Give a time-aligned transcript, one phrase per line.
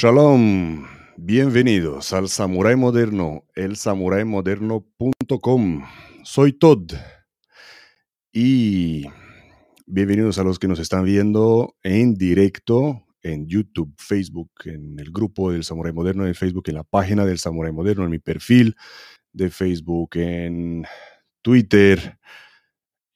[0.00, 5.84] Shalom, bienvenidos al Samurai Moderno, elsamuraimoderno.com.
[6.22, 6.92] Soy Todd
[8.32, 9.06] y
[9.86, 15.50] bienvenidos a los que nos están viendo en directo en YouTube, Facebook, en el grupo
[15.50, 18.76] del Samurai Moderno en Facebook, en la página del Samurai Moderno, en mi perfil
[19.32, 20.84] de Facebook, en
[21.42, 22.20] Twitter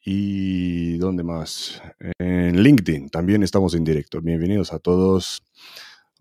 [0.04, 1.80] y ¿dónde más?
[2.18, 4.20] En LinkedIn también estamos en directo.
[4.20, 5.44] Bienvenidos a todos.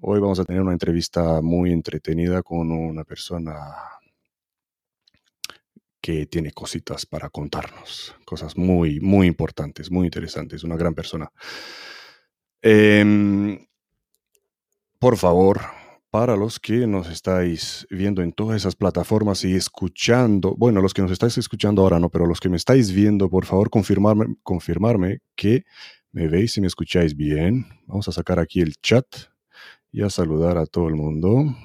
[0.04, 3.54] Hoy vamos a tener una entrevista muy entretenida con una persona
[6.02, 11.32] que tiene cositas para contarnos, cosas muy, muy importantes, muy interesantes, una gran persona.
[12.64, 13.68] Em,
[14.98, 15.62] por favor,
[16.10, 21.04] para los que nos estáis viendo en todas esas plataformas y escuchando, bueno, los que
[21.04, 25.20] nos estáis escuchando ahora no, pero los que me estáis viendo, por favor, confirmarme, confirmarme
[25.36, 25.64] que
[26.12, 27.68] me veis y me escucháis bien.
[27.86, 29.06] Vamos a sacar aquí el chat
[29.92, 31.56] y a saludar a todo el mundo.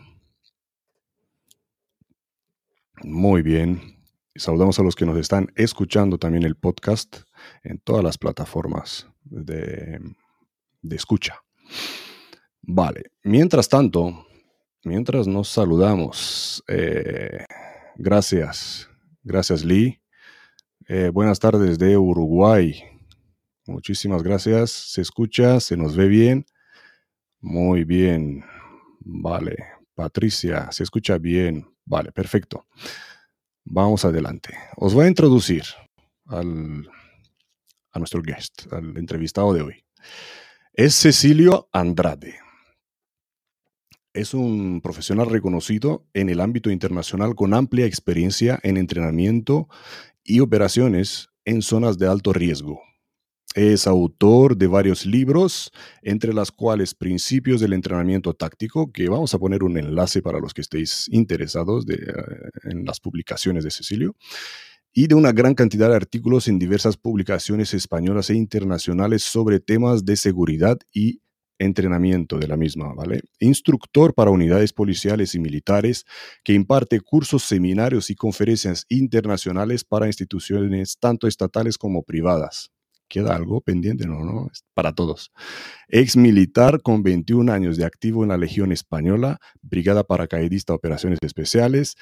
[3.03, 3.97] Muy bien.
[4.35, 7.23] Saludamos a los que nos están escuchando también el podcast
[7.63, 10.01] en todas las plataformas de,
[10.91, 11.41] escucha.
[12.63, 13.13] Vale.
[13.23, 14.27] Mientras tanto,
[14.85, 17.45] mientras nos saludamos, eh,
[17.97, 18.89] gracias.
[19.23, 20.01] Gracias, Lee.
[20.89, 22.83] Eh, buenas tardes de Uruguay.
[23.67, 24.71] Muchísimas gracias.
[24.71, 26.47] Se escucha, se nos ve bien.
[27.47, 28.45] Muy bien.
[28.99, 29.57] Vale.
[29.95, 31.65] Patricia, se escucha bien.
[31.85, 32.67] Vale, perfecto.
[33.65, 34.53] Vamos adelante.
[34.77, 35.63] Os voy a introducir
[36.25, 36.89] al,
[37.93, 39.85] a nuestro guest, al entrevistado de hoy.
[40.73, 42.35] Es Cecilio Andrade.
[44.13, 49.69] Es un profesional reconocido en el ámbito internacional con amplia experiencia en entrenamiento
[50.25, 52.83] y operaciones en zonas de alto riesgo.
[53.57, 59.39] Es autor de varios libros, entre las cuales Principios del Entrenamiento Táctico, que vamos a
[59.39, 61.97] poner un enlace para los que estéis interesados eh,
[62.65, 64.15] en las publicaciones de Cecilio,
[64.93, 70.05] y de una gran cantidad de artículos en diversas publicaciones españolas e internacionales sobre temas
[70.05, 71.23] de seguridad y
[71.59, 73.23] entrenamiento de la misma, ¿vale?
[73.41, 76.05] Instructor para unidades policiales y militares
[76.45, 82.71] que imparte cursos, seminarios y conferencias internacionales para instituciones tanto estatales como privadas
[83.09, 85.33] queda algo pendiente, no, no, para todos.
[85.89, 91.97] Ex militar con 21 años de activo en la Legión Española, Brigada Paracaidista Operaciones Especiales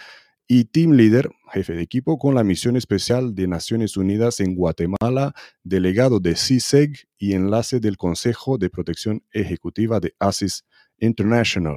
[0.47, 5.35] y team leader, jefe de equipo con la misión especial de Naciones Unidas en Guatemala,
[5.63, 10.65] delegado de CISEG y enlace del Consejo de Protección Ejecutiva de ASIS
[10.99, 11.77] International.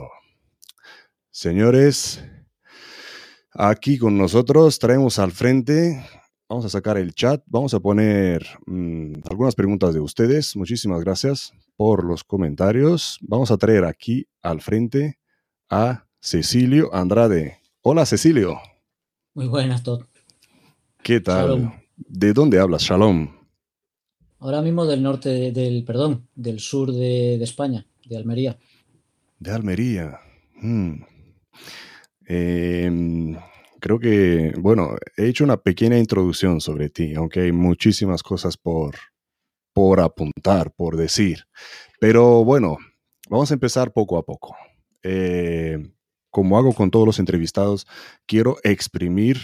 [1.31, 2.23] Señores,
[3.53, 6.03] aquí con nosotros traemos al frente
[6.49, 10.55] Vamos a sacar el chat, vamos a poner mm, algunas preguntas de ustedes.
[10.55, 13.17] Muchísimas gracias por los comentarios.
[13.19, 15.19] Vamos a traer aquí al frente
[15.69, 17.57] a Cecilio Andrade.
[17.81, 18.59] Hola Cecilio.
[19.33, 20.03] Muy buenas, Todd.
[21.03, 21.73] ¿Qué tal?
[21.97, 22.83] ¿De dónde hablas?
[22.83, 23.27] Shalom.
[24.39, 28.57] Ahora mismo del norte del, perdón, del sur de, España, de Almería.
[29.37, 30.17] De Almería.
[30.61, 31.01] Hmm.
[32.25, 33.35] Eh,
[33.79, 38.95] creo que, bueno, he hecho una pequeña introducción sobre ti, aunque hay muchísimas cosas por,
[39.73, 41.45] por apuntar, por decir.
[41.99, 42.77] Pero bueno,
[43.29, 44.55] vamos a empezar poco a poco.
[45.03, 45.77] Eh,
[46.29, 47.87] como hago con todos los entrevistados,
[48.25, 49.37] quiero exprimir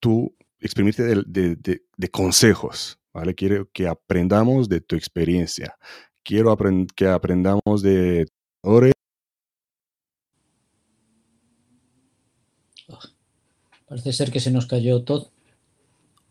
[0.00, 1.56] tu, exprimirte de,
[1.96, 3.34] de, consejos, ¿vale?
[3.34, 5.76] Quiero que aprendamos de tu experiencia.
[6.24, 6.56] Quiero
[6.96, 8.26] que aprendamos de
[13.88, 15.30] Parece ser que se nos cayó todo.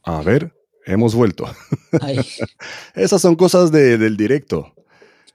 [0.04, 0.54] A ver,
[0.86, 1.46] hemos vuelto.
[2.96, 4.74] Esas son cosas del directo.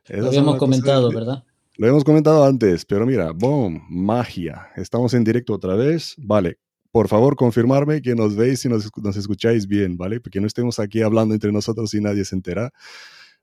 [0.08, 1.44] lo habíamos comentado, ¿verdad?
[1.76, 4.68] Lo hemos comentado antes, pero mira, boom, magia.
[4.76, 6.14] Estamos en directo otra vez.
[6.18, 6.58] Vale,
[6.92, 10.20] por favor, confirmarme que nos veis y nos, nos, escucháis bien, ¿vale?
[10.20, 12.70] Porque no estemos aquí hablando entre nosotros y nadie se entera.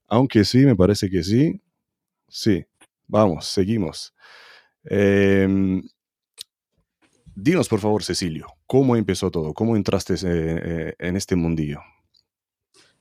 [0.08, 1.60] Aunque sí, me parece que sí.
[2.28, 2.64] Sí,
[3.08, 4.14] vamos, seguimos.
[4.90, 5.82] Eh,
[7.40, 9.54] Dinos, por favor, Cecilio, ¿cómo empezó todo?
[9.54, 11.82] ¿Cómo entraste eh, eh, en este mundillo?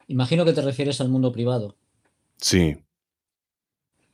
[0.09, 1.75] Imagino que te refieres al mundo privado.
[2.37, 2.77] Sí.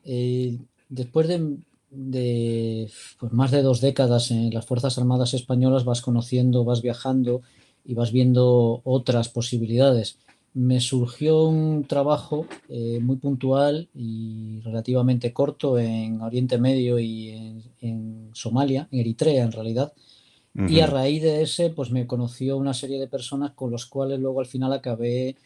[0.04, 2.88] Eh, después de,
[3.18, 7.42] pues, más de dos décadas en las Fuerzas Armadas Españolas vas conociendo, vas viajando
[7.84, 10.20] y vas viendo otras posibilidades.
[10.54, 18.30] Me surgió un trabajo muy puntual y relativamente corto en Oriente Medio y en, en
[18.34, 19.92] Somalia, en Eritrea en realidad,
[20.54, 24.20] y a raíz de ese, pues me conoció una serie de personas con los cuales
[24.20, 25.36] luego al final acabé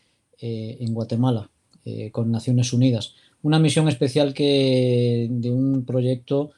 [0.40, 1.48] eh, en Guatemala,
[1.84, 3.14] eh, con Naciones Unidas.
[3.42, 6.50] Una misión especial que, de un proyecto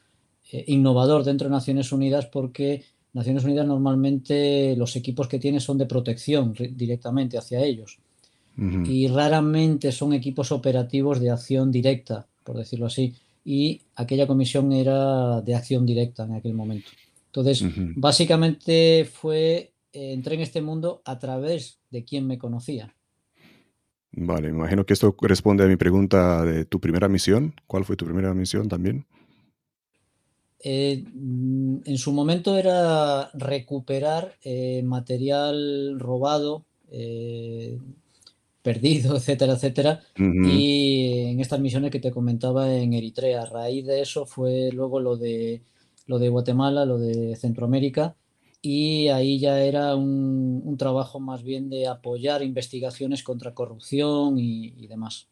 [0.51, 5.77] eh, innovador dentro de Naciones Unidas porque Naciones Unidas normalmente los equipos que tiene son
[5.77, 7.99] de protección directamente hacia ellos
[8.57, 13.13] y raramente son equipos operativos de acción directa, por decirlo así,
[13.45, 16.89] y aquella comisión era de acción directa en aquel momento.
[17.29, 17.63] Entonces,
[17.95, 22.95] básicamente fue, eh, entré en este mundo a través de quien me conocía.
[24.11, 27.53] Vale, imagino que esto responde a mi pregunta de tu primera misión.
[27.67, 29.05] ¿Cuál fue tu primera misión también?
[30.61, 36.65] Eh, mm, en su momento era recuperar eh, material robado,
[38.63, 40.01] perdido, etcétera, etcétera.
[40.17, 44.99] Y en estas misiones que te comentaba en Eritrea, a raíz de eso fue luego
[44.99, 45.61] lo de,
[46.09, 48.15] lo de Guatemala, lo de Centroamérica,
[48.63, 55.27] y ahí ya era un, trabajo más bien de apoyar investigaciones contra corrupción y, demás.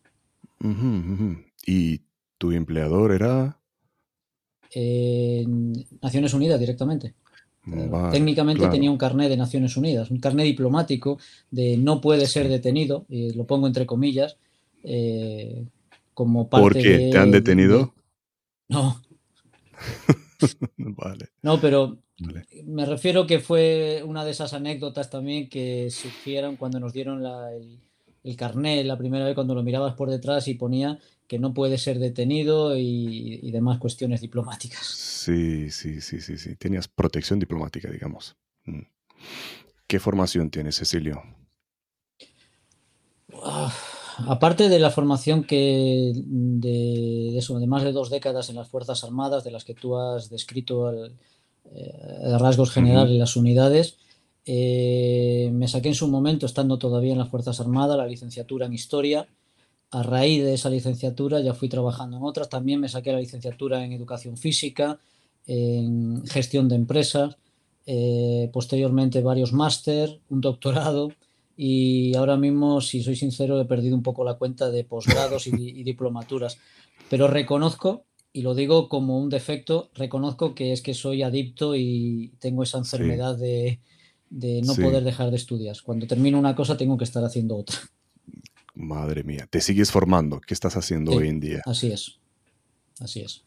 [1.66, 2.02] ¿Y
[2.38, 3.58] tu empleador era?
[6.04, 7.16] Naciones Unidas directamente.
[8.12, 11.18] Técnicamente tenía un carnet de Naciones Unidas, un carnet diplomático
[11.50, 14.38] de no puede ser detenido, y lo pongo entre comillas,
[14.84, 15.66] eh,
[16.14, 17.10] como parte ¿Por qué?
[17.12, 17.96] ¿Te han detenido?
[18.70, 19.02] No.
[20.78, 21.30] vale.
[21.42, 21.98] No, pero
[22.66, 27.80] me refiero que fue una de esas anécdotas también que surgieron cuando nos dieron el,
[28.24, 31.78] el carnet la primera vez cuando lo mirabas por detrás y ponía que no puede
[31.78, 34.86] ser detenido y, demás cuestiones diplomáticas.
[34.86, 36.56] Sí, sí, sí, sí, sí.
[36.56, 38.38] Tenías protección diplomática, digamos.
[38.66, 38.84] Mm.
[39.88, 41.22] ¿Qué formación tienes, Cecilio?
[43.44, 43.74] Ah,
[44.26, 49.04] aparte de la formación que de, eso, de más de dos décadas en las Fuerzas
[49.04, 51.14] Armadas, de las que tú has descrito el,
[51.74, 53.98] eh, rasgos generales las unidades,
[54.46, 58.74] eh, me saqué en su momento, estando todavía en las Fuerzas Armadas, la licenciatura en
[58.74, 59.28] Historia.
[59.92, 62.50] A raíz de esa licenciatura ya fui trabajando en otras.
[62.50, 65.00] También me saqué la licenciatura en educación física,
[65.46, 67.38] en gestión de empresas,
[67.86, 71.12] eh, posteriormente varios máster, un doctorado
[71.60, 75.84] y ahora mismo, si soy sincero, he perdido un poco la cuenta de posgrados y,
[75.84, 76.60] diplomaturas.
[77.10, 82.32] Pero reconozco, y lo digo como un defecto, reconozco que es que soy adicto y
[82.38, 83.80] tengo esa enfermedad de,
[84.30, 85.76] no poder dejar de estudiar.
[85.84, 87.78] Cuando termino una cosa tengo que estar haciendo otra.
[88.76, 90.40] Madre mía, te sigues formando.
[90.40, 91.64] ¿Qué estás haciendo hoy en día?
[91.66, 92.20] Así es.
[93.00, 93.42] Así es.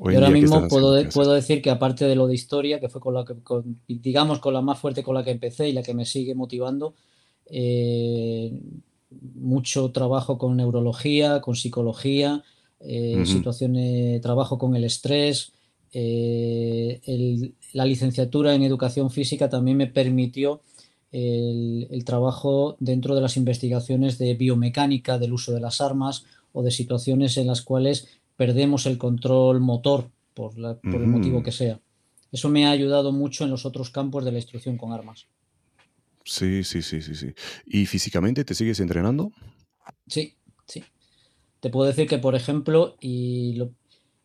[0.00, 3.14] y ahora mismo puedo, puedo, decir que aparte de lo de historia, que fue con
[3.14, 3.34] la que,
[3.88, 6.94] digamos, con la más fuerte con la que empecé y la que me sigue motivando,
[7.46, 8.52] eh,
[9.34, 12.42] mucho trabajo con neurología, con psicología,
[12.80, 15.52] eh, situaciones, trabajo con el estrés.
[15.92, 20.62] Eh, la licenciatura en educación física también me permitió
[21.12, 26.72] el, trabajo dentro de las investigaciones de biomecánica del uso de las armas o de
[26.72, 31.78] situaciones en las cuales perdemos el control motor por, el motivo que sea.
[32.32, 35.28] Eso me ha ayudado mucho en los otros campos de la instrucción con armas.
[36.24, 37.34] Sí, sí, sí, sí, sí.
[37.66, 39.30] ¿Y físicamente te sigues entrenando?
[40.06, 40.34] Sí,
[40.66, 40.82] sí.
[41.60, 43.62] Te puedo decir que, por ejemplo, y,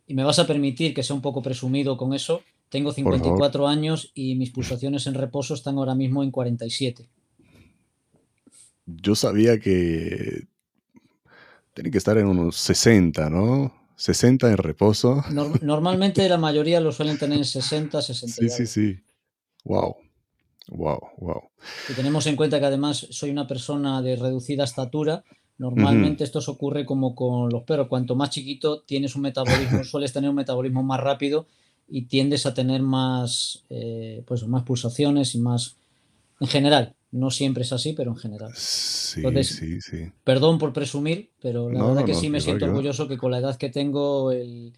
[0.08, 4.12] y me vas a permitir que sea un poco presumido con eso, tengo 54 años
[4.14, 7.10] y mis pulsaciones en reposo están ahora mismo en 47.
[8.86, 10.48] Yo sabía que
[11.74, 13.74] tiene que estar en unos 60, ¿no?
[13.96, 15.24] 60 en reposo.
[15.62, 18.36] normalmente la mayoría lo suelen tener en 60, 60.
[18.36, 19.04] Sí, sí, sí.
[19.66, 19.98] Wow.
[20.70, 21.42] Wow, wow.
[21.90, 25.24] Y tenemos en cuenta que además soy una persona de reducida estatura.
[25.58, 27.88] Normalmente esto se ocurre como con los perros.
[27.88, 31.48] Cuanto más chiquito tienes un metabolismo, sueles tener un metabolismo más rápido
[31.88, 35.76] y tiendes a tener más, eh, pues, más pulsaciones y más...
[36.40, 38.52] En general, no siempre es así, pero en general.
[38.56, 40.12] Sí, sí, sí.
[40.24, 43.58] Perdón por presumir, pero la verdad que sí me siento orgulloso que con la edad
[43.58, 44.72] que tengo, el,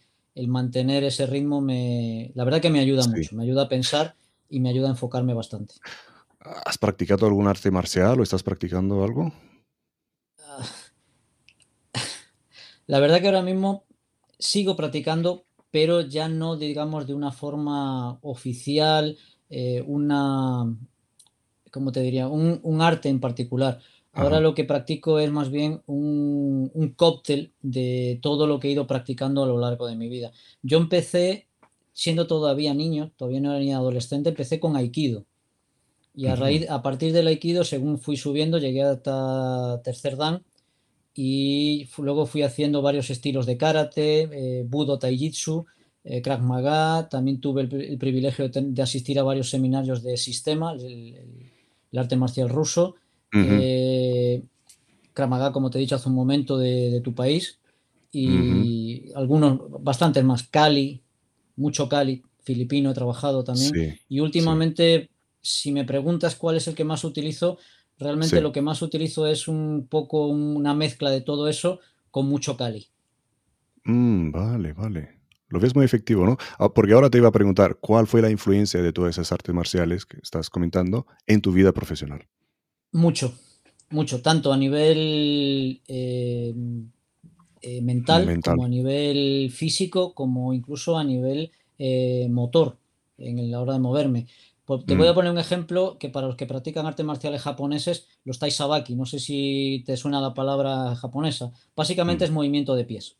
[0.47, 4.15] mantener ese ritmo, me, la verdad que me ayuda mucho, me ayuda a pensar
[4.51, 5.75] y me ayuda a enfocarme bastante.
[6.39, 9.31] ¿Has practicado algún arte marcial o estás practicando algo?
[10.39, 10.65] Ah.
[12.87, 13.85] La verdad que ahora mismo
[14.37, 19.17] sigo practicando, pero ya no, digamos, de una forma oficial,
[19.49, 20.65] eh, una,
[21.71, 22.27] ¿cómo te diría?
[22.27, 23.79] Un, arte en particular.
[24.13, 28.87] Ahora lo que practico es más bien un, cóctel de todo lo que he ido
[28.87, 30.31] practicando a lo largo de mi vida.
[30.61, 31.47] Yo empecé,
[31.93, 35.25] siendo todavía niño, todavía no era ni adolescente, empecé con Aikido.
[36.13, 40.43] Y a, raíz, a partir del Aikido, según fui subiendo, llegué hasta tercer dan
[41.13, 45.65] y luego fui haciendo varios estilos de karate, eh, budo, taijitsu,
[46.03, 51.15] eh, krav maga, también tuve el, privilegio de, asistir a varios seminarios de sistema, el,
[51.95, 52.95] arte marcial ruso,
[53.33, 54.41] eh,
[55.13, 57.59] krav maga, como te he dicho hace un momento, de, tu país,
[58.13, 61.00] y algunos, bastantes más, Kali,
[61.61, 63.99] mucho Cali, filipino he trabajado también.
[64.09, 65.09] y últimamente,
[65.41, 67.57] si me preguntas cuál es el que más utilizo,
[67.97, 72.57] realmente lo que más utilizo es un poco una mezcla de todo eso con mucho
[72.57, 72.87] Cali.
[73.85, 75.21] Mm, vale, vale.
[75.47, 76.37] Lo ves muy efectivo, ¿no?
[76.57, 79.53] Ah, porque ahora te iba a preguntar, ¿cuál fue la influencia de todas esas artes
[79.53, 82.25] marciales que estás comentando en tu vida profesional?
[82.93, 83.37] Mucho,
[83.89, 86.53] mucho, tanto a nivel eh,
[87.61, 92.77] eh, mental, como a nivel físico, como incluso a nivel eh, motor,
[93.17, 94.27] en la hora de moverme.
[94.65, 95.15] Pues, te voy a mm.
[95.15, 99.19] poner un ejemplo que para los que practican artes marciales japoneses, los taisabaki, no sé
[99.19, 102.27] si te suena la palabra japonesa, básicamente mm.
[102.27, 103.17] es movimiento de pies.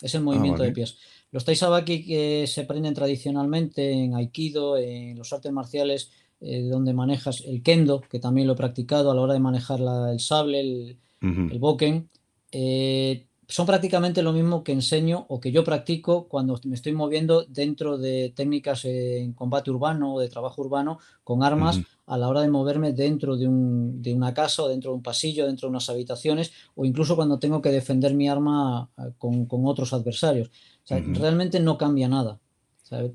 [0.00, 0.98] Es el ah, movimiento de pies.
[1.32, 7.42] Los taisabaki que se aprenden tradicionalmente en Aikido, en los artes marciales eh, donde manejas
[7.46, 11.58] el kendo, que también lo he practicado a la hora de manejar el sable, el,
[11.58, 12.08] boken,
[12.52, 17.44] eh, son prácticamente lo mismo que enseño o que yo practico cuando me estoy moviendo
[17.44, 22.40] dentro de técnicas en combate urbano o de trabajo urbano con armas a la hora
[22.40, 26.52] de moverme dentro de, una casa o dentro de un pasillo, dentro de unas habitaciones
[26.74, 30.50] o incluso cuando tengo que defender mi arma eh, con, otros adversarios.
[30.88, 32.40] Realmente no cambia nada.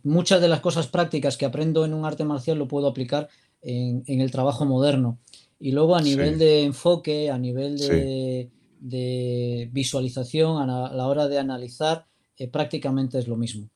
[0.03, 3.27] muchas de las cosas prácticas que aprendo en un arte marcial lo puedo aplicar
[3.61, 5.19] en, el trabajo moderno.
[5.59, 8.49] Y luego a nivel de enfoque, a nivel de
[8.81, 12.07] de visualización, a la, hora de analizar,
[12.37, 13.69] eh, prácticamente es lo mismo.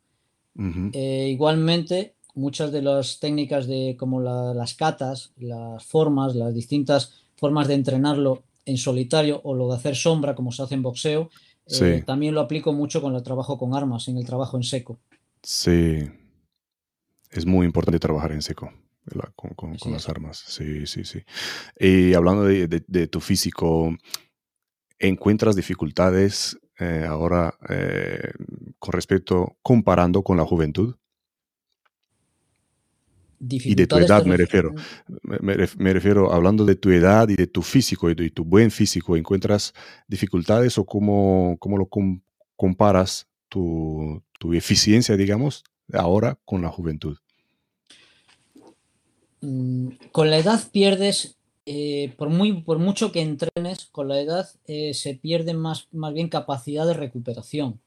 [0.93, 7.67] Eh, igualmente, muchas de las técnicas de como las catas, las formas, las distintas formas
[7.67, 11.29] de entrenarlo en solitario o lo de hacer sombra, como se hace en boxeo,
[11.67, 14.99] eh, también lo aplico mucho con el trabajo con armas, en el trabajo en seco.
[15.43, 16.09] Sí,
[17.29, 18.71] es muy importante trabajar en seco.
[19.35, 21.19] Con, las armas, sí, sí, sí.
[21.79, 23.95] Y hablando de tu físico,
[24.99, 28.31] encuentras dificultades eh, ahora eh,
[28.79, 30.95] con respecto, comparando con la juventud?
[33.39, 34.73] Y de tu edad me refiero.
[35.21, 39.15] Me, refiero, hablando de tu edad y de tu físico y de tu buen físico,
[39.17, 39.73] ¿encuentras
[40.07, 41.89] dificultades o cómo, cómo lo
[42.55, 47.17] comparas tu, tu, eficiencia, digamos, ahora con la juventud?
[49.41, 51.34] Mm, con la edad pierdes
[51.65, 56.13] eh, por, muy, por mucho que entrenes, con la edad eh, se pierde más, más
[56.13, 57.79] bien capacidad de recuperación.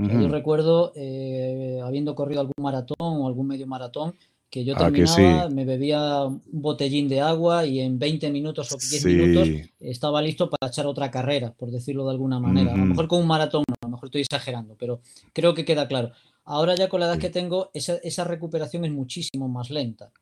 [0.00, 4.14] Yo recuerdo, eh, habiendo corrido algún maratón o algún medio maratón,
[4.48, 8.76] que yo ah, terminaba, me bebía un botellín de agua y en 20 minutos o
[8.78, 9.48] 10 minutos
[9.80, 12.74] estaba listo para echar otra carrera, por decirlo de alguna manera.
[12.74, 15.00] A lo mejor con un maratón, a lo mejor estoy exagerando, pero
[15.32, 16.12] creo que queda claro.
[16.44, 20.12] Ahora ya con la edad que tengo, esa, esa recuperación es muchísimo más lenta.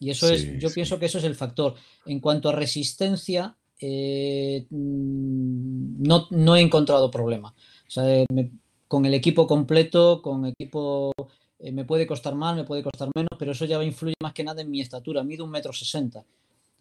[0.00, 1.74] Y eso es, yo pienso que eso es el factor.
[2.06, 7.54] En cuanto a resistencia, eh, mm, no, no, he encontrado problema.
[8.88, 11.12] con el equipo completo, con equipo
[11.58, 14.42] eh, me puede costar más, me puede costar menos, pero eso ya influye más que
[14.42, 15.22] nada en mi estatura.
[15.22, 16.24] Mido un metro sesenta.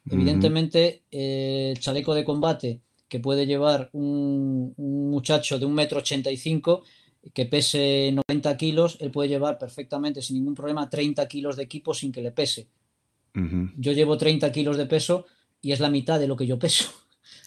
[0.09, 5.99] Evidentemente, eh, el chaleco de combate que puede llevar un, un muchacho de un metro
[5.99, 6.83] ochenta y cinco
[7.33, 11.93] que pese 90 kilos, él puede llevar perfectamente sin ningún problema 30 kilos de equipo
[11.93, 12.69] sin que le pese.
[13.77, 15.25] Yo llevo 30 kilos de peso
[15.61, 16.91] y es la mitad de lo que yo peso.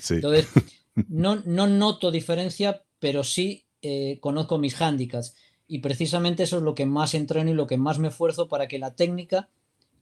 [0.08, 0.48] Entonces,
[1.08, 5.34] no, no noto diferencia, pero sí eh, conozco mis hándicaps.
[5.66, 8.68] Y precisamente eso es lo que más entreno y lo que más me esfuerzo para
[8.68, 9.48] que la técnica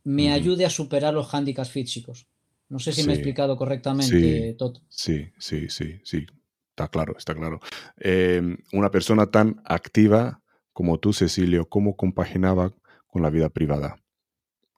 [0.04, 2.26] me ayude a superar los hándicaps físicos.
[2.68, 4.80] No sé si me he explicado correctamente, Toto.
[4.88, 6.26] Sí, sí, sí, sí.
[6.70, 7.60] Está claro, está claro.
[7.99, 10.40] Em, una persona tan activa
[10.72, 12.72] como tú, Cecilio, ¿cómo compaginaba
[13.06, 14.02] con la vida privada?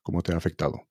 [0.02, 0.88] ¿Cómo te ha afectado?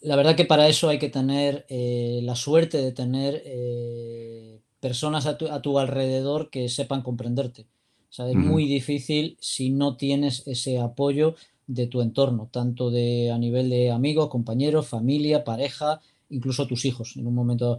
[0.00, 5.26] La verdad que para eso hay que tener eh, la suerte de tener eh, personas
[5.26, 7.66] a tu, alrededor que sepan comprenderte.
[8.10, 11.34] es muy difícil si no tienes ese apoyo
[11.66, 17.16] de tu entorno, tanto de a nivel de amigos, compañeros, familia, pareja, incluso tus hijos
[17.16, 17.78] en un momento.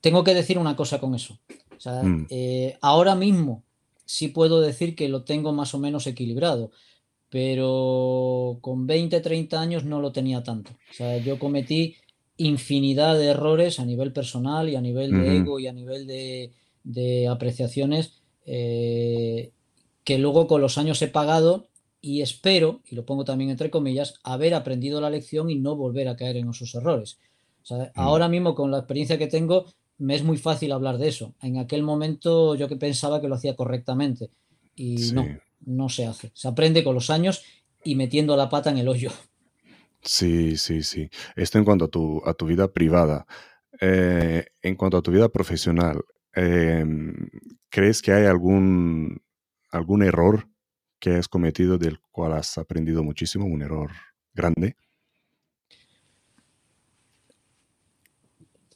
[0.00, 1.38] Tengo que decir una cosa con eso.
[1.84, 2.24] Mm.
[2.30, 3.62] Eh, ahora mismo
[4.04, 6.70] sí puedo decir que lo tengo más o menos equilibrado
[7.30, 10.72] pero con 20, 30 años no lo tenía tanto.
[10.90, 11.94] O sea, yo cometí
[12.36, 17.28] infinidad de errores a nivel personal y a nivel de ego y a nivel de,
[17.28, 18.14] apreciaciones
[18.46, 19.52] eh,
[20.04, 21.68] que luego con los años he pagado
[22.00, 26.08] y espero, y lo pongo también entre comillas, haber aprendido la lección y no volver
[26.08, 27.18] a caer en esos errores.
[27.62, 28.00] O sea, mm.
[28.00, 29.66] ahora mismo con la experiencia que tengo
[29.98, 31.34] me es muy fácil hablar de eso.
[31.42, 34.30] En aquel momento yo que pensaba que lo hacía correctamente
[34.74, 35.26] y no,
[35.60, 36.30] no se hace.
[36.34, 37.42] Se aprende con los años
[37.84, 39.10] y metiendo la pata en el hoyo.
[40.02, 41.10] Sí, sí, sí.
[41.36, 43.26] Esto en cuanto a tu, a tu vida privada.
[43.80, 46.00] Eh, en cuanto a tu vida profesional,
[46.34, 47.14] em,
[47.68, 49.22] ¿crees que hay algún,
[49.70, 50.48] algún error
[50.98, 53.90] que has cometido del cual has aprendido muchísimo, un error
[54.34, 54.76] grande?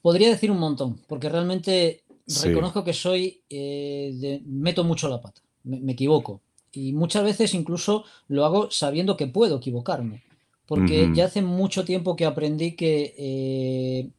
[0.01, 2.05] Podría decir un montón, porque realmente
[2.43, 6.43] reconozco que soy, eh, meto mucho la pata, me, equivoco.
[6.77, 10.23] Y muchas veces incluso lo hago sabiendo que puedo equivocarme,
[10.67, 14.11] porque ya hace mucho tiempo que aprendí que eh,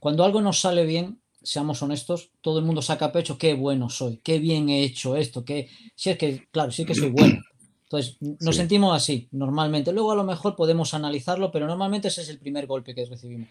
[0.00, 4.18] cuando algo nos sale bien, seamos honestos, todo el mundo saca pecho, qué bueno soy,
[4.22, 7.40] qué bien he hecho esto, que si es que, claro, sí que soy bueno.
[7.84, 9.92] Entonces, nos sentimos así, normalmente.
[9.92, 13.48] Luego a lo mejor podemos analizarlo, pero normalmente ese es el primer golpe que recibimos.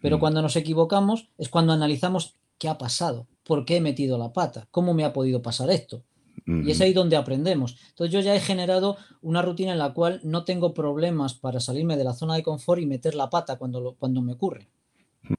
[0.00, 0.20] Pero mm.
[0.20, 4.66] cuando nos equivocamos es cuando analizamos qué ha pasado, por qué he metido la pata,
[4.72, 6.02] cómo me ha podido pasar esto.
[6.46, 7.76] Y es ahí donde aprendemos.
[7.90, 11.96] Entonces yo ya he generado una rutina en la cual no tengo problemas para salirme
[11.96, 14.68] de la zona de confort y meter la pata cuando, cuando me ocurre.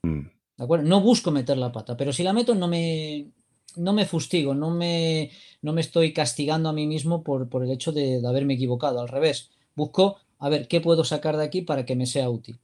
[0.02, 0.88] ¿De acuerdo?
[0.88, 3.28] No busco meter la pata, pero si la meto no me,
[3.76, 7.72] no me fustigo, no me, no me estoy castigando a mí mismo por, por el
[7.72, 9.00] hecho de, haberme equivocado.
[9.02, 12.60] Al revés, busco a ver qué puedo sacar de aquí para que me sea útil.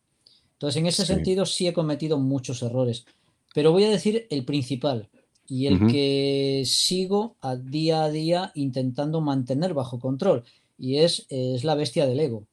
[0.54, 3.06] Entonces, en ese sentido, sí he cometido muchos errores.
[3.54, 5.10] Pero voy a decir el principal
[5.52, 10.46] y el que sigo a día a día intentando mantener bajo control.
[10.78, 12.48] Y es, es la bestia del ego.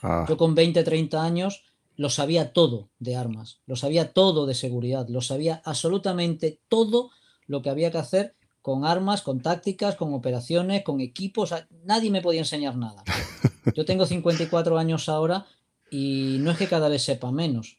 [0.00, 0.24] Ah.
[0.26, 5.06] Yo con 20, 30 años lo sabía todo de armas, lo sabía todo de seguridad,
[5.10, 7.10] lo sabía absolutamente todo
[7.46, 11.52] lo que había que hacer con armas, con tácticas, con operaciones, con equipos.
[11.84, 13.04] Nadie me podía enseñar nada.
[13.76, 15.44] Yo tengo 54 años ahora
[15.90, 17.76] y no es que cada vez sepa menos,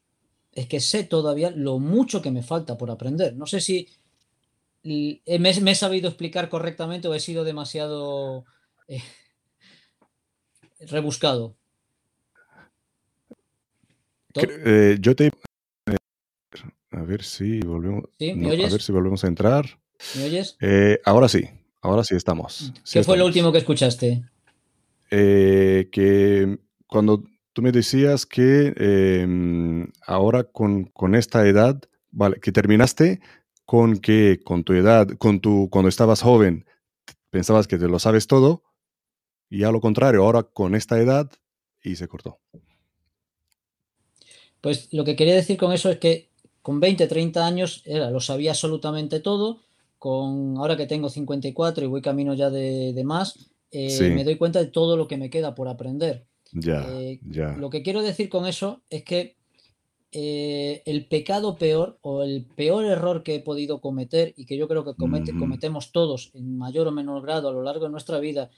[0.58, 3.36] es que sé todavía lo mucho que me falta por aprender.
[3.36, 3.88] No sé si
[4.84, 8.46] me, he sabido explicar correctamente o he sido demasiado
[8.88, 9.02] eh,
[10.80, 11.58] rebuscado.
[14.36, 15.32] Eh, yo te
[16.92, 18.06] a ver si volvemos.
[18.20, 19.80] A ver si volvemos a entrar.
[20.16, 20.58] ¿Me oyes?
[20.62, 21.50] Eh, ahora sí,
[21.82, 22.72] ahora sí estamos.
[22.92, 24.24] ¿Qué fue lo último que escuchaste?
[25.10, 27.24] que cuando
[27.58, 33.20] Tú me decías que em, ahora con, esta edad, vale, que terminaste
[33.68, 36.66] con que con tu edad, con tu, cuando estabas joven,
[37.30, 38.64] pensabas que te lo sabes todo,
[39.50, 41.30] y a lo contrario, ahora con esta edad,
[41.84, 42.40] y se cortó.
[44.62, 46.30] Pues lo que quería decir con eso es que
[46.62, 49.60] con 20, 30 años era, lo sabía absolutamente todo,
[50.00, 54.60] con ahora que tengo 54 y voy camino ya de, más, eh, me doy cuenta
[54.60, 56.26] de todo lo que me queda por aprender.
[56.54, 59.37] Eh, ya, Lo que quiero decir con eso es que
[60.12, 64.68] eh, el pecado peor o el peor error que he podido cometer y que yo
[64.68, 68.50] creo que cometemos todos en mayor o menor grado a lo largo de nuestra vida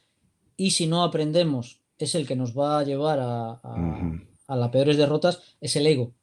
[0.56, 3.62] y si no aprendemos es el que nos va a llevar a,
[4.48, 6.14] las peores derrotas, es el ego.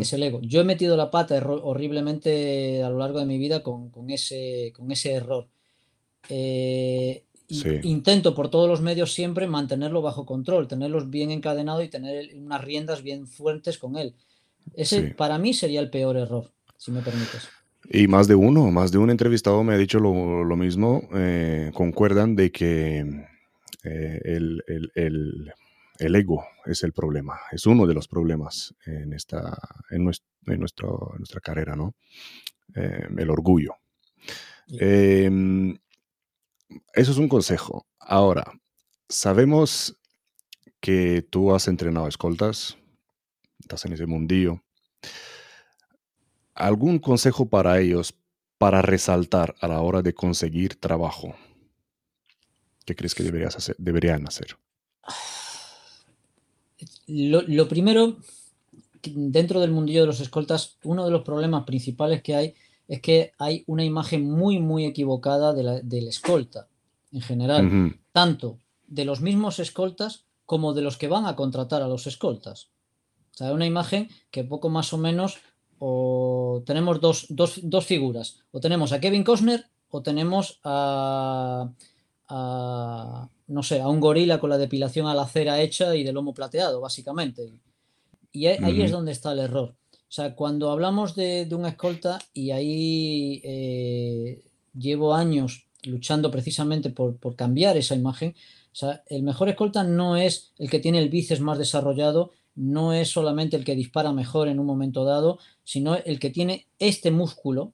[0.00, 0.40] Es el ego.
[0.42, 4.90] Yo he metido la pata horriblemente a lo largo de mi vida con, ese, con
[4.92, 5.48] ese error.
[6.28, 12.36] Eh, Intento por todos los medios siempre mantenerlo bajo control, tenerlos bien encadenados y tener
[12.36, 14.14] unas riendas bien fuertes con él.
[14.74, 17.48] Ese para mí sería el peor error, si me permites.
[17.90, 22.36] Y más de uno, más de un entrevistado me ha dicho lo, mismo, eh, concuerdan
[22.36, 22.98] de que
[23.84, 25.52] eh, el,
[25.98, 29.56] ego es el problema, es uno de los problemas en, esta,
[29.90, 31.94] en, nuestro, nuestra carrera, ¿no?
[32.74, 33.76] Eh, el orgullo.
[34.68, 35.78] Em,
[36.94, 37.86] eso es un consejo.
[37.98, 38.44] Ahora,
[39.08, 39.96] sabemos
[40.80, 42.76] que tú has entrenado escoltas,
[43.58, 44.62] estás en ese mundillo.
[46.54, 48.14] ¿Algún consejo para ellos
[48.58, 51.34] para resaltar a la hora de conseguir trabajo?
[52.84, 54.56] ¿Qué crees que deberían hacer?
[57.06, 58.18] Lo, primero,
[59.02, 62.54] dentro del mundillo de los escoltas, uno de los problemas principales que hay
[62.88, 66.68] es que hay una imagen muy, muy equivocada de del escolta
[67.12, 71.88] en general, tanto de los mismos escoltas como de los que van a contratar a
[71.88, 72.70] los escoltas.
[73.34, 75.38] O sea, una imagen que poco más o menos
[75.78, 78.40] o tenemos dos, dos, figuras.
[78.50, 81.70] O tenemos a Kevin Costner o tenemos a,
[82.28, 86.34] no sé, a un gorila con la depilación a la cera hecha y de lomo
[86.34, 87.60] plateado, básicamente.
[88.32, 89.74] Y ahí, es donde está el error.
[90.08, 94.42] O sea, cuando hablamos de, de un escolta, y ahí eh,
[94.76, 98.34] llevo años luchando precisamente por, cambiar esa imagen,
[98.72, 102.92] o sea, el mejor escolta no es el que tiene el bíceps más desarrollado, no
[102.92, 107.10] es solamente el que dispara mejor en un momento dado, sino el que tiene este
[107.10, 107.72] músculo,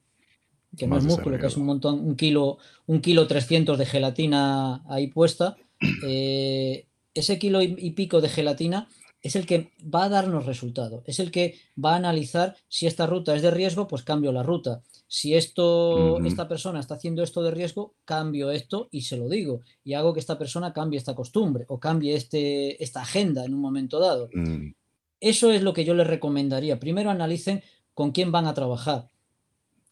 [0.77, 4.83] que no es músculo, que es un montón, un kilo, un kilo 300 de gelatina
[4.89, 5.57] ahí puesta.
[6.05, 8.89] Eh, ese kilo y, pico de gelatina
[9.25, 13.07] es el que va a darnos resultado, es el que va a analizar si esta
[13.07, 14.83] ruta es de riesgo, pues cambio la ruta.
[15.09, 19.63] Si esto, esta persona está haciendo esto de riesgo, cambio esto y se lo digo.
[19.83, 23.61] Y hago que esta persona cambie esta costumbre o cambie este, esta agenda en un
[23.61, 24.29] momento dado.
[24.35, 24.75] Mm.
[25.21, 26.79] Eso es lo que yo les recomendaría.
[26.79, 27.63] Primero analicen
[27.95, 29.09] con quién van a trabajar.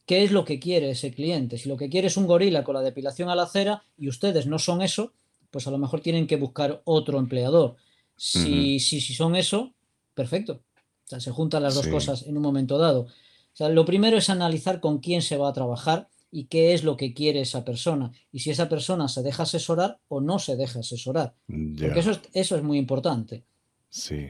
[0.05, 1.57] ¿Qué es lo que quiere ese cliente?
[1.57, 4.47] Si lo que quiere es un gorila con la depilación a la cera y ustedes
[4.47, 5.15] no son eso,
[5.51, 7.77] pues a lo mejor tienen que buscar otro empleador.
[8.25, 9.75] Si, si, son eso,
[10.15, 10.63] perfecto.
[11.05, 13.01] O sea, se juntan las dos cosas en un momento dado.
[13.01, 16.85] O sea, lo primero es analizar con quién se va a trabajar y qué es
[16.85, 18.13] lo que quiere esa persona.
[18.31, 21.35] Y si esa persona se deja asesorar o no se deja asesorar.
[21.49, 23.45] Porque eso es, eso es muy importante.
[23.89, 24.29] Sí,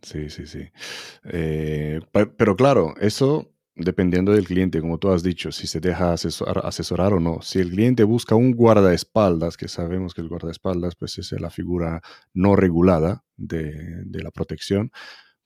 [0.00, 0.70] sí, sí, sí.
[1.30, 2.00] Eh,
[2.38, 7.20] pero claro, eso dependiendo del cliente, como tú has dicho, si se deja asesorar, o
[7.20, 7.40] no.
[7.42, 12.02] Si el cliente busca un guardaespaldas, que sabemos que el guardaespaldas pues, es la figura
[12.34, 14.92] no regulada de, la protección,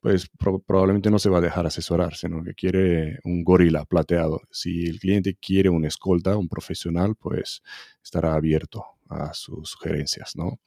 [0.01, 0.29] pues
[0.67, 4.43] probablemente no se va a dejar asesorar, sino que quiere un gorila plateado.
[4.51, 7.63] Si el cliente quiere un escolta, un profesional, pues
[8.03, 10.59] estará abierto a sus sugerencias, ¿no?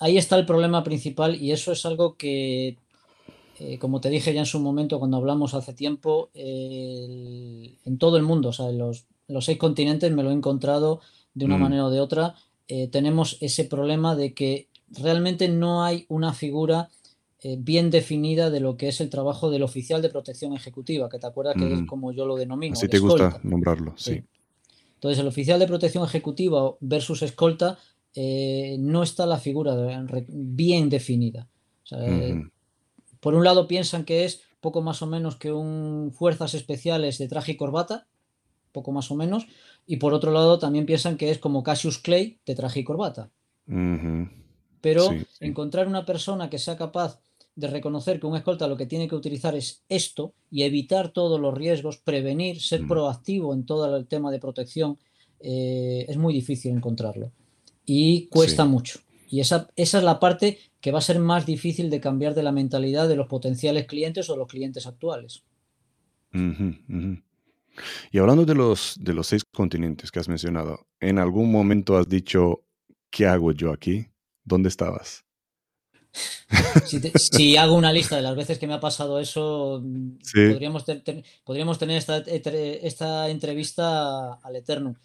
[0.00, 2.76] ahí está el problema principal y eso es algo que
[3.64, 8.24] eh, como te dije ya en su momento cuando hablamos hace tiempo, en todo el
[8.24, 9.06] mundo, o sea, en los,
[9.40, 11.00] seis continentes me lo he encontrado
[11.34, 11.60] de una mm.
[11.60, 12.34] manera o de otra,
[12.66, 16.88] eh, tenemos ese problema de que realmente no hay una figura
[17.40, 21.20] eh, bien definida de lo que es el trabajo del oficial de protección ejecutiva, que
[21.20, 22.72] te acuerdas que es como yo lo denomino.
[22.72, 24.24] Así te gusta nombrarlo, sí.
[24.94, 27.78] Entonces, el oficial de protección ejecutiva versus escolta,
[28.78, 29.76] no está la figura
[30.28, 31.48] bien definida.
[31.84, 31.98] O sea,
[33.22, 37.28] por un lado piensan que es poco más o menos que un fuerzas especiales de
[37.28, 38.08] traje y corbata,
[38.72, 39.46] poco más o menos,
[39.86, 43.30] y por otro lado también piensan que es como Cassius Clay de traje y corbata.
[44.80, 45.08] Pero
[45.38, 47.20] encontrar una persona que sea capaz
[47.54, 51.40] de reconocer que un escolta lo que tiene que utilizar es esto y evitar todos
[51.40, 54.98] los riesgos, prevenir, ser proactivo en todo el tema de protección,
[55.38, 57.30] eh, es muy difícil encontrarlo.
[57.86, 58.98] Y cuesta mucho.
[59.28, 62.42] Y esa, esa es la parte que va a ser más difícil de cambiar de
[62.42, 65.44] la mentalidad de los potenciales clientes o los clientes actuales.
[68.10, 72.08] Y hablando de los, de los seis continentes que has mencionado, ¿en algún momento has
[72.08, 72.64] dicho,
[73.10, 74.08] ¿qué hago yo aquí?
[74.44, 75.24] ¿Dónde estabas?
[77.16, 79.82] Si, hago una lista de las veces que me ha pasado eso,
[80.34, 80.84] podríamos,
[81.44, 84.96] podríamos, tener esta, esta entrevista al eterno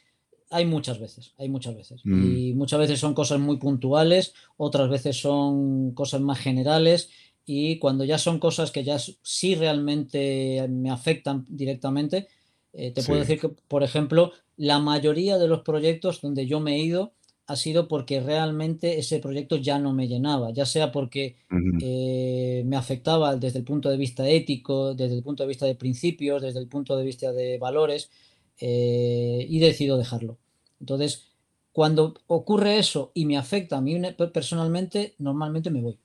[0.50, 2.02] hay muchas veces, hay muchas veces.
[2.04, 2.38] Mm.
[2.38, 7.10] Y muchas veces son cosas muy puntuales, otras veces son cosas más generales
[7.46, 12.28] y cuando ya son cosas que ya sí realmente me afectan directamente,
[12.74, 16.76] eh, te puedo decir que, por ejemplo, la mayoría de los proyectos donde yo me
[16.76, 17.14] he ido
[17.48, 21.38] ha sido porque realmente ese proyecto ya no me llenaba, ya sea porque
[21.82, 25.76] eh, me afectaba desde el punto de vista ético, desde el punto de vista de
[25.76, 28.12] principios, desde el punto de vista de valores,
[28.60, 30.38] eh, y decido dejarlo.
[30.80, 31.28] Entonces,
[31.72, 34.00] cuando ocurre eso y me afecta a mí
[34.34, 36.00] personalmente, normalmente me voy.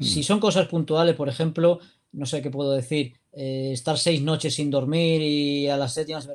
[0.00, 1.80] Si son cosas puntuales, por ejemplo,
[2.12, 6.28] no sé qué puedo decir, eh, estar seis noches sin dormir y a las séptimas,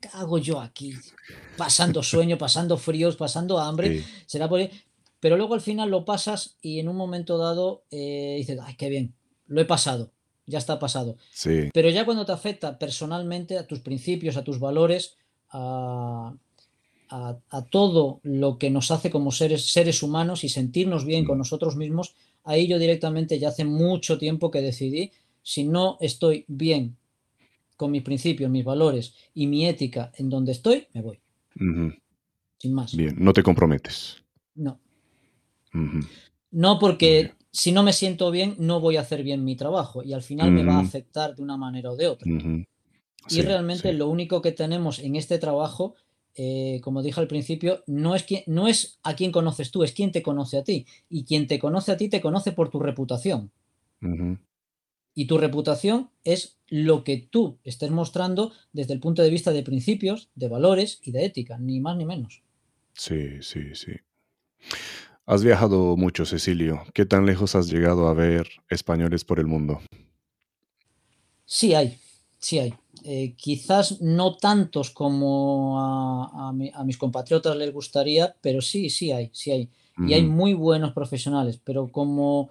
[0.00, 0.94] ¿qué hago yo aquí?
[1.56, 4.60] Pasando sueño, pasando fríos, pasando hambre, será por...
[5.18, 8.88] Pero luego al final lo pasas y en un momento dado eh, dices, ay, qué
[8.88, 9.14] bien,
[9.46, 10.12] lo he pasado
[10.46, 11.16] ya está pasado.
[11.72, 15.16] Pero ya cuando te afecta personalmente a tus principios, a tus valores,
[15.50, 16.34] a,
[17.70, 21.38] todo lo que nos hace como seres, seres humanos y sentirnos bien con mm.
[21.38, 26.96] nosotros mismos, ahí yo directamente ya hace mucho tiempo que decidí, si no estoy bien
[27.76, 31.18] con mis principios, mis valores y mi ética en donde estoy, me voy.
[32.58, 32.96] Sin más.
[32.96, 34.22] Bien, no te comprometes.
[34.54, 34.78] No.
[36.50, 40.14] No porque si no me siento bien, no voy a hacer bien mi trabajo y
[40.14, 42.30] al final me va a afectar de una manera o de otra.
[43.28, 45.94] y realmente lo único que tenemos en este trabajo,
[46.34, 50.12] eh, como dije al principio, no es, no es a quién conoces tú, es quién
[50.12, 50.86] te conoce a ti.
[51.10, 53.52] Y quien te conoce a ti te conoce por tu reputación.
[55.14, 59.62] Y tu reputación es lo que tú estés mostrando desde el punto de vista de
[59.62, 62.42] principios, de valores y de ética, ni más ni menos.
[62.94, 63.92] Sí, sí, sí.
[65.24, 66.82] Has viajado mucho, Cecilio.
[66.94, 69.80] ¿Qué tan lejos has llegado a ver españoles por el mundo?
[71.46, 71.98] Sí hay,
[72.38, 72.74] sí hay.
[73.04, 79.50] Eh, quizás no tantos como a, mis compatriotas les gustaría, pero sí, sí hay, sí
[79.52, 79.68] hay.
[79.98, 82.50] Y hay muy buenos profesionales, pero como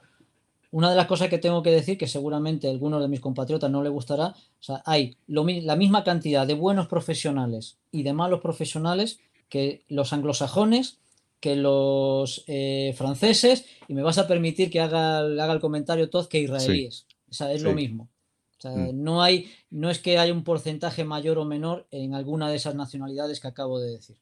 [0.69, 3.69] una de las cosas que tengo que decir, que seguramente a algunos de mis compatriotas
[3.69, 8.41] no les gustará, o sea, hay la misma cantidad de buenos profesionales y de malos
[8.41, 11.00] profesionales que los anglosajones
[11.41, 16.27] que los eh, franceses y me vas a permitir que haga, haga el comentario Todd
[16.27, 17.07] que israelíes.
[17.29, 18.09] O sea, es lo mismo.
[18.57, 19.03] O sea, mm.
[19.03, 22.75] no, hay, no es que haya un porcentaje mayor o menor en alguna de esas
[22.75, 24.17] nacionalidades que acabo de decir.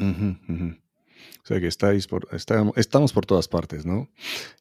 [0.00, 4.08] O sea que estáis por, estamos, por todas partes, ¿no?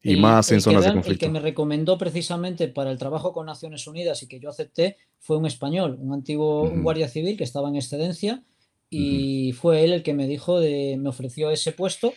[0.04, 1.26] Y más en zonas de conflicto.
[1.26, 4.98] El que me recomendó precisamente para el trabajo con Naciones Unidas y que yo acepté
[5.20, 8.44] fue un español, un antiguo un guardia civil que estaba en excedencia
[8.90, 12.14] y fue él el que me dijo, de, me ofreció ese puesto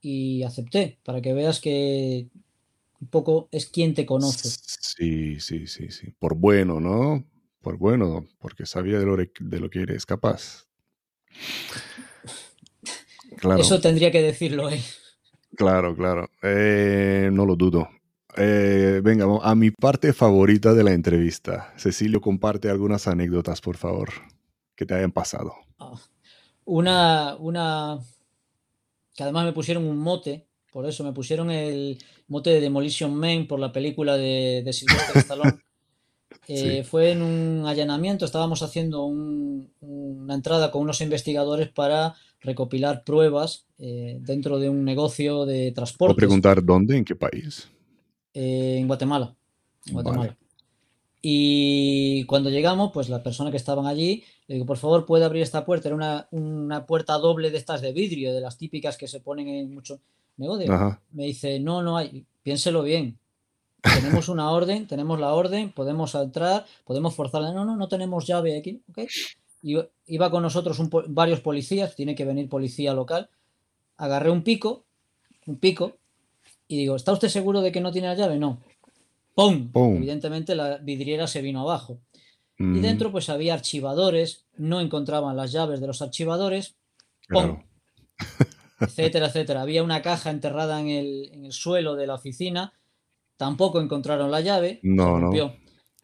[0.00, 2.28] y acepté, para que veas que
[3.00, 4.48] un poco es quien te conoce.
[4.48, 6.12] Sí, sí, sí, sí.
[6.18, 7.24] Por bueno, ¿no?
[7.60, 10.66] Por bueno, porque sabía de lo, de lo que eres capaz.
[13.58, 14.80] Eso tendría que decirlo él.
[15.56, 16.30] Claro, claro.
[16.42, 17.88] Eh, no lo dudo.
[18.36, 21.72] Eh, venga, a mi parte favorita de la entrevista.
[21.76, 24.10] Cecilio, comparte algunas anécdotas, por favor,
[24.74, 25.54] que te hayan pasado.
[25.78, 25.94] Ah,
[26.64, 27.98] una, una,
[29.14, 31.98] que además me pusieron un mote, por eso me pusieron el
[32.28, 35.58] mote de Demolition Man por la película de, de Sylvester Stallone.
[36.46, 43.66] Eh, fue en un allanamiento, estábamos haciendo una entrada con unos investigadores para recopilar pruebas
[43.78, 46.14] eh, dentro de un negocio de transporte.
[46.14, 46.98] ¿Puedo preguntar dónde?
[46.98, 47.70] ¿En qué país?
[48.34, 49.34] Eh, en Guatemala.
[49.90, 50.36] Guatemala.
[51.26, 55.42] Y cuando llegamos, pues la persona que estaban allí, le digo, por favor, puede abrir
[55.42, 55.88] esta puerta.
[55.88, 59.72] Era una, puerta doble de estas de vidrio, de las típicas que se ponen en
[59.72, 60.00] muchos
[60.36, 60.68] negocios.
[61.12, 63.18] Me dice, no, no hay, piénselo bien.
[63.80, 67.54] Tenemos una orden, tenemos la orden, podemos entrar, podemos forzarla.
[67.54, 68.82] No, no, no tenemos llave aquí.
[68.90, 69.06] ¿okay?
[69.62, 73.30] iba con nosotros varios policías, tiene que venir policía local.
[73.96, 74.84] Agarré un pico,
[75.46, 75.96] un pico,
[76.68, 78.38] y digo, ¿está usted seguro de que no tiene la llave?
[78.38, 78.60] No.
[79.34, 79.70] ¡Pum!
[79.74, 82.00] Evidentemente la vidriera se vino abajo.
[82.58, 82.82] Y mm.
[82.82, 86.76] dentro pues había archivadores, no encontraban las llaves de los archivadores.
[87.28, 87.62] ¡Pum!
[88.80, 89.62] etcétera, etcétera.
[89.62, 92.72] Había una caja enterrada en el, suelo de la oficina,
[93.36, 95.32] tampoco encontraron la llave, no, No.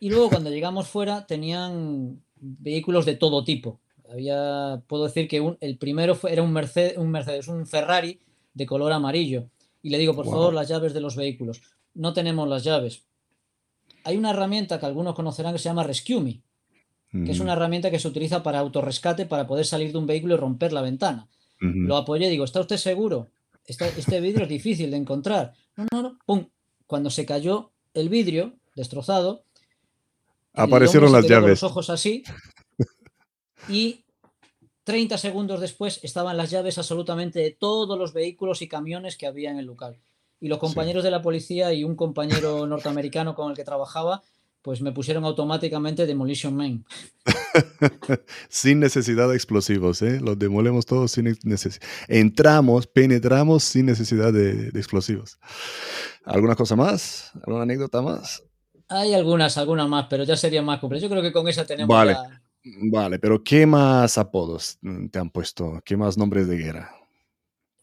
[0.02, 3.80] Y luego cuando llegamos fuera tenían vehículos de todo tipo.
[4.10, 8.18] Había, puedo decir que el primero fue, era un Mercedes, un Mercedes, un Ferrari
[8.54, 9.50] de color amarillo.
[9.82, 11.60] Y le digo, por favor, las llaves de los vehículos.
[11.94, 13.04] No tenemos las llaves.
[14.04, 16.42] Hay una herramienta que algunos conocerán que se llama Rescue Me,
[17.24, 20.34] que es una herramienta que se utiliza para autorrescate para poder salir de un vehículo
[20.34, 21.28] y romper la ventana.
[21.58, 23.28] Lo apoyé, digo, ¿está usted seguro?
[23.66, 25.52] Este, este vidrio es difícil de encontrar.
[25.76, 26.18] No, no, no.
[26.24, 26.46] ¡Pum!
[26.86, 29.44] Cuando se cayó el vidrio, destrozado,
[30.52, 31.50] Aparecieron las llaves.
[31.50, 32.24] los ojos así.
[33.68, 34.04] Y
[34.84, 39.50] 30 segundos después estaban las llaves absolutamente de todos los vehículos y camiones que había
[39.50, 39.98] en el local.
[40.40, 44.22] Y los compañeros de la policía y un compañero norteamericano con el que trabajaba,
[44.62, 46.84] pues me pusieron automáticamente Demolition Man.
[48.48, 50.20] sin necesidad de explosivos, ¿eh?
[50.20, 51.86] Los demolemos todos sin necesidad.
[52.08, 55.38] Entramos, penetramos sin necesidad de explosivos.
[56.24, 57.32] ¿Alguna cosa más?
[57.42, 58.42] ¿Alguna anécdota más?
[58.88, 61.02] Hay algunas, algunas más, pero ya sería más complejo.
[61.02, 61.88] Yo creo que con esa tenemos.
[61.88, 62.16] Vale,
[62.90, 64.78] vale, pero ¿qué más apodos
[65.10, 65.80] te han puesto?
[65.84, 66.99] ¿Qué más nombres de guerra?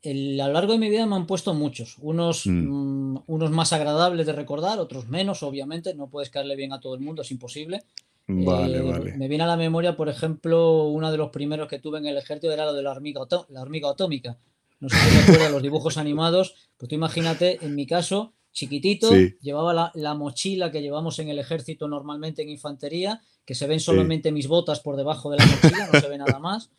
[0.09, 3.13] A lo largo de mi vida me han puesto muchos, unos, mm.
[3.13, 6.95] Mm, unos más agradables de recordar, otros menos, obviamente, no puedes caerle bien a todo
[6.95, 7.83] el mundo, es imposible.
[8.27, 9.17] Vale, eh, vale.
[9.17, 12.17] Me viene a la memoria, por ejemplo, uno de los primeros que tuve en el
[12.17, 14.37] ejército era lo de la hormiga, la hormiga atómica.
[14.79, 19.91] No sé si recuerdas los dibujos animados, pues tú imagínate, en mi caso, chiquitito, llevaba
[19.93, 24.47] la, mochila que llevamos en el ejército normalmente en infantería, que se ven solamente mis
[24.47, 26.69] botas por debajo de la mochila, no se ve nada más.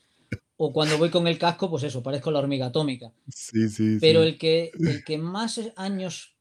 [0.59, 3.13] O cuando voy con el casco, pues eso, parezco la hormiga atómica.
[3.33, 6.35] Sí, sí, Pero El, que, el que más años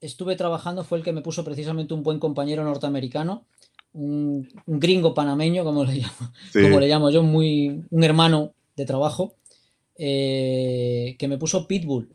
[0.00, 3.46] estuve trabajando fue el que me puso precisamente un buen compañero norteamericano,
[3.92, 9.34] un, gringo panameño, como le llamo, como le llamo yo, muy, un hermano de trabajo,
[9.96, 12.14] eh, que me puso Pitbull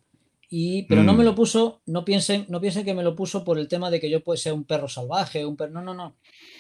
[0.88, 1.26] pero no me mm.
[1.26, 4.10] lo puso, no piensen, no piensen que me lo puso por el tema de que
[4.10, 5.74] yo pueda ser un perro salvaje, un perro.
[5.74, 6.16] No, no, no.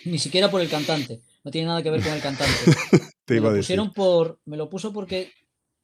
[0.06, 1.21] Ni siquiera por el cantante.
[1.43, 2.54] No tiene nada que ver con el cantante.
[3.28, 5.32] me, lo pusieron por, me lo puso porque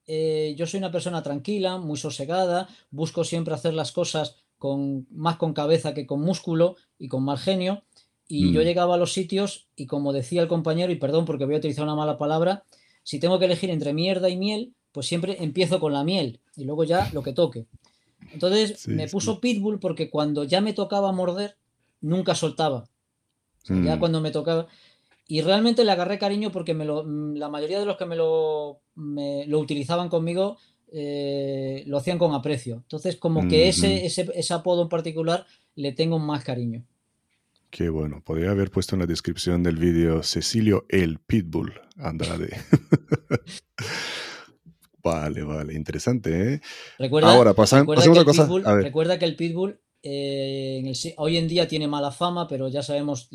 [0.08, 5.38] eh, yo soy una persona tranquila, muy sosegada, busco siempre hacer las cosas con, más
[5.38, 7.84] con cabeza que con músculo y con mal genio.
[8.28, 8.64] Y yo mm.
[8.64, 11.84] llegaba a los sitios y como decía el compañero, y perdón porque voy a utilizar
[11.84, 12.64] una mala palabra,
[13.04, 16.64] si tengo que elegir entre mierda y miel, pues siempre empiezo con la miel y
[16.66, 17.66] luego ya lo que toque.
[18.34, 21.58] Entonces me puso Pitbull porque cuando ya me tocaba morder,
[22.00, 22.88] nunca soltaba.
[23.66, 24.00] Ya mm.
[24.00, 24.68] cuando me tocaba.
[25.32, 28.18] Y realmente le agarré cariño porque me lo, mm, la mayoría de los que me
[28.18, 30.58] lo, lo utilizaban conmigo
[30.92, 32.82] eh, lo hacían con aprecio.
[32.82, 36.86] Entonces, como que ese, ese, ese, apodo en particular le tengo más cariño.
[37.70, 38.22] Qué bueno.
[38.22, 42.50] Podría haber puesto en la descripción del vídeo Cecilio el Pitbull Andrade.
[45.04, 46.54] Vale, vale, interesante.
[46.54, 46.62] ¿eh?
[47.00, 48.48] Recuerda, Ahora, pasan, recuerda, que cosa.
[48.76, 53.28] recuerda, que el Pitbull eh, hoy en día tiene mala fama, pero ya sabemos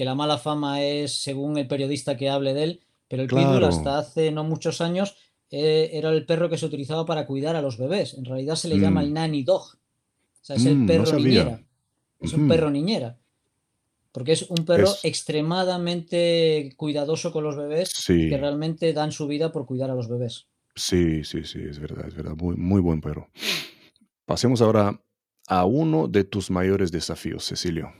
[0.00, 2.80] que la mala fama es según el periodista que hable de él.
[3.06, 5.14] Pero el Pitbull hasta hace no muchos años
[5.50, 8.14] eh, era el perro que se utilizaba para cuidar a los bebés.
[8.14, 9.12] En realidad se le llama el mm.
[9.12, 9.60] nanny dog.
[9.60, 11.62] O sea, es el mm, perro niñera.
[12.18, 13.18] Es un perro niñera.
[14.10, 19.66] Porque es un perro extremadamente cuidadoso con los bebés que realmente dan su vida por
[19.66, 20.46] cuidar a los bebés.
[20.74, 22.36] Sí, sí, sí, es verdad, es verdad.
[22.36, 23.28] Muy, muy buen perro.
[24.24, 24.98] Pasemos ahora
[25.46, 27.92] a uno de tus mayores desafíos, Cecilio.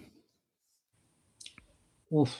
[2.11, 2.31] Uf.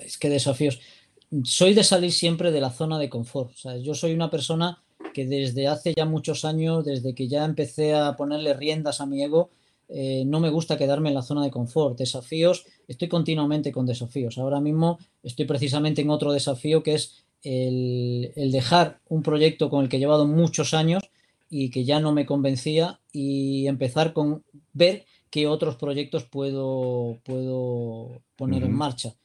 [0.00, 0.80] Es que desafíos.
[1.44, 3.52] Soy de salir siempre de la zona de confort.
[3.82, 4.82] Yo soy una persona
[5.14, 9.22] que desde hace ya muchos años, desde que ya empecé a ponerle riendas a mi
[9.22, 9.50] ego,
[9.88, 11.98] eh, no me gusta quedarme en la zona de confort.
[11.98, 14.38] Desafíos, estoy continuamente con desafíos.
[14.38, 19.88] Ahora mismo estoy precisamente en otro desafío que es el, dejar un proyecto con el
[19.88, 21.02] que he llevado muchos años
[21.50, 28.22] y que ya no me convencía y empezar con ver qué otros proyectos puedo, puedo
[28.36, 29.16] poner en marcha.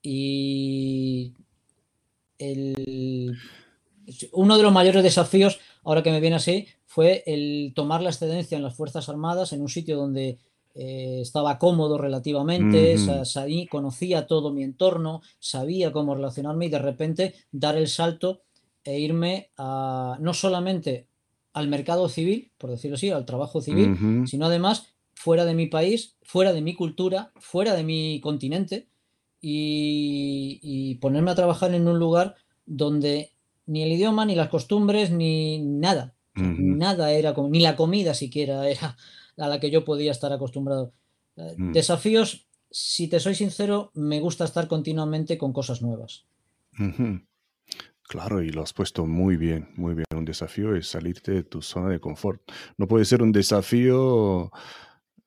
[0.00, 1.34] Y
[4.32, 8.56] uno de los mayores desafíos, ahora que me viene así, fue el tomar la excedencia
[8.56, 10.38] en las Fuerzas Armadas en un sitio donde
[10.74, 12.96] eh, estaba cómodo relativamente,
[13.68, 18.40] conocía todo mi entorno, sabía cómo relacionarme y de repente dar el salto
[18.84, 21.08] e irme a no solamente
[21.52, 26.16] al mercado civil, por decirlo así, al trabajo civil, sino además fuera de mi país,
[26.22, 28.88] fuera de mi cultura, fuera de mi continente
[29.40, 33.32] y ponerme a trabajar en un lugar donde
[33.66, 38.68] ni el idioma, ni las costumbres, ni nada, Nada era como, ni la comida siquiera
[38.68, 38.96] era
[39.36, 40.92] a la que yo podía estar acostumbrado.
[41.36, 41.72] Eh, mm.
[41.72, 46.26] Desafíos, si te soy sincero, me gusta estar continuamente con cosas nuevas.
[48.02, 50.06] Claro, y lo has puesto muy bien, muy bien.
[50.14, 52.42] Un desafío es salirte de tu zona de confort.
[52.76, 54.50] No puede ser un desafío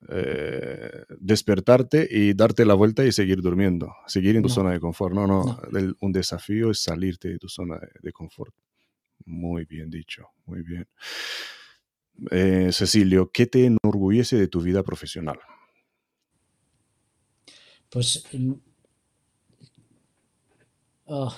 [0.10, 5.14] eh, despertarte y darte la vuelta y seguir durmiendo, seguir en tu zona de confort.
[5.14, 5.60] No, no,
[6.02, 8.54] un desafío es salirte de tu zona de confort.
[9.26, 10.88] Muy bien dicho, muy bien.
[12.32, 15.40] Eh, Cecilio, ¿qué te enorgullece de tu vida profesional?
[17.90, 18.26] Pues...
[18.34, 18.54] Mm,
[21.08, 21.36] ah,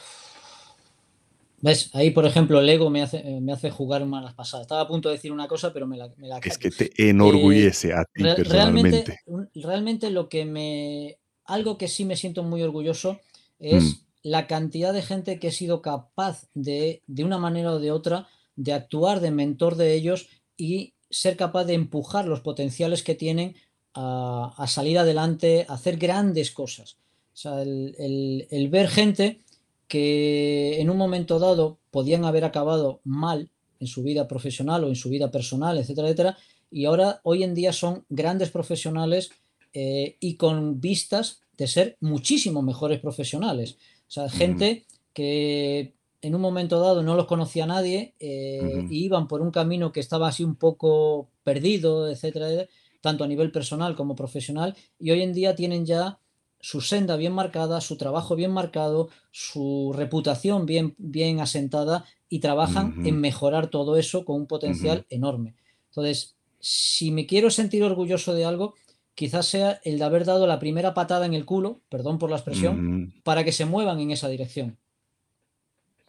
[1.60, 1.90] ¿Ves?
[1.94, 4.66] Ahí, por ejemplo, el ego me hace, eh, me hace jugar malas pasadas.
[4.66, 7.94] Estaba a punto de decir una cosa, pero me la, me Es que te enorgullece
[7.94, 9.20] a ti personalmente.
[9.26, 11.18] Realmente, realmente, lo que me...
[11.46, 13.20] Algo que sí me siento muy orgulloso
[13.58, 17.80] es mm la cantidad de gente que he sido capaz de, de una manera o
[17.80, 23.04] de otra, de actuar de mentor de ellos y ser capaz de empujar los potenciales
[23.04, 23.56] que tienen
[23.94, 26.98] a, salir adelante, a hacer grandes cosas.
[27.34, 29.40] O sea, el, ver gente
[29.88, 34.96] que en un momento dado podían haber acabado mal en su vida profesional o en
[34.96, 36.38] su vida personal, etcétera, etcétera,
[36.70, 39.32] y ahora hoy en día son grandes profesionales
[39.74, 43.78] eh, y con vistas de ser muchísimo mejores profesionales.
[44.08, 49.28] O sea, gente que en un momento dado no los conocía nadie eh, y iban
[49.28, 52.68] por un camino que estaba así un poco perdido, etcétera,
[53.02, 56.20] tanto a nivel personal como profesional, y hoy en día tienen ya
[56.60, 63.06] su senda bien marcada, su trabajo bien marcado, su reputación bien, bien asentada y trabajan
[63.06, 65.56] en mejorar todo eso con un potencial enorme.
[65.90, 68.76] Entonces, si me quiero sentir orgulloso de algo,
[69.16, 72.36] quizás sea el de haber dado la primera patada en el culo, perdón por la
[72.38, 74.78] expresión, para que se muevan en esa dirección.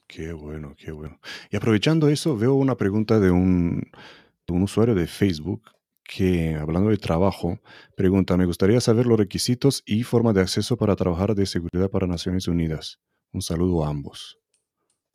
[0.08, 1.20] Qué bueno, qué bueno.
[1.50, 3.90] Y aprovechando eso, veo una pregunta de un,
[4.48, 5.62] usuario de Facebook
[6.08, 7.60] que, hablando de trabajo,
[7.94, 12.06] pregunta, me gustaría saber los requisitos y forma de acceso para trabajar de seguridad para
[12.06, 12.98] Naciones Unidas.
[13.32, 14.38] Un saludo a ambos.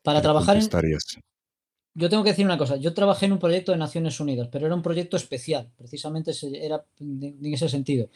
[0.03, 0.69] Para trabajar en,
[1.95, 4.67] yo tengo que decir una cosa, yo trabajé en un proyecto de Naciones Unidas, pero
[4.67, 8.09] era un proyecto especial, precisamente era en ese sentido.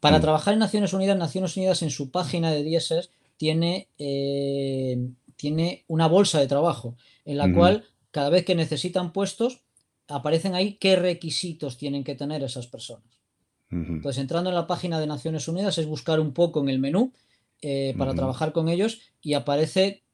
[0.00, 0.22] Para mm.
[0.22, 6.08] trabajar en Naciones Unidas, Naciones Unidas en su página de DSS tiene, eh, tiene una
[6.08, 9.65] bolsa de trabajo en la cual cada vez que necesitan puestos
[10.08, 13.04] aparecen ahí qué requisitos tienen que tener esas personas.
[13.68, 17.12] Entonces, entrando en la página de Naciones Unidas es buscar un poco en el menú
[17.62, 20.04] eh, para trabajar con ellos y aparece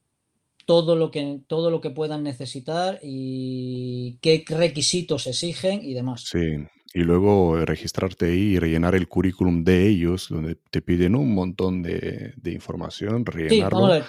[0.65, 6.23] todo lo que, todo lo que puedan necesitar y qué requisitos exigen y demás.
[6.23, 6.57] Sí,
[6.95, 11.35] y luego eh, registrarte ahí y rellenar el currículum de ellos, donde te piden un
[11.35, 13.79] montón de, información, rellenarlo.
[13.79, 14.05] Sí, vamos a ver,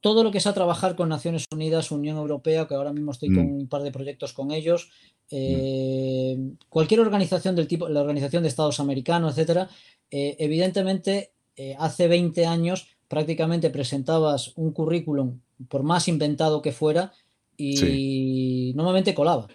[0.00, 3.46] todo, lo que sea trabajar con Naciones Unidas, Unión Europea, que ahora mismo estoy con
[3.46, 3.54] mm.
[3.60, 4.88] un par de proyectos con ellos,
[5.30, 5.36] mm.
[5.36, 9.68] eh, cualquier organización del tipo, la Organización de Estados Americanos, etcétera,
[10.10, 11.32] eh, evidentemente
[11.78, 17.12] hace 20 años prácticamente presentabas un currículum, por más inventado que fuera,
[17.56, 19.46] y normalmente colaba,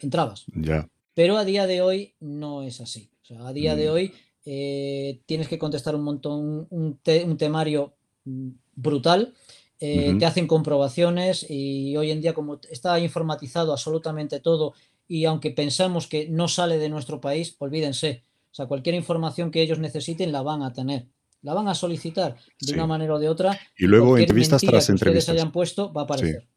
[0.00, 0.44] entrabas.
[0.54, 0.86] Ya.
[1.14, 3.10] Pero a día de hoy no es así.
[3.22, 4.12] O sea, a día de Mm, hoy
[4.44, 7.94] eh, tienes que contestar un montón, un, te- un temario
[8.24, 9.32] mm, brutal,
[9.80, 14.74] eh, te hacen comprobaciones y hoy en día como está informatizado absolutamente todo
[15.08, 18.22] y aunque pensamos que no sale de nuestro país, olvídense.
[18.50, 21.06] O sea, cualquier información que ellos necesiten la van a tener,
[21.42, 24.92] la van a solicitar de una manera o de otra Y luego entrevistas tras que
[24.92, 25.34] ustedes entrevistas.
[25.34, 26.48] hayan puesto va a Sí, aparecer.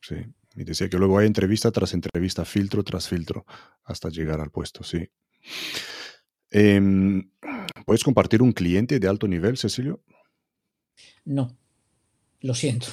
[0.00, 0.14] sí.
[0.56, 3.46] Y decía que luego hay entrevista tras entrevista, filtro tras filtro,
[3.84, 5.08] hasta llegar al puesto, sí.
[6.50, 7.30] Em,
[7.86, 10.00] ¿puedes compartir un cliente de alto nivel, Cecilio?
[11.24, 11.56] No,
[12.40, 12.88] lo siento.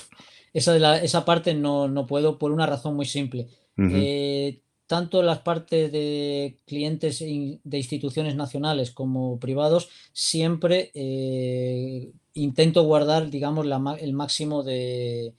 [0.53, 3.47] Esa, de la- esa parte no, no puedo por una razón muy simple.
[3.79, 13.29] Eh, tanto las partes de clientes de instituciones nacionales como privados, siempre eh, intento guardar,
[13.29, 15.35] digamos, la el máximo de,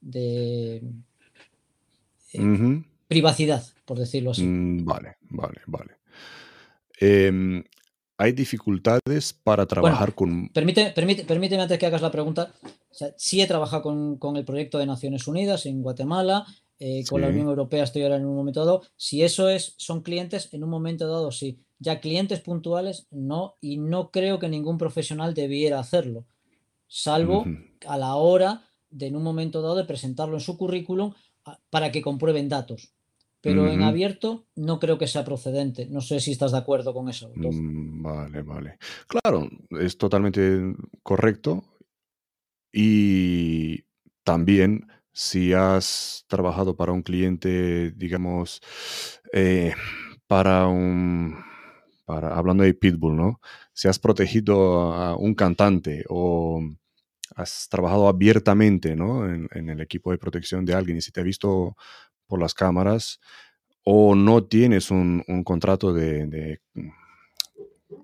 [0.00, 0.82] de,
[2.34, 4.44] eh, privacidad, por decirlo así.
[4.44, 5.92] Mm, vale, vale, vale.
[6.98, 7.64] Em,
[8.18, 10.48] ¿hay dificultades para Bueno, trabajar con...
[10.48, 12.52] permite, permite, permíteme antes que hagas la pregunta.
[12.62, 16.46] O sea, sí he trabajado con, con el proyecto de Naciones Unidas en Guatemala,
[16.78, 18.82] eh, con la Unión Europea estoy ahora en un momento dado.
[18.96, 21.60] Si eso es, son clientes, en un momento dado sí.
[21.78, 26.24] Ya clientes puntuales, no, y no creo que ningún profesional debiera hacerlo,
[26.86, 27.44] salvo
[27.86, 31.12] a la hora de en un momento dado de presentarlo en su currículum
[31.70, 32.94] para que comprueben datos.
[33.40, 35.84] Pero en abierto no creo que sea procedente.
[35.86, 37.30] No sé si estás de acuerdo con eso.
[37.34, 38.78] Mm, Vale, vale.
[39.06, 41.62] Claro, es totalmente correcto.
[42.72, 43.84] Y
[44.22, 48.62] también si has trabajado para un cliente, digamos,
[49.32, 49.74] eh,
[50.26, 51.36] para un,
[52.06, 53.40] para, hablando de Pitbull, ¿no?
[53.74, 56.62] Si has protegido a un cantante o
[57.36, 59.28] has trabajado abiertamente, ¿no?
[59.28, 61.76] En, en el equipo de protección de alguien y si te ha visto
[62.26, 63.20] por las cámaras
[63.84, 66.60] o no tienes un, un contrato de, de-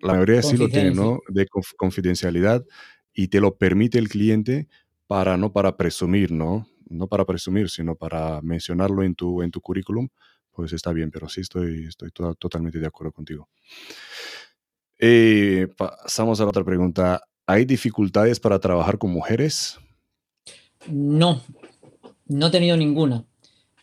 [0.03, 0.91] la mayoría sí lo tiene.
[0.93, 1.21] ¿no?
[1.29, 2.65] De conf- confidencialidad
[3.13, 4.69] y te lo permite el cliente
[5.07, 6.67] para, no para presumir, ¿no?
[6.89, 10.09] No para presumir, sino para mencionarlo en tu, en tu currículum,
[10.53, 13.49] pues está bien, pero sí estoy, estoy to- totalmente de acuerdo contigo.
[14.99, 17.21] Eh, pasamos a la otra pregunta.
[17.51, 19.79] ¿Hay dificultades para trabajar con mujeres?
[20.87, 21.41] No,
[22.27, 23.25] no he tenido ninguna.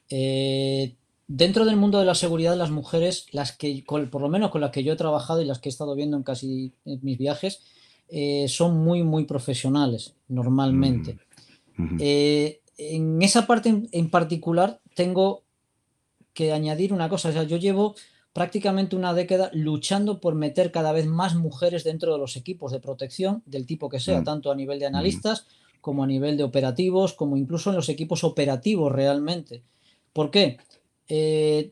[0.10, 0.96] Eh,
[1.28, 4.62] dentro del mundo de la seguridad, las mujeres, las que, con- por lo menos con
[4.62, 7.62] las que yo he trabajado y las que he estado viendo en casi mis viajes,
[8.08, 11.18] eh, son muy, muy profesionales, normalmente.
[11.76, 15.44] Mm, Eh, en esa parte en, en particular, tengo
[16.34, 17.30] que añadir una cosa.
[17.30, 17.96] O sea, yo llevo
[18.38, 22.80] prácticamente una década luchando por meter cada vez más mujeres dentro de los equipos de
[22.80, 25.48] protección, del tipo que sea, mm, tanto a nivel de ujú, analistas
[25.82, 29.64] como a nivel de operativos, como incluso en los equipos operativos realmente.
[30.14, 30.60] ¿Por qué?
[31.08, 31.72] Eh,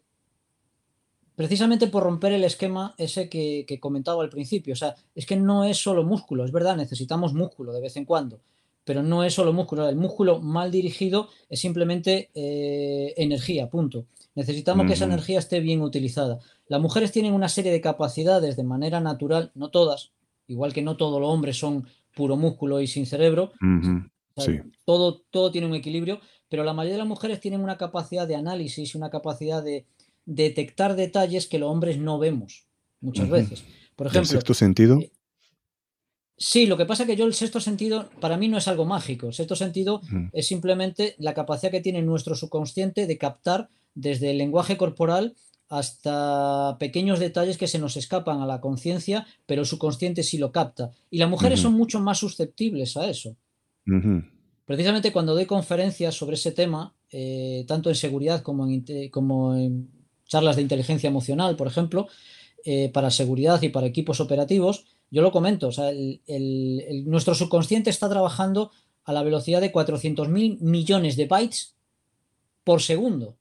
[1.36, 4.74] precisamente por romper el esquema ese que, que comentaba al principio.
[4.74, 8.06] O sea, es que no es solo músculo, es verdad, necesitamos músculo de vez en
[8.06, 8.40] cuando,
[8.84, 9.88] pero no es solo músculo.
[9.88, 14.08] El músculo mal dirigido es simplemente eh, energía, punto.
[14.36, 16.40] Necesitamos que esa energía esté bien utilizada.
[16.68, 20.12] Las mujeres tienen una serie de capacidades de manera natural, no todas,
[20.48, 24.04] igual que no todos los hombres son puro músculo y sin cerebro, ujú,
[24.36, 24.70] o sea, Sí.
[24.86, 26.20] todo, todo tiene un equilibrio,
[26.50, 29.86] pero la mayoría de las mujeres tienen una capacidad de análisis una capacidad de
[30.26, 32.66] detectar detalles que los hombres no vemos
[33.00, 33.64] muchas veces.
[33.96, 35.00] Por ¿El ejemplo, sexto sentido?
[35.00, 35.12] eh,
[36.38, 38.86] sí, lo que pasa es que yo el sexto sentido para mí no es algo
[38.86, 39.28] mágico.
[39.28, 40.02] El sexto sentido
[40.34, 45.36] es simplemente la capacidad que tiene nuestro subconsciente de captar desde el lenguaje corporal
[45.68, 50.52] hasta pequeños detalles que se nos escapan a la conciencia, pero el subconsciente sí lo
[50.52, 50.92] capta.
[51.10, 53.36] Y las mujeres son mucho más susceptibles a eso.
[54.66, 59.90] Precisamente cuando doy conferencias sobre ese tema, eh, tanto en seguridad como en, como en
[60.28, 62.08] charlas de inteligencia emocional, por ejemplo,
[62.64, 67.06] eh, para seguridad y para equipos operativos, yo lo comento, o sea, el- el- el-
[67.10, 68.72] nuestro subconsciente está trabajando
[69.04, 71.76] a la velocidad de 400.000 millones de bytes
[72.64, 73.38] por segundo.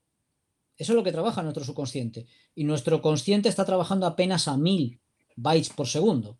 [0.77, 2.25] Eso es lo que trabaja nuestro subconsciente.
[2.55, 4.99] Y nuestro consciente está trabajando apenas a 1000
[5.35, 6.37] bytes por segundo.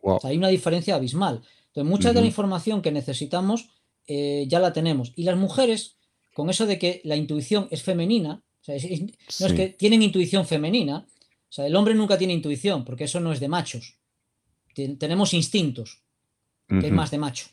[0.00, 0.20] O Wow.
[0.20, 1.42] sea, hay una diferencia abismal.
[1.68, 3.68] Entonces, mucha de la información que necesitamos
[4.08, 5.12] eh, ya la tenemos.
[5.16, 5.96] Y las mujeres,
[6.34, 9.00] con eso de que la intuición es femenina, o sea, es- es-
[9.40, 11.06] no es que tienen intuición femenina,
[11.48, 13.96] o sea, el hombre nunca tiene intuición, porque eso no es de machos.
[14.74, 16.00] Ten- tenemos instintos,
[16.68, 17.46] que es más de macho.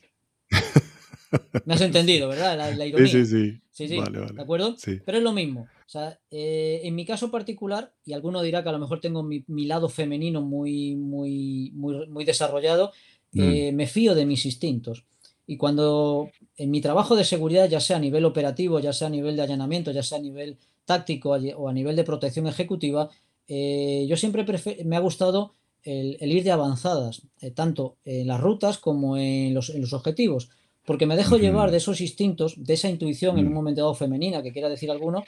[1.66, 2.58] Me has entendido, ¿verdad?
[2.58, 3.26] La, la Sí, sí, ironía.
[3.26, 3.62] sí.
[3.72, 4.42] Sí, sí, Vale, ¿de vale.
[4.42, 4.76] acuerdo?
[4.78, 5.00] Sí.
[5.06, 5.68] Pero es lo mismo.
[5.90, 9.24] O sea, eh, en mi caso particular, y alguno dirá que a lo mejor tengo
[9.24, 12.92] mi, mi lado femenino muy, muy, muy, muy desarrollado,
[13.32, 15.06] Mm, eh, me fío de mis instintos.
[15.46, 19.12] Y cuando en mi trabajo de seguridad, ya sea a nivel operativo, ya sea a
[19.12, 23.10] nivel de allanamiento, ya sea a nivel táctico o a nivel de protección ejecutiva,
[23.48, 24.46] eh, yo siempre
[24.86, 29.72] me ha gustado el, ir de avanzadas, eh, tanto en las rutas como en los,
[29.94, 30.50] objetivos,
[30.86, 33.56] porque me dejo llevar de esos instintos, de esa intuición en un mm.
[33.56, 35.24] momento dado femenina, que quiera decir alguno,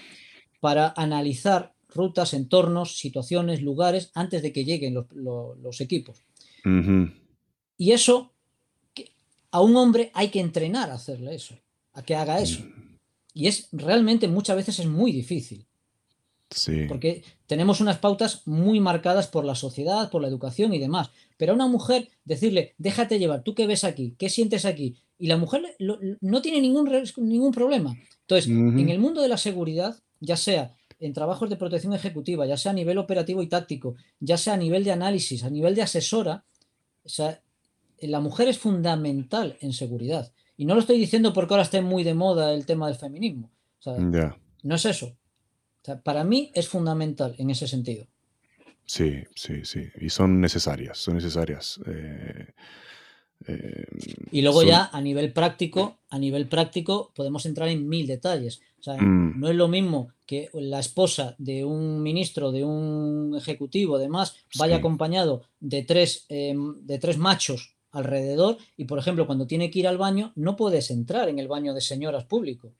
[0.61, 6.23] para analizar rutas, entornos, situaciones, lugares, antes de que lleguen los, equipos.
[7.77, 8.31] Y eso,
[9.51, 11.55] a un hombre hay que entrenar a hacerle eso,
[11.93, 12.61] a que haga eso.
[12.61, 12.97] Mm.
[13.33, 15.65] Y es realmente muchas veces es muy difícil.
[16.87, 21.09] Porque tenemos unas pautas muy marcadas por la sociedad, por la educación y demás.
[21.37, 25.27] Pero a una mujer decirle, déjate llevar, tú qué ves aquí, qué sientes aquí, y
[25.27, 25.63] la mujer
[26.19, 27.95] no tiene ningún, ningún problema.
[28.21, 32.55] Entonces, en el mundo de la seguridad, ya sea en trabajos de protección ejecutiva, ya
[32.55, 35.81] sea a nivel operativo y táctico, ya sea a nivel de análisis, a nivel de
[35.81, 36.45] asesora,
[37.99, 40.31] la mujer es fundamental en seguridad.
[40.55, 43.51] Y no lo estoy diciendo porque ahora esté muy de moda el tema del feminismo.
[44.63, 45.17] No es eso
[46.03, 48.07] para mí es fundamental en ese sentido.
[48.85, 49.87] Sí, sí, sí.
[49.99, 51.79] Y son necesarias, son necesarias.
[51.85, 52.53] Eh,
[53.47, 53.85] eh,
[54.31, 58.61] y luego ya a nivel práctico, a nivel práctico podemos entrar en mil detalles.
[58.83, 59.39] Mm.
[59.39, 64.77] no es lo mismo que la esposa de un ministro, de un ejecutivo, demás, vaya
[64.77, 69.87] acompañado de tres, em, de tres machos alrededor y, por ejemplo, cuando tiene que ir
[69.87, 72.73] al baño, no puedes entrar en el baño de señoras público.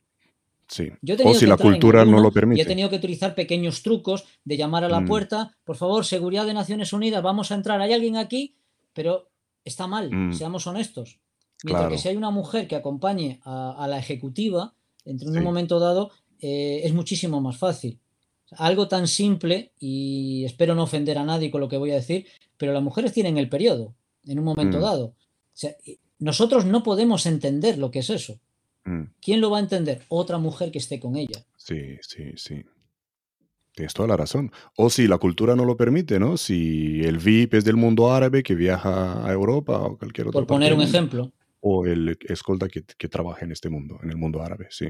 [1.26, 2.62] o si la cultura no lo permite.
[2.62, 5.08] Y he tenido que utilizar pequeños trucos de llamar a la mm.
[5.08, 8.56] puerta, por favor, seguridad de Naciones Unidas, vamos a entrar, hay alguien aquí,
[8.94, 9.31] pero
[9.64, 10.34] está mal, mm.
[10.34, 11.20] seamos honestos.
[11.64, 14.74] Mientras que si hay una mujer que acompañe a, la ejecutiva,
[15.06, 18.00] en un momento dado, eh, es muchísimo más fácil.
[18.52, 22.26] Algo tan simple, y espero no ofender a nadie con lo que voy a decir,
[22.58, 23.94] pero las mujeres tienen el periodo
[24.26, 24.82] en un momento mm.
[24.82, 25.16] dado.
[26.20, 28.40] nosotros no podemos entender lo que es eso.
[29.22, 30.04] ¿Quién lo va a entender?
[30.10, 31.46] Otra mujer que esté con ella.
[31.56, 32.64] Sí, sí, sí.
[33.74, 34.52] Tienes toda la razón.
[34.76, 36.38] O si la cultura no lo permite, ¿no?
[36.38, 40.42] Si el VIP es del mundo árabe que viaja a Europa o cualquier otro.
[40.42, 41.32] Por poner un ejemplo.
[41.62, 44.88] O el escolta que, trabaja en este mundo, en el mundo árabe, sí.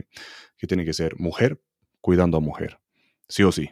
[0.58, 1.62] Que tiene que ser mujer
[2.00, 2.80] cuidando a mujer.
[3.28, 3.70] Sí o sí.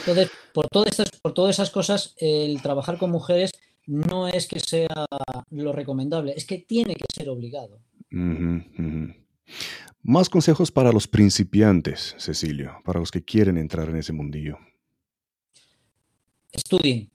[0.00, 3.52] Entonces, por todas, estas, por todas esas cosas, el trabajar con mujeres
[3.86, 5.06] no es que sea
[5.50, 7.80] lo recomendable, es que tiene que ser obligado.
[10.02, 14.58] Más consejos para los principiantes, Cecilio, para los que quieren entrar en ese mundillo.
[16.52, 17.10] Estudien.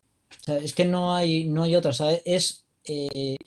[0.47, 1.91] es que no hay, no hay otra.
[2.25, 3.37] Es eh,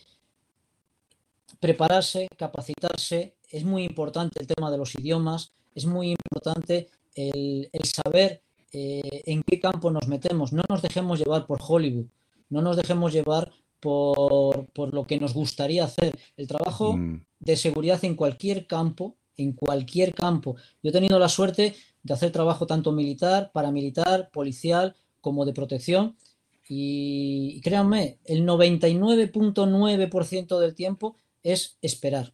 [1.60, 3.36] prepararse, capacitarse.
[3.48, 5.52] Es muy importante el tema de los idiomas.
[5.74, 10.52] Es muy importante el, saber eh, en qué campo nos metemos.
[10.52, 12.06] No nos dejemos llevar por Hollywood.
[12.48, 13.52] No nos dejemos llevar
[13.84, 16.18] por, lo que nos gustaría hacer.
[16.36, 17.24] El trabajo mm.
[17.40, 20.56] de seguridad en cualquier campo en cualquier campo.
[20.82, 26.16] Yo he tenido la suerte de hacer trabajo tanto militar, paramilitar, policial, como de protección.
[26.68, 32.32] Y, créanme, el 99.9% del tiempo es esperar.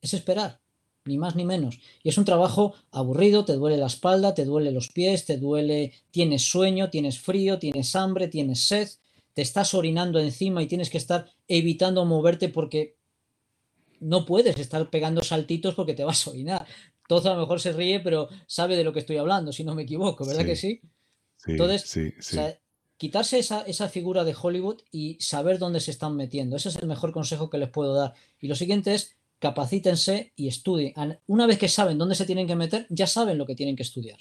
[0.00, 0.60] Es esperar,
[1.04, 1.78] ni más ni menos.
[2.02, 5.92] Y es un trabajo aburrido, te duele la espalda, te duele los pies, te duele,
[6.10, 8.88] tienes sueño, tienes frío, tienes hambre, tienes sed,
[9.36, 12.96] te estás orinando encima y tienes que estar evitando moverte porque
[14.00, 16.66] no puedes estar pegando saltitos porque te vas a orinar.
[17.06, 19.74] Todo a lo mejor se ríe, pero sabe de lo que estoy hablando, si no
[19.74, 20.80] me equivoco, ¿verdad que sí?
[21.44, 22.16] Entonces,
[22.96, 26.56] quitarse esa, esa, figura de Hollywood y saber dónde se están metiendo.
[26.56, 28.14] Ese es el mejor consejo que les puedo dar.
[28.40, 30.94] Y lo siguiente es capacítense y estudien.
[31.26, 33.82] Una vez que saben dónde se tienen que meter, ya saben lo que tienen que
[33.82, 34.20] estudiar.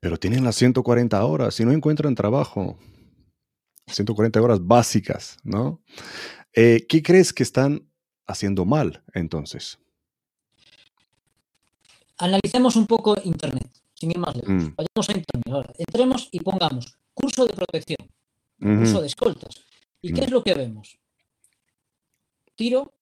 [0.00, 2.76] Pero tienen las 140 horas y no encuentran trabajo.
[3.92, 5.82] 140 horas básicas, ¿no?
[6.52, 7.88] Eh, ¿Qué crees que están
[8.26, 9.78] haciendo mal entonces?
[12.18, 14.50] Analicemos un poco Internet, sin ir más lejos.
[14.50, 14.74] Mm.
[14.76, 15.72] Vayamos a Internet ahora.
[15.78, 18.08] Entremos y pongamos curso de protección,
[18.58, 19.64] curso de escoltas.
[20.02, 20.24] ¿Y qué mm.
[20.24, 20.98] es lo que vemos?
[22.54, 22.92] Tiro,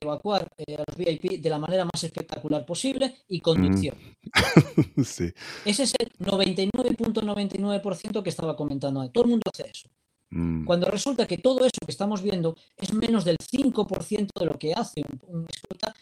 [0.00, 3.96] evacuar eh, a los VIP de la manera más espectacular posible y conducción.
[5.04, 5.32] sí.
[5.64, 9.08] Ese es el 99.99% que estaba comentando.
[9.10, 9.88] Todo el mundo hace eso.
[10.30, 10.64] Mm.
[10.64, 14.72] Cuando resulta que todo eso que estamos viendo es menos del 5% de lo que
[14.72, 15.94] hace un, escolta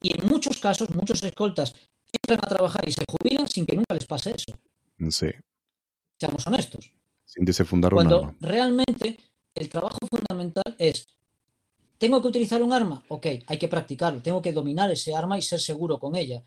[0.00, 1.74] y en muchos casos, muchos escoltas
[2.12, 4.58] entran a trabajar y se jubilan sin que nunca les pase eso.
[5.10, 5.28] Sí.
[6.18, 6.92] Seamos honestos.
[7.24, 9.18] Sin fundar Cuando realmente
[9.54, 11.06] el trabajo fundamental es,
[11.98, 13.02] ¿tengo que utilizar un arma?
[13.08, 16.42] Ok, hay que practicarlo, tengo que dominar ese arma y ser seguro con ella.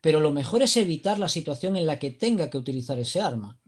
[0.00, 3.58] Pero lo mejor es evitar la situación en la que tenga que utilizar ese arma.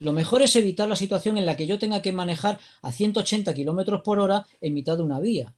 [0.00, 3.52] Lo mejor es evitar la situación en la que yo tenga que manejar a 180
[3.52, 5.54] kilómetros por hora en mitad de una vía.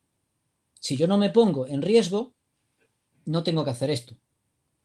[0.81, 2.35] Si yo no me pongo en riesgo,
[3.25, 4.17] no tengo que hacer esto.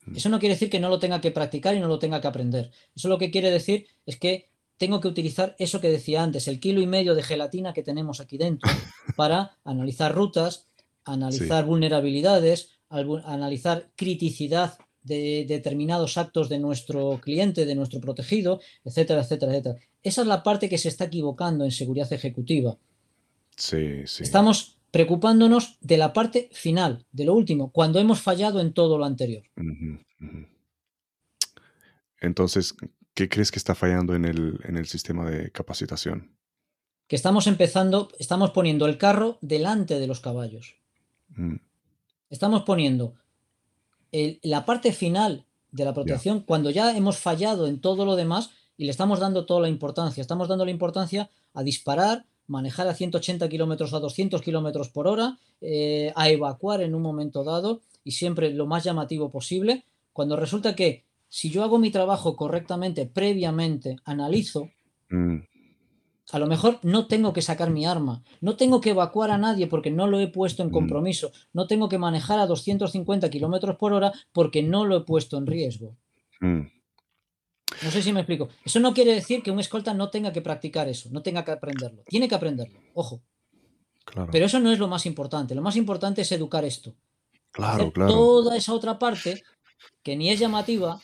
[0.05, 0.15] Mm.
[0.15, 2.27] Eso no quiere decir que no lo tenga que practicar y no lo tenga que
[2.27, 2.71] aprender.
[2.95, 6.59] Eso lo que quiere decir es que tengo que utilizar eso que decía antes, el
[6.59, 8.69] kilo y medio de gelatina que tenemos aquí dentro,
[9.15, 10.67] para analizar rutas,
[11.03, 14.77] analizar vulnerabilidades, analizar criticidad
[15.07, 19.79] de determinados actos de nuestro cliente, de nuestro protegido, etcétera, etcétera, etcétera.
[20.03, 22.77] Esa es la parte que se está equivocando en seguridad ejecutiva.
[23.55, 24.23] Sí, sí.
[24.23, 29.05] Estamos preocupándonos de la parte final, de lo último, cuando hemos fallado en todo lo
[29.05, 29.43] anterior.
[32.19, 32.75] Entonces,
[33.13, 36.35] ¿qué crees que está fallando en el, en el sistema de capacitación?
[37.07, 40.75] Que estamos empezando, estamos poniendo el carro delante de los caballos.
[41.29, 41.55] Mm.
[42.29, 43.15] Estamos poniendo
[44.11, 48.85] la parte final de la protección cuando ya hemos fallado en todo lo demás y
[48.85, 50.21] le estamos dando toda la importancia.
[50.21, 55.39] Estamos dando la importancia a disparar, manejar a 180 kilómetros a 200 kilómetros por hora,
[55.61, 59.85] eh, a evacuar en un momento dado y siempre lo más llamativo posible.
[60.13, 64.69] Cuando resulta que si yo hago mi trabajo correctamente, previamente, analizo,
[65.09, 65.37] mm
[66.31, 69.67] a lo mejor no tengo que sacar mi arma, no tengo que evacuar a nadie
[69.67, 70.73] porque no lo he puesto en mm.
[70.73, 75.37] compromiso, no tengo que manejar a 250 kilómetros por hora porque no lo he puesto
[75.37, 75.95] en riesgo.
[76.41, 76.61] Mm.
[77.83, 78.49] No sé si me explico.
[78.63, 81.51] Eso no quiere decir que un escolta no tenga que practicar eso, no tenga que
[81.51, 82.03] aprenderlo.
[82.07, 83.21] Tiene que aprenderlo, ojo.
[84.31, 85.53] Pero eso no es lo más importante.
[85.53, 86.95] Lo más importante es educar esto.
[87.51, 88.11] Claro, claro.
[88.11, 89.43] Toda esa otra parte
[90.01, 91.01] que ni es llamativa,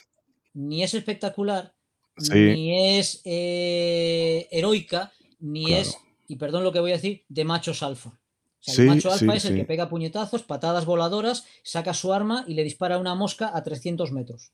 [0.53, 1.73] ni es espectacular,
[2.17, 5.97] ni es eh, heroica, ni es,
[6.27, 8.19] y perdón lo que voy a decir, de machos alfa.
[8.65, 12.63] el macho alfa es el que pega puñetazos, patadas voladoras, saca su arma y le
[12.63, 14.51] dispara una mosca a 300 metros.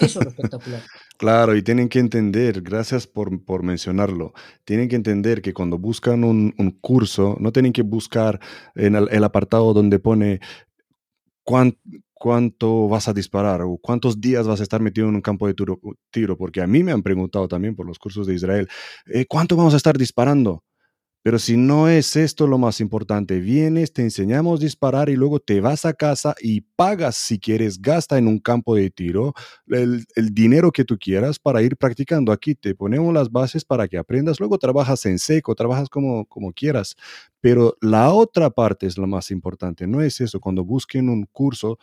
[0.00, 0.82] Eso es lo espectacular.
[1.16, 4.34] Claro, y tienen que entender, gracias por, por mencionarlo,
[4.64, 8.40] tienen que entender que cuando buscan un, curso, no tienen que buscar
[8.74, 10.40] en el, apartado donde pone
[11.44, 11.78] cuánto
[12.24, 15.52] cuánto vas a disparar o cuántos días vas a estar metido en un campo de
[16.10, 18.66] tiro, porque a mí me han preguntado también por los cursos de Israel,
[19.04, 20.64] eh, ¿cuánto vamos a estar disparando?
[21.22, 25.38] Pero si no es esto lo más importante, vienes, te enseñamos a disparar y luego
[25.38, 29.34] te vas a casa y pagas si quieres, gasta en un campo de tiro
[29.68, 32.32] el, dinero que tú quieras para ir practicando.
[32.32, 36.54] Aquí te ponemos las bases para que aprendas, luego trabajas en seco, trabajas como, como
[36.54, 36.96] quieras.
[37.42, 40.40] Pero la otra parte es lo más importante, no es eso.
[40.40, 41.78] Cuando busquen un curso,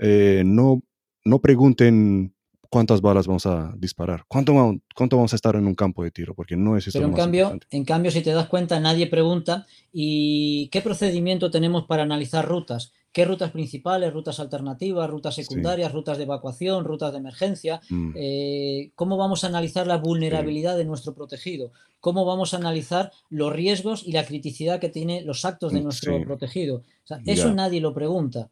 [0.00, 0.82] eh, no,
[1.24, 2.34] no pregunten
[2.70, 4.52] cuántas balas vamos a disparar, cuánto,
[4.94, 6.98] cuánto vamos a estar en un campo de tiro, porque no es eso.
[6.98, 11.86] Pero en cambio, en cambio, si te das cuenta, nadie pregunta ¿y qué procedimiento tenemos
[11.86, 12.92] para analizar rutas?
[13.16, 17.80] ¿Qué rutas principales, rutas alternativas, rutas secundarias, rutas de evacuación, rutas de emergencia?
[17.88, 18.12] Mm.
[18.14, 21.72] Eh, ¿Cómo vamos a analizar la vulnerabilidad de nuestro protegido?
[21.98, 25.84] ¿Cómo vamos a analizar los riesgos y la criticidad que tienen los actos de mm,
[25.84, 26.82] nuestro protegido?
[27.24, 28.50] eso nadie lo pregunta.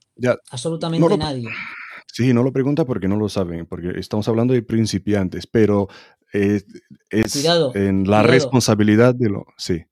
[0.51, 1.51] Absolutamente nadie.
[2.11, 5.89] Sí, no lo pregunta porque no lo saben, porque estamos hablando de principiantes, pero
[6.33, 6.65] es,
[7.11, 9.45] en la responsabilidad de lo...
[9.59, 9.85] Sí.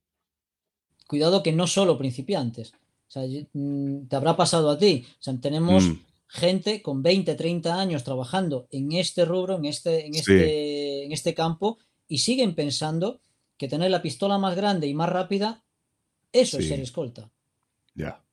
[1.07, 2.73] Cuidado que no solo principiantes.
[3.13, 5.05] O sea, mm, te habrá pasado a ti.
[5.07, 6.01] O sea, tenemos mm.
[6.29, 11.35] gente con 20, 30 años trabajando en este rubro, en este, en este, en este
[11.35, 13.21] campo, y siguen pensando
[13.59, 15.63] que tener la pistola más grande y más rápida,
[16.33, 17.31] eso es ser escolta.
[17.95, 18.25] Ya.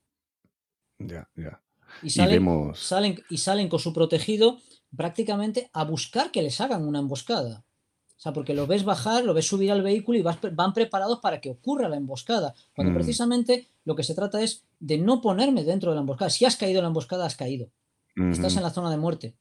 [0.97, 1.61] Ya, ya.
[2.01, 4.59] Y salen, salen, y salen con su protegido
[4.95, 7.65] prácticamente a buscar que les hagan una emboscada.
[8.17, 11.41] O sea, porque lo ves bajar, lo ves subir al vehículo y van preparados para
[11.41, 12.53] que ocurra la emboscada.
[12.75, 12.95] Cuando mm.
[12.95, 16.29] precisamente lo que se trata es de no ponerme dentro de la emboscada.
[16.29, 17.69] Si has caído en la emboscada, has caído.
[18.15, 19.35] Estás en la zona de muerte.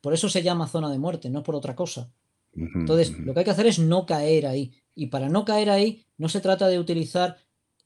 [0.00, 2.10] Por eso se llama zona de muerte, no por otra cosa.
[2.54, 4.72] Entonces, lo que hay que hacer es no caer ahí.
[4.94, 7.36] Y para no caer ahí, no se trata de utilizar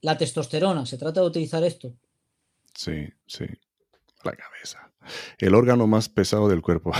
[0.01, 1.95] la testosterona, se trata de utilizar esto.
[2.73, 3.45] Sí, sí.
[4.23, 4.91] La cabeza.
[5.37, 6.91] El órgano más pesado del cuerpo.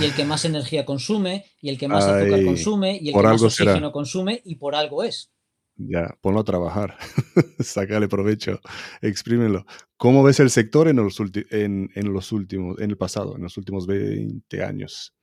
[0.00, 3.22] y el que más energía consume, y el que más azúcar consume, y el que
[3.22, 5.32] más oxígeno consume, y por algo es.
[5.76, 6.96] Ya, ponlo a trabajar,
[7.60, 8.60] sácale provecho,
[9.00, 9.64] exprímelo.
[9.96, 11.18] ¿Cómo ves el sector en los,
[11.50, 15.14] en, en los últimos, en el pasado, en los últimos 20 años?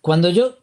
[0.00, 0.56] Cuando yo,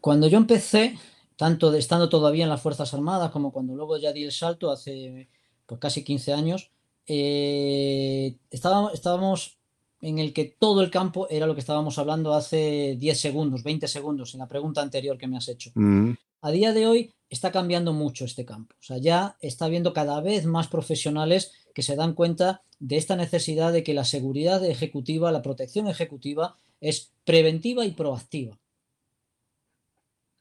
[0.00, 0.98] cuando yo empecé,
[1.36, 4.70] tanto de, estando todavía en las Fuerzas Armadas como cuando luego ya di el salto
[4.70, 5.28] hace
[5.66, 6.70] pues, casi 15 años,
[7.06, 9.58] eh, estábamos, estábamos
[10.00, 13.88] en el que todo el campo era lo que estábamos hablando hace 10 segundos, 20
[13.88, 15.70] segundos, en la pregunta anterior que me has hecho.
[15.74, 16.12] Mm.
[16.40, 18.74] A día de hoy está cambiando mucho este campo.
[18.78, 23.16] O sea, ya está habiendo cada vez más profesionales que se dan cuenta de esta
[23.16, 28.58] necesidad de que la seguridad ejecutiva, la protección ejecutiva, es preventiva y proactiva.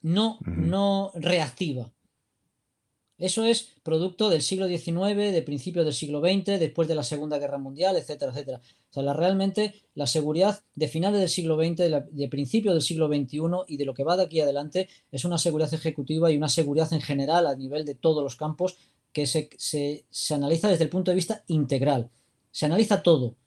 [0.02, 1.92] no, no reactiva.
[3.18, 7.38] Eso es producto del siglo XIX, de principios del siglo XX, después de la Segunda
[7.38, 8.62] Guerra Mundial, etcétera, etcétera.
[8.90, 13.08] O sea, realmente la seguridad de finales del siglo XX, de, de principios del siglo
[13.08, 16.50] XXI y de lo que va de aquí adelante es una seguridad ejecutiva y una
[16.50, 18.78] seguridad en general a nivel de todos los campos
[19.16, 22.10] que se, analiza desde el punto de vista integral.
[22.52, 23.38] Se analiza todo,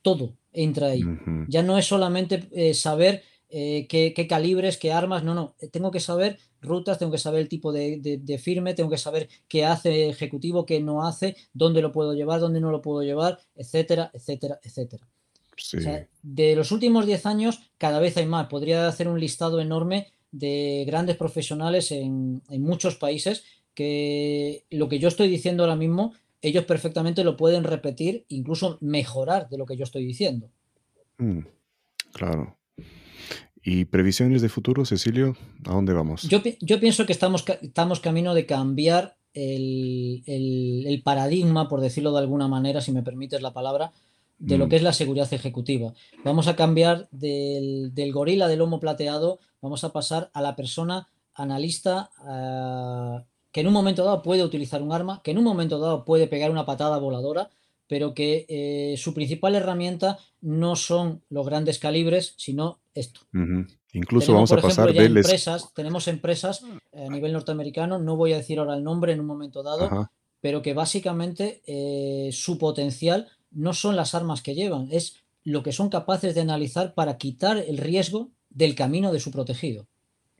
[0.00, 1.02] todo entra ahí.
[1.48, 5.98] Ya no es solamente eh, saber eh, qué, calibres, qué armas, no, no, tengo que
[5.98, 10.66] saber rutas, tengo que saber el tipo de, firme, tengo que saber qué hace ejecutivo,
[10.66, 15.06] qué no hace, dónde lo puedo llevar, dónde no lo puedo llevar, etcétera, etcétera, etcétera.
[16.22, 18.46] de los últimos 10 años, cada vez hay más.
[18.46, 23.44] Podría hacer un listado enorme de grandes profesionales en, en muchos países
[23.74, 29.48] que lo que yo estoy diciendo ahora mismo, ellos perfectamente lo pueden repetir, incluso mejorar
[29.48, 30.50] de lo que yo estoy diciendo.
[31.18, 31.40] Mm,
[32.12, 32.59] claro.
[33.62, 35.36] ¿Y previsiones de futuro, Cecilio?
[35.66, 36.22] ¿A dónde vamos?
[36.22, 36.40] Yo,
[36.80, 42.92] pienso que estamos, estamos camino de cambiar el, paradigma, por decirlo de alguna manera, si
[42.92, 43.92] me permites la palabra,
[44.38, 44.68] de lo mm.
[44.70, 45.92] que es la seguridad ejecutiva.
[46.24, 52.10] Vamos a cambiar del, gorila del lomo plateado, vamos a pasar a la persona analista
[52.18, 56.04] ah, que en un momento dado puede utilizar un arma, que en un momento dado
[56.04, 57.50] puede pegar una patada voladora,
[57.90, 63.22] pero que eh, su principal herramienta no son los grandes calibres, sino esto.
[63.92, 66.62] Incluso vamos a pasar de empresas, tenemos empresas
[66.94, 70.08] a nivel norteamericano, no voy a decir ahora el nombre en un momento dado,
[70.40, 75.72] pero que básicamente eh, su potencial no son las armas que llevan, es lo que
[75.72, 79.88] son capaces de analizar para quitar el riesgo del camino de su protegido.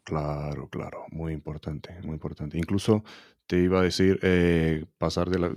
[0.04, 2.58] Claro, claro, muy importante, muy importante.
[2.58, 3.02] Incluso
[3.48, 5.56] te iba a decir eh, pasar del,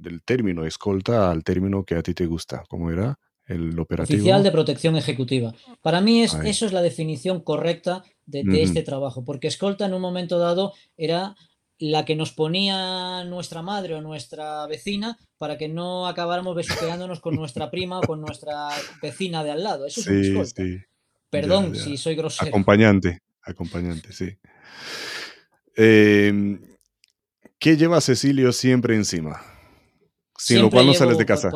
[0.00, 2.64] del, término escolta al término que a ti te gusta.
[2.68, 3.18] ¿Cómo era?
[3.46, 4.16] El operativo.
[4.16, 5.54] Oficial de protección ejecutiva.
[5.82, 10.00] Para mí es, eso es la definición correcta de, este trabajo, porque escolta en un
[10.00, 11.34] momento dado era
[11.78, 17.34] la que nos ponía nuestra madre o nuestra vecina para que no acabáramos besuqueándonos con
[17.34, 18.68] nuestra prima o con nuestra
[19.02, 19.86] vecina de al lado.
[19.86, 20.62] Eso es un escolta.
[20.62, 20.78] Sí.
[21.30, 22.48] Perdón si soy grosero.
[22.48, 24.36] Acompañante, acompañante, sí.
[25.74, 26.60] Em,
[27.58, 29.40] ¿Qué lleva Cecilio siempre encima?
[30.40, 31.50] Sin lo cual no sales de casa.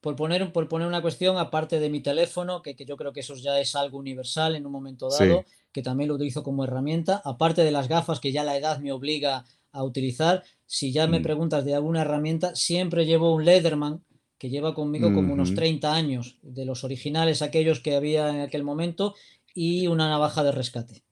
[0.00, 3.34] Por, poner, por poner una cuestión, aparte de mi teléfono, que, yo creo que eso
[3.34, 7.62] ya es algo universal en un momento dado, que también lo utilizo como herramienta, aparte
[7.64, 11.22] de las gafas que ya la edad me obliga a utilizar, si ya me mm.
[11.22, 14.02] preguntas de alguna herramienta, siempre llevo un Leatherman
[14.38, 18.64] que lleva conmigo como unos 30 años, de los originales, aquellos que había en aquel
[18.64, 19.14] momento,
[19.54, 21.04] y una navaja de rescate.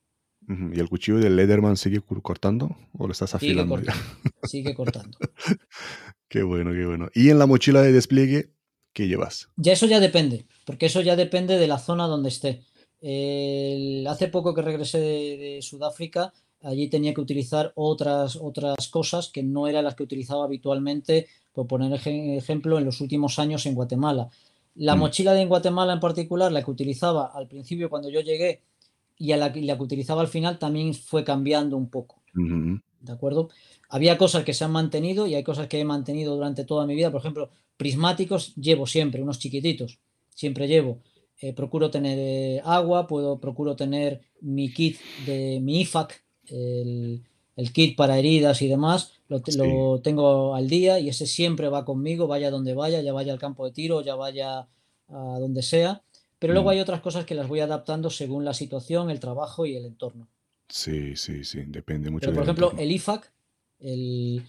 [0.48, 3.76] ¿Y el cuchillo del Lederman sigue cortando o lo estás afilando?
[3.76, 4.32] Sigue cortando.
[4.44, 5.18] Sigue cortando.
[6.28, 7.08] qué bueno, qué bueno.
[7.14, 8.50] ¿Y en la mochila de despliegue
[8.92, 9.48] qué llevas?
[9.56, 12.62] Ya eso ya depende, porque eso ya depende de la zona donde esté.
[14.08, 19.68] hace poco que regresé de Sudáfrica, allí tenía que utilizar otras, otras cosas que no
[19.68, 24.28] eran las que utilizaba habitualmente, por poner ejemplo, en los últimos años en Guatemala.
[24.74, 24.98] La mm.
[24.98, 28.62] mochila de en Guatemala en particular, la que utilizaba al principio cuando yo llegué
[29.16, 32.22] y a la, la que utilizaba al final también fue cambiando un poco.
[33.00, 33.48] ¿De acuerdo?
[33.88, 36.94] Había cosas que se han mantenido y hay cosas que he mantenido durante toda mi
[36.94, 37.10] vida.
[37.10, 39.98] Por ejemplo, prismáticos llevo siempre, unos chiquititos.
[40.34, 41.00] Siempre llevo.
[41.40, 47.22] Eh, procuro tener eh, agua, puedo, procuro tener mi kit de mi IFAC, el,
[47.72, 52.50] kit para heridas y demás, lo, tengo al día y ese siempre va conmigo, vaya
[52.50, 54.66] donde vaya, ya vaya al campo de tiro, ya vaya
[55.08, 56.02] a donde sea.
[56.38, 56.72] Pero luego mm.
[56.72, 60.28] hay otras cosas que las voy adaptando según la situación, el trabajo y el entorno.
[60.68, 62.26] Sí, sí, sí, depende mucho.
[62.26, 63.30] Pero, por ejemplo, el IFAC,
[63.80, 64.44] el,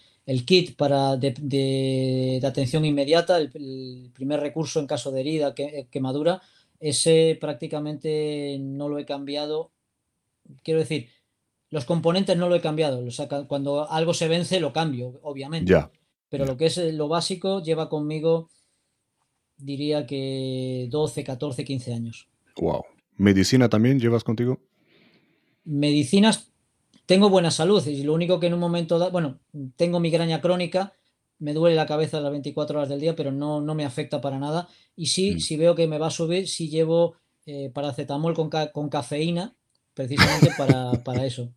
[0.46, 6.42] kit para de, atención inmediata, el, primer recurso en caso de herida, que, quemadura,
[6.80, 9.72] ese prácticamente no lo he cambiado.
[10.64, 11.10] Quiero decir,
[11.70, 13.06] los componentes no lo he cambiado.
[13.48, 15.72] cuando algo se vence, lo cambio, obviamente.
[15.72, 15.92] Ya.
[16.30, 18.50] Pero lo que es eh, lo básico lleva conmigo,
[19.58, 22.28] diría que 12, 14, 15 años.
[22.56, 22.84] Wow.
[23.18, 24.60] ¿Medicina también llevas contigo?
[25.64, 26.49] Medicinas,
[27.10, 29.40] tengo buena salud y lo único que en un momento da, bueno,
[29.78, 30.94] tengo migraña crónica,
[31.40, 34.38] me duele la cabeza las 24 horas del día, pero no, no me afecta para
[34.38, 34.68] nada.
[34.96, 35.40] Y sí, mm.
[35.40, 37.16] si veo que me va a subir, sí llevo
[37.48, 39.56] eh, paracetamol con, con cafeína,
[39.96, 41.52] precisamente para, para eso.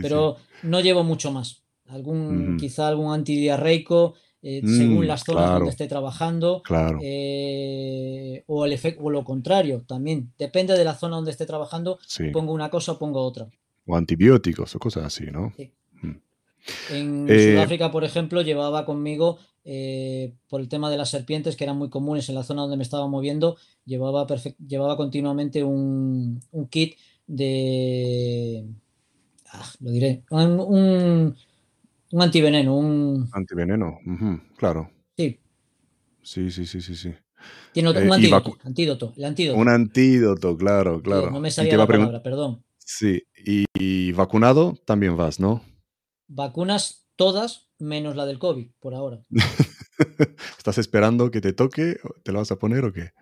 [0.00, 1.64] Pero no llevo mucho más.
[1.86, 6.62] Algún, Quizá algún antidiarreico, eh, según mm, las zonas donde esté trabajando.
[7.02, 10.32] Eh, o, el efecto, o lo contrario, también.
[10.38, 11.98] Depende de la zona donde esté trabajando,
[12.32, 13.50] pongo una cosa o pongo otra.
[13.86, 15.52] O antibióticos o cosas así, ¿no?
[16.02, 16.16] Mm.
[16.90, 19.38] En eh, Sudáfrica, por ejemplo, llevaba conmigo,
[20.48, 22.82] por el tema de las serpientes, que eran muy comunes en la zona donde me
[22.82, 24.26] estaba moviendo, llevaba,
[24.66, 28.66] llevaba continuamente un, un kit de
[29.52, 31.34] ah, lo diré, un,
[32.10, 33.98] un, antiveneno, un antiveneno,
[34.56, 34.90] claro.
[35.16, 35.38] Sí.
[36.22, 37.14] Sí, sí, sí, sí, sí.
[37.72, 39.58] Tiene un antídoto, antídoto, el antídoto.
[39.58, 41.30] Un antídoto, claro, claro.
[41.30, 42.62] no me salía la palabra, perdón.
[42.92, 45.62] Sí, y, vacunado también vas, ¿no?
[46.26, 49.24] Vacunas todas menos la del COVID, por ahora.
[50.58, 51.98] ¿Estás esperando que te toque?
[52.24, 53.12] ¿Te la vas a poner o qué?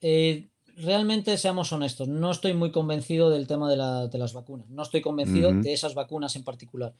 [0.00, 0.48] Eh,
[0.78, 3.76] realmente, seamos honestos, no estoy muy convencido del tema de,
[4.18, 4.68] las vacunas.
[4.68, 6.92] No estoy convencido de esas vacunas en particular.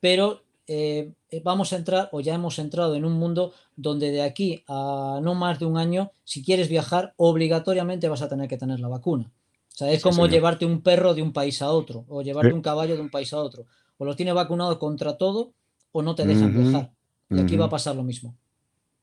[0.00, 4.20] Pero eh, eh, vamos a entrar o ya hemos entrado en un mundo donde de
[4.20, 8.58] aquí a no más de un año, si quieres viajar, obligatoriamente vas a tener que
[8.58, 9.32] tener la vacuna.
[9.78, 12.62] O sea, es como llevarte un perro de un país a otro o llevarte un
[12.62, 13.66] caballo de un país a otro.
[13.96, 15.54] O lo tienes vacunado contra todo
[15.92, 16.92] o no te dejan viajar.
[17.30, 18.36] Y aquí va a pasar lo mismo.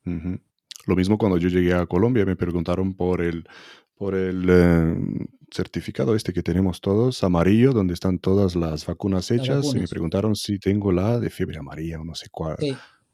[0.03, 3.47] Lo mismo cuando yo llegué a Colombia, me preguntaron por el,
[3.95, 4.97] por el eh,
[5.49, 10.35] certificado este que tenemos todos, amarillo, donde están todas las vacunas hechas, y me preguntaron
[10.35, 12.57] si tengo la de fiebre amarilla o no sé cuál,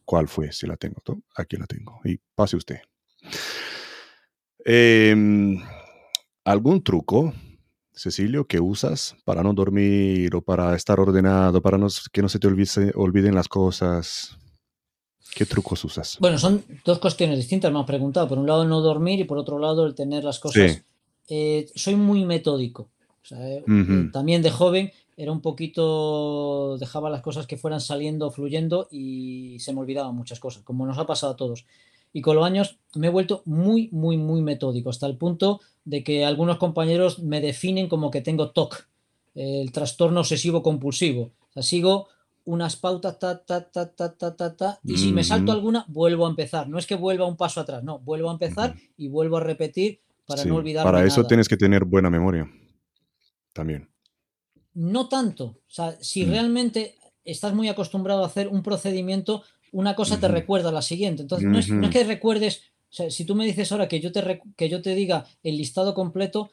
[0.03, 0.97] cuál fue, si la tengo.
[1.35, 1.99] Aquí la tengo.
[2.05, 2.77] Y pase usted.
[4.65, 5.61] Em,
[6.43, 7.35] ¿Algún truco,
[7.93, 11.77] Cecilio, que usas para no dormir o para estar ordenado, para
[12.11, 14.37] que no se te olviden las cosas?
[15.35, 16.17] ¿Qué trucos usas?
[16.19, 18.27] Bueno, son dos cuestiones distintas, me has preguntado.
[18.27, 20.83] Por un lado, no dormir y por otro lado, el tener las cosas.
[21.27, 22.89] Eh, soy muy metódico.
[23.31, 26.77] Eh, eh, también de joven era un poquito.
[26.77, 30.97] dejaba las cosas que fueran saliendo, fluyendo y se me olvidaban muchas cosas, como nos
[30.97, 31.65] ha pasado a todos.
[32.13, 36.03] Y con los años me he vuelto muy, muy, muy metódico, hasta el punto de
[36.03, 38.87] que algunos compañeros me definen como que tengo TOC,
[39.35, 41.31] el trastorno obsesivo compulsivo.
[41.49, 42.07] O sea, sigo
[42.45, 46.25] unas pautas, ta, ta, ta, ta, ta, ta, ta, y si me salto alguna, vuelvo
[46.25, 46.67] a empezar.
[46.67, 50.01] No es que vuelva un paso atrás, no, vuelvo a empezar y vuelvo a repetir
[50.25, 50.83] para no olvidar.
[50.83, 52.49] Para eso tienes que tener buena memoria
[53.53, 53.89] también.
[54.73, 55.45] No tanto.
[55.45, 56.29] O sea, si mm.
[56.29, 61.21] realmente estás muy acostumbrado a hacer un procedimiento, una cosa te recuerda a la siguiente.
[61.21, 64.41] Entonces, no, es, que recuerdes, o sea, si tú me dices ahora que yo te,
[64.55, 66.51] que yo te diga el listado completo,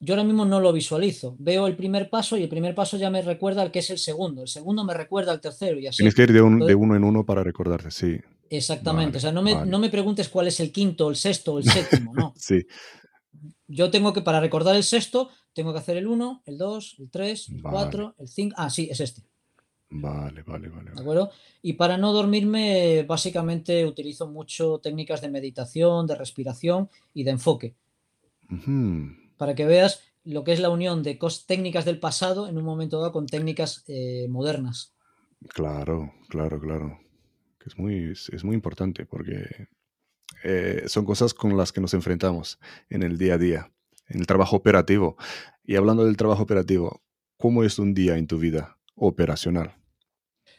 [0.00, 1.36] yo ahora mismo no lo visualizo.
[1.38, 3.98] Veo el primer paso y el primer paso ya me recuerda al que es el
[3.98, 4.42] segundo.
[4.42, 5.98] El segundo me recuerda al tercero y así.
[5.98, 8.18] Tienes que ir de, uno en uno para recordarte, sí.
[8.50, 9.18] Exactamente.
[9.18, 11.64] o sea, no me, no me, preguntes cuál es el quinto, el sexto o el
[11.64, 12.34] séptimo, no.
[12.36, 12.66] sí.
[13.66, 17.10] Yo tengo que, para recordar el sexto, tengo que hacer el 1, el 2, el
[17.10, 18.54] 3, el 4, el 5.
[18.58, 19.22] Ah, sí, es este.
[19.90, 20.90] Vale, vale, vale.
[20.92, 21.30] ¿De acuerdo?
[21.62, 27.74] Y para no dormirme, básicamente utilizo mucho técnicas de meditación, de respiración y de enfoque
[29.36, 32.98] para que veas lo que es la unión de técnicas del pasado en un momento
[32.98, 34.94] dado con técnicas eh, modernas.
[35.48, 37.00] Claro, claro, claro.
[37.66, 39.68] Es muy, es muy importante porque
[40.42, 42.58] eh, son cosas con las que nos enfrentamos
[42.88, 43.72] en el día a día,
[44.08, 45.16] en el trabajo operativo.
[45.62, 47.02] Y hablando del trabajo operativo,
[47.38, 49.74] ¿cómo es un día en tu vida operacional?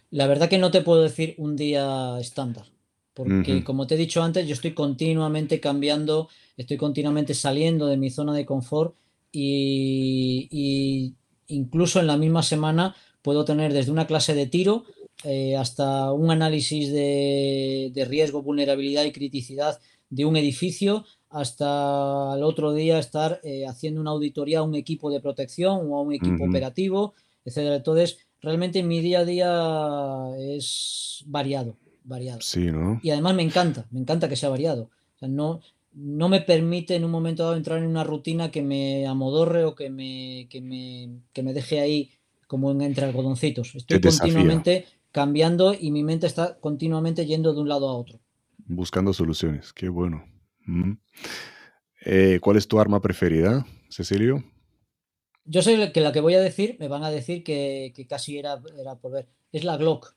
[0.09, 2.65] La verdad que no te puedo decir un día estándar,
[3.13, 8.09] porque como te he dicho antes, yo estoy continuamente cambiando estoy continuamente saliendo de mi
[8.09, 8.95] zona de confort
[9.31, 11.15] y,
[11.47, 14.85] incluso en la misma semana puedo tener desde una clase de tiro
[15.23, 19.79] eh, hasta un análisis de, riesgo, vulnerabilidad y criticidad
[20.09, 25.11] de un edificio, hasta el otro día estar eh, haciendo una auditoría a un equipo
[25.11, 27.15] de protección o a un equipo operativo,
[27.45, 27.75] etcétera.
[27.75, 32.41] Entonces, realmente mi día a día es variado, variado.
[32.41, 32.99] Sí, ¿no?
[33.03, 34.89] Y además me encanta, me encanta que sea variado.
[35.15, 35.61] O sea, no,
[35.93, 39.75] no me permite en un momento dado entrar en una rutina que me amodorre o
[39.75, 42.11] que me, que me, que me deje ahí
[42.47, 43.75] como en entre algodoncitos.
[43.75, 48.19] Estoy continuamente cambiando y mi mente está continuamente yendo de un lado a otro.
[48.67, 50.25] Buscando soluciones, qué bueno.
[50.65, 50.93] Mm.
[52.05, 54.43] Eh, ¿Cuál es tu arma preferida, Cecilio?
[55.45, 58.61] Yo sé que la que voy a decir, me van a decir que, casi era,
[58.79, 59.27] era, por ver.
[59.51, 60.15] Es la Glock.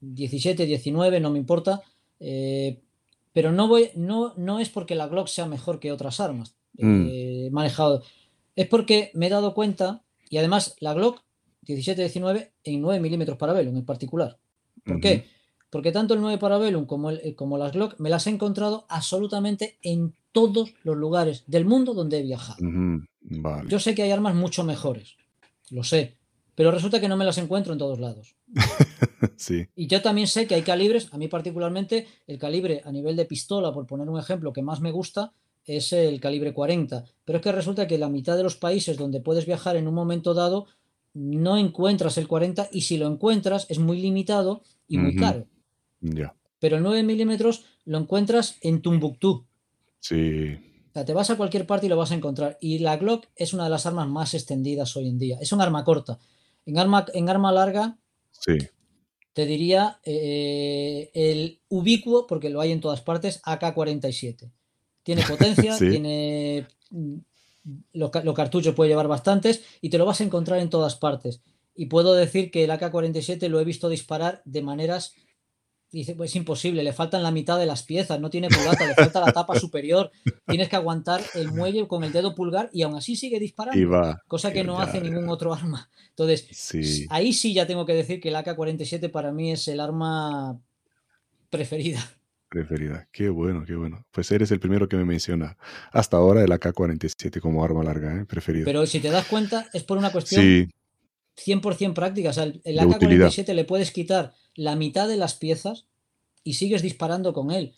[0.00, 1.82] 17, 19, no me importa.
[2.20, 2.80] Eh,
[3.32, 7.06] pero no, voy, no, no es porque la Glock sea mejor que otras armas mm.
[7.08, 8.02] eh, manejado.
[8.56, 11.22] Es porque me he dado cuenta, y además la Glock
[11.66, 14.38] 17-19 en 9 milímetros Parabellum en particular.
[14.84, 15.26] ¿Por qué?
[15.70, 19.78] Porque tanto el 9 Parabellum como, el, como las Glock me las he encontrado absolutamente
[19.82, 22.58] en todos los lugares del mundo donde he viajado.
[23.68, 25.16] Yo sé que hay armas mucho mejores,
[25.70, 26.16] lo sé,
[26.54, 28.34] pero resulta que no me las encuentro en todos lados.
[29.36, 29.66] sí.
[29.74, 33.24] Y yo también sé que hay calibres, a mí particularmente, el calibre a nivel de
[33.24, 35.32] pistola, por poner un ejemplo que más me gusta,
[35.64, 37.04] es el calibre 40.
[37.24, 39.94] Pero es que resulta que la mitad de los países donde puedes viajar en un
[39.94, 40.66] momento dado
[41.12, 45.46] no encuentras el 40 y si lo encuentras es muy limitado y muy caro.
[46.58, 49.46] Pero el 9 milímetros lo encuentras en Tumbuktu.
[50.00, 50.54] Sí.
[50.90, 52.58] O sea, te vas a cualquier parte y lo vas a encontrar.
[52.60, 55.38] Y la Glock es una de las armas más extendidas hoy en día.
[55.40, 56.18] Es un arma corta.
[56.66, 57.98] En arma, en arma larga,
[58.32, 58.58] Sí.
[59.32, 64.50] te diría eh, el ubicuo, porque lo hay en todas partes, AK-47.
[65.02, 65.88] Tiene potencia, Sí.
[65.90, 66.66] tiene.
[66.90, 67.16] mm,
[67.92, 71.40] Los, los cartuchos puede llevar bastantes y te lo vas a encontrar en todas partes.
[71.74, 75.14] Y puedo decir que el AK-47 lo he visto disparar de maneras.
[75.92, 78.94] Dice, pues es imposible, le faltan la mitad de las piezas, no tiene culata, le
[78.94, 80.12] falta la tapa superior,
[80.46, 83.84] tienes que aguantar el muelle con el dedo pulgar y aún así sigue disparando Y
[83.86, 84.22] va.
[84.28, 85.90] cosa que no ya, hace ningún otro arma.
[86.10, 87.06] Entonces, Sí.
[87.10, 90.60] ahí sí ya tengo que decir que el AK-47 para mí es el arma
[91.50, 92.00] preferida.
[92.48, 93.08] Preferida.
[93.12, 94.04] Qué bueno, qué bueno.
[94.10, 95.56] Pues eres el primero que me menciona
[95.92, 98.24] hasta ahora el AK-47 como arma larga, ¿eh?
[98.26, 98.64] Preferida.
[98.64, 100.68] Pero si te das cuenta, es por una cuestión Sí,
[101.52, 102.30] 100% práctica.
[102.30, 103.28] O sea, el, el De utilidad.
[103.28, 105.86] AK-47 le puedes quitar la mitad de las piezas
[106.44, 107.74] y sigues disparando con él.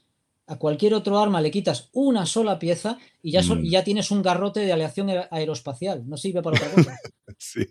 [0.46, 3.64] A cualquier otro arma le quitas una sola pieza y ya, so- Mm.
[3.64, 6.08] y ya tienes un garrote de aleación aer- aeroespacial.
[6.08, 6.96] No sirve para otra cosa.
[7.38, 7.66] sí,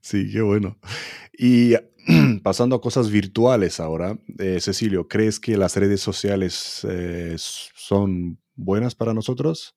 [0.00, 0.78] sí, qué bueno.
[1.38, 1.72] Y
[2.42, 8.94] pasando a cosas virtuales ahora, eh, Cecilio, ¿crees que las redes sociales eh, son buenas
[8.94, 9.74] para nosotros?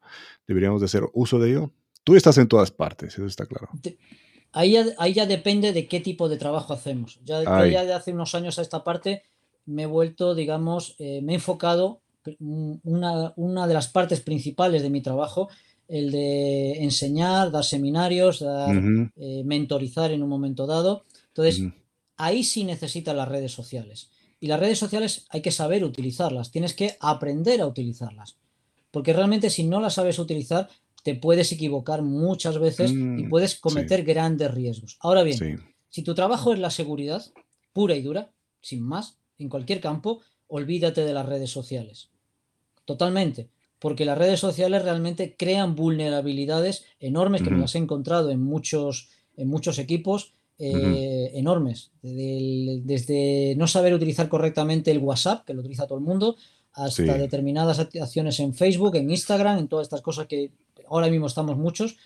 [0.47, 1.71] ¿Deberíamos de hacer uso de ello?
[2.03, 3.69] Tú estás en todas partes, eso está claro.
[4.51, 7.19] Ahí ya, ahí ya depende de qué tipo de trabajo hacemos.
[7.23, 9.23] Ya, de hace unos años a esta parte
[9.65, 12.01] me he vuelto, digamos, eh, me he enfocado
[12.83, 15.49] una, una de las partes principales de mi trabajo,
[15.87, 18.75] el de enseñar, dar seminarios, dar,
[19.15, 21.05] eh, mentorizar en un momento dado.
[21.27, 21.63] Entonces,
[22.17, 24.09] ahí sí necesitas las redes sociales.
[24.39, 28.37] Y las redes sociales hay que saber utilizarlas, tienes que aprender a utilizarlas.
[28.91, 30.69] Porque realmente si no las sabes utilizar,
[31.03, 33.59] te puedes equivocar muchas veces y Mm, puedes sí.
[33.61, 34.97] cometer grandes riesgos.
[34.99, 35.55] Ahora bien, Sí,
[35.89, 37.23] si tu trabajo es la seguridad,
[37.73, 38.31] pura y dura,
[38.61, 42.09] sin más, en cualquier campo, olvídate de las redes sociales.
[42.85, 43.49] Totalmente.
[43.79, 47.61] Porque las redes sociales realmente crean vulnerabilidades enormes que me Ujú.
[47.61, 51.91] las he encontrado en muchos, en muchos equipos eh, enormes.
[52.01, 56.35] Desde no saber utilizar correctamente el WhatsApp, que lo utiliza todo el mundo,
[56.73, 57.19] hasta Sí.
[57.19, 60.51] determinadas acciones en Facebook, en Instagram, en todas estas cosas que
[60.89, 61.97] ahora mismo estamos muchos.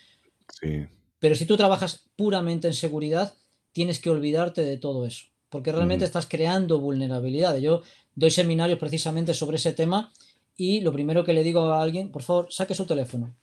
[0.60, 0.88] sí.
[1.24, 3.34] Pero si tú trabajas puramente en seguridad,
[3.72, 7.64] tienes que olvidarte de todo eso, porque realmente estás creando vulnerabilidades.
[7.64, 7.82] Yo
[8.14, 10.12] doy seminarios precisamente sobre ese tema
[10.58, 13.34] y lo primero que le digo a alguien, por favor, saque su teléfono.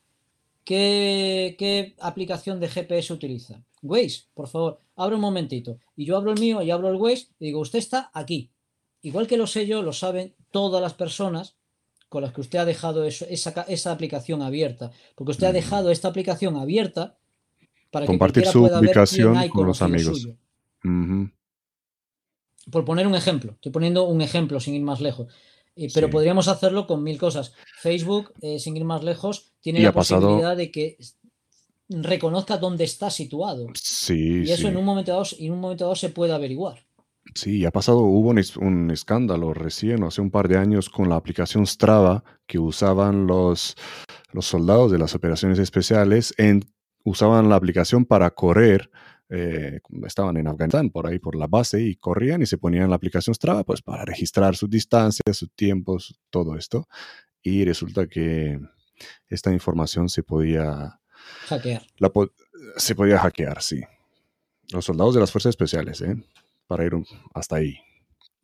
[0.63, 3.65] ¿Qué, qué aplicación de GPS utiliza?
[3.81, 5.79] Waze, por favor, abre un momentito.
[5.97, 8.51] Y yo abro el mío y abro el Waze y digo, usted está aquí.
[9.01, 11.57] Igual que lo sé yo, lo saben todas las personas
[12.11, 14.91] con las que usted ha dejado eso- esa, esa aplicación abierta.
[15.15, 15.55] Porque usted ha Mm.
[15.55, 17.17] dejado esta aplicación abierta
[17.91, 20.21] para que Compartir cualquiera su pueda ver ubicación con los amigos.
[20.21, 20.37] suyo.
[22.71, 25.33] Por poner un ejemplo, estoy poniendo un ejemplo sin ir más lejos.
[25.77, 26.13] Eh, pero Sí.
[26.13, 27.53] podríamos hacerlo con mil cosas.
[27.81, 30.99] Facebook, eh, sin ir más lejos, tiene Y la pasado- posibilidad de que
[31.89, 33.67] reconozca dónde está situado.
[33.75, 34.67] Sí, Y eso sí.
[34.69, 36.85] en un momento dado, en un momento dado se puede averiguar.
[37.35, 41.09] Sí, ha pasado, hubo un, es- un escándalo recién, hace un par de años, con
[41.09, 43.77] la aplicación Strava que usaban los,
[44.33, 46.65] los soldados de las operaciones especiales, en,
[47.05, 48.91] usaban la aplicación para correr,
[49.29, 52.97] eh, estaban en Afganistán, por ahí, por la base, y corrían y se ponían la
[52.97, 56.89] aplicación Strava, pues para registrar sus distancias, sus tiempos, todo esto.
[57.43, 58.59] Y resulta que
[59.29, 60.99] esta información se podía,
[61.47, 61.83] Hackear.
[61.99, 62.33] la po-
[62.77, 63.81] se podía hackear, sí.
[64.73, 66.17] Los soldados de las fuerzas especiales, ¿eh?
[66.71, 66.93] Para ir
[67.35, 67.81] hasta ahí.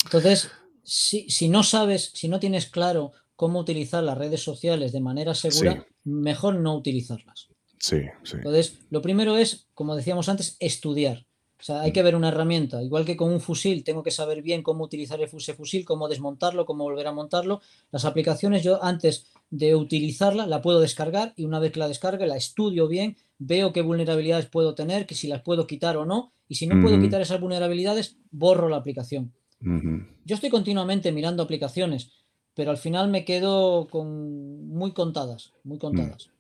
[0.05, 0.51] Entonces,
[0.83, 5.33] si, si no sabes, si no tienes claro cómo utilizar las redes sociales de manera
[5.33, 7.47] segura, mejor no utilizarlas.
[7.79, 8.39] Sí, sí.
[8.39, 11.25] Entonces, lo primero es, como decíamos antes, estudiar.
[11.61, 12.83] O sea, hay que ver una herramienta.
[12.83, 16.09] Igual que con un fusil, tengo que saber bien cómo utilizar el ese fusil, cómo
[16.09, 17.61] desmontarlo, cómo volver a montarlo.
[17.93, 22.27] Las aplicaciones, yo antes de utilizarla, la puedo descargar y una vez que la descargue,
[22.27, 26.33] la estudio bien, veo qué vulnerabilidades puedo tener, que si las puedo quitar o no.
[26.49, 29.33] Y si no puedo quitar esas vulnerabilidades, borro la aplicación.
[29.61, 32.13] Yo estoy continuamente mirando aplicaciones,
[32.55, 36.31] pero al final me quedo con muy contadas, muy contadas.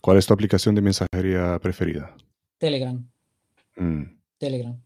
[0.00, 2.16] ¿Cuál es tu aplicación de mensajería preferida?
[2.58, 3.06] Telegram.
[3.76, 4.04] Mm,
[4.38, 4.80] Telegram.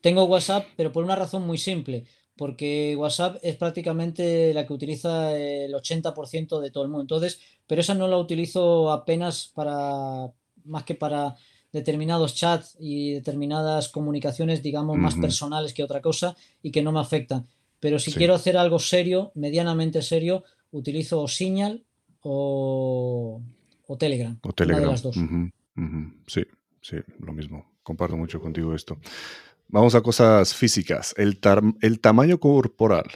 [0.00, 2.04] Tengo WhatsApp, pero por una razón muy simple,
[2.36, 7.02] porque WhatsApp es prácticamente la que utiliza el 80% de todo el mundo.
[7.02, 10.30] Entonces, pero esa no la utilizo apenas para,
[10.64, 11.36] más que para
[11.72, 17.00] determinados chats y determinadas comunicaciones, digamos, más personales que otra cosa y que no me
[17.00, 17.46] afectan.
[17.80, 18.18] Pero si Sí.
[18.18, 21.84] quiero hacer algo serio, medianamente serio, utilizo o Signal
[22.22, 23.40] o,
[23.86, 24.32] o Telegram.
[24.42, 24.90] O Una de Telegram.
[24.90, 25.16] las dos.
[26.26, 26.42] Sí,
[26.80, 27.72] sí, lo mismo.
[27.82, 28.96] Comparto mucho contigo esto.
[29.68, 31.14] Vamos a cosas físicas.
[31.16, 31.38] El,
[31.80, 33.06] el tamaño corporal.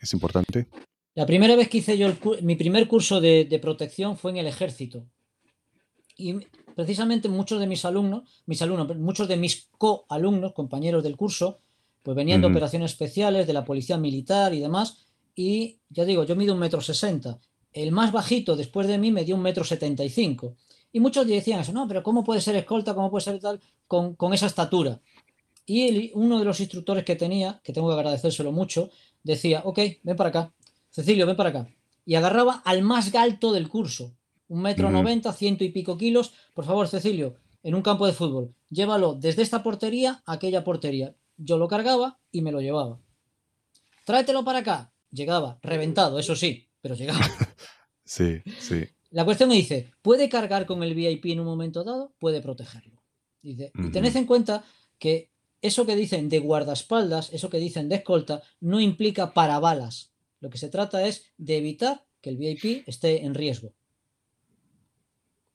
[0.00, 0.68] ¿Es importante?
[1.14, 2.12] La primera vez que hice yo
[2.42, 5.04] mi primer curso de, protección fue en el ejército.
[6.16, 6.34] Y
[6.76, 11.58] precisamente muchos de mis alumnos, mis alumnos, muchos de mis coalumnos, compañeros del curso,
[12.02, 15.06] pues venían de operaciones especiales, de la policía militar y demás.
[15.34, 17.38] Y ya digo, yo mido un metro sesenta.
[17.72, 20.56] El más bajito después de mí me dio un metro setenta y cinco.
[20.92, 22.94] Y muchos decían eso, no, pero ¿cómo puede ser escolta?
[22.94, 25.00] ¿Cómo puede ser tal con, con esa estatura?
[25.70, 28.88] Y uno de los instructores que tenía, que tengo que agradecérselo mucho,
[29.22, 30.54] decía, ok, ven para acá,
[30.88, 31.68] Cecilio, ven para acá.
[32.06, 34.16] Y agarraba al más alto del curso,
[34.48, 36.32] un metro noventa, ciento y pico kilos.
[36.54, 41.14] Por favor, Cecilio, en un campo de fútbol, llévalo desde esta portería a aquella portería.
[41.36, 42.98] Yo lo cargaba y me lo llevaba.
[44.06, 44.94] Tráetelo para acá.
[45.10, 47.20] Llegaba, reventado, eso sí, pero llegaba.
[48.10, 48.86] Sí, sí.
[49.10, 52.14] La cuestión me dice, ¿puede cargar con el VIP en un momento dado?
[52.18, 53.02] Puede protegerlo.
[53.42, 54.64] Dice, y tened en cuenta
[54.98, 55.30] que
[55.62, 60.12] eso que dicen de guardaespaldas, eso que dicen de escolta, no implica para balas.
[60.40, 63.72] Lo que se trata es de evitar que el VIP esté en riesgo.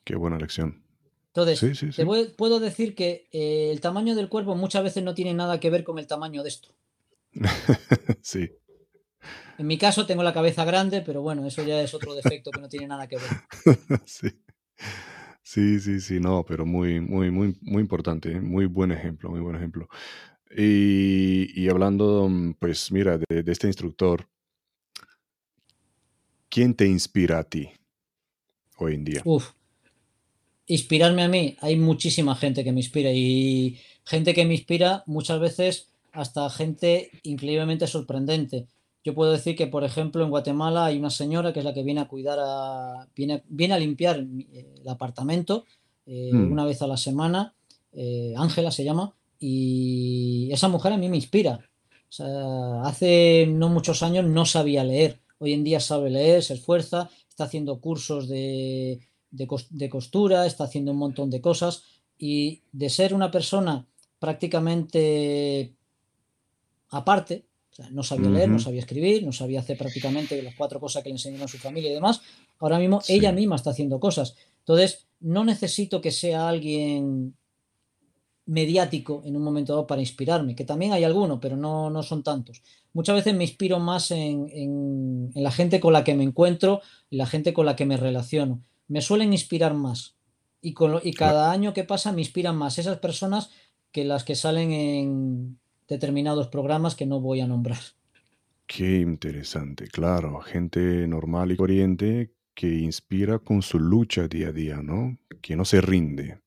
[0.04, 0.84] Qué buena lección.
[1.36, 5.60] Entonces, Te puedo decir que eh, el tamaño del cuerpo muchas veces no tiene nada
[5.60, 6.76] que ver con el tamaño de esto.
[8.22, 8.52] sí.
[9.58, 12.62] En mi caso tengo la cabeza grande, pero bueno, eso ya es otro defecto que
[12.62, 14.02] no tiene nada que ver.
[14.06, 14.28] sí.
[15.44, 18.40] Sí, sí, sí, no, pero muy, muy, muy, muy importante, ¿eh?
[18.40, 19.90] muy buen ejemplo, muy buen ejemplo.
[20.56, 24.26] Y, hablando, mm, pues mira, de, este instructor,
[26.50, 27.70] ¿quién te inspira a ti
[28.78, 29.22] hoy en día?
[29.26, 29.52] Uf,
[30.68, 35.42] inspirarme a mí, hay muchísima gente que me inspira y gente que me inspira muchas
[35.42, 38.68] veces hasta gente increíblemente sorprendente.
[39.04, 41.84] Yo puedo decir que, por ejemplo, en Guatemala hay una señora que es la que
[41.84, 45.66] viene a cuidar, a, viene, viene a limpiar eh, el apartamento
[46.06, 46.52] eh, mm.
[46.52, 47.54] una vez a la semana.
[47.92, 49.14] Eh, Ángela se llama.
[49.40, 51.60] Y esa mujer a mí me inspira.
[52.84, 55.20] hace no muchos años no sabía leer.
[55.38, 59.02] Hoy en día sabe leer, se esfuerza, está haciendo cursos de,
[59.32, 61.84] de costura, está haciendo un montón de cosas.
[62.18, 63.86] Y de ser una persona
[64.20, 65.74] prácticamente
[66.94, 67.46] aparte,
[67.92, 71.16] no sabía leer, no sabía escribir, no sabía hacer prácticamente las cuatro cosas que le
[71.16, 72.22] enseñaron a su familia y demás.
[72.60, 74.36] Ahora mismo ella misma está haciendo cosas.
[74.60, 77.36] Entonces, no necesito que sea alguien
[78.46, 82.24] mediático en un momento dado para inspirarme, que también hay algunos, pero no, no son
[82.24, 82.62] tantos.
[82.94, 87.26] Muchas veces me inspiro más en, la gente con la que me encuentro y la
[87.26, 88.62] gente con la que me relaciono.
[88.88, 90.16] Me suelen inspirar más.
[90.62, 93.50] Y, y cada año que pasa me inspiran más esas personas
[93.92, 97.80] que las que salen en, determinados programas que no voy a nombrar.
[98.66, 104.82] Qué interesante, claro, gente normal y corriente que inspira con su lucha día a día,
[104.82, 105.18] ¿no?
[105.42, 106.40] Que no se rinde.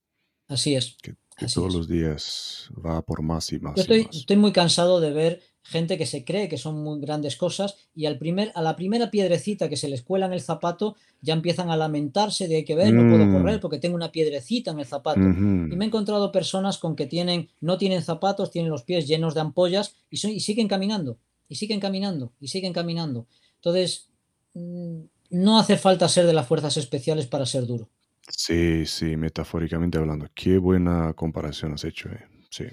[0.49, 0.97] Así es.
[1.03, 1.15] Que,
[1.53, 3.75] todos los días va por más y más.
[3.77, 7.77] Yo estoy muy cansado de ver gente que se cree que son muy grandes cosas
[7.95, 11.35] y al primer, a la primera piedrecita que se les cuela en el zapato ya
[11.35, 13.61] empiezan a lamentarse de hay que ver, no puedo correr mm.
[13.61, 15.21] porque tengo una piedrecita en el zapato.
[15.21, 19.35] Y me he encontrado personas con que tienen, no tienen zapatos, tienen los pies llenos
[19.35, 23.27] de ampollas y, y siguen caminando, y siguen caminando, y siguen caminando.
[23.57, 24.09] Entonces,
[24.55, 25.01] mm,
[25.31, 27.89] no hace falta ser de las fuerzas especiales para ser duro.
[28.29, 30.27] Sí, sí, metafóricamente hablando.
[30.35, 32.09] Qué buena comparación has hecho.
[32.09, 32.25] Eh.
[32.51, 32.65] Sí.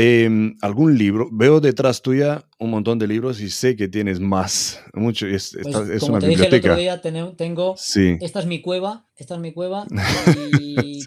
[0.00, 1.28] Em, ¿Algún libro?
[1.32, 4.80] Veo detrás tuya un montón de libros y sé que tienes más.
[4.94, 6.76] Mucho, es, pues, es como una te biblioteca.
[6.76, 9.88] Dije el otro día, tengo, esta es mi cueva, esta es mi cueva,
[10.60, 11.00] y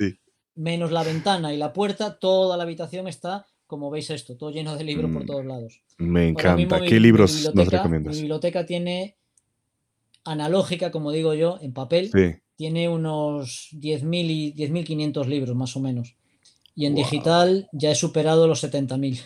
[0.55, 4.75] menos la ventana y la puerta, toda la habitación está, como veis esto, todo lleno
[4.75, 5.81] de libros por mm, todos lados.
[5.97, 6.81] Me encanta.
[6.81, 8.15] ¿Qué libros nos recomiendas?
[8.15, 9.15] Mi biblioteca tiene
[10.25, 12.11] analógica, como digo yo, en papel,
[12.57, 16.17] tiene unos 10.000 y 10.500 libros más o menos.
[16.75, 19.21] Y en digital ya he superado los 70.000.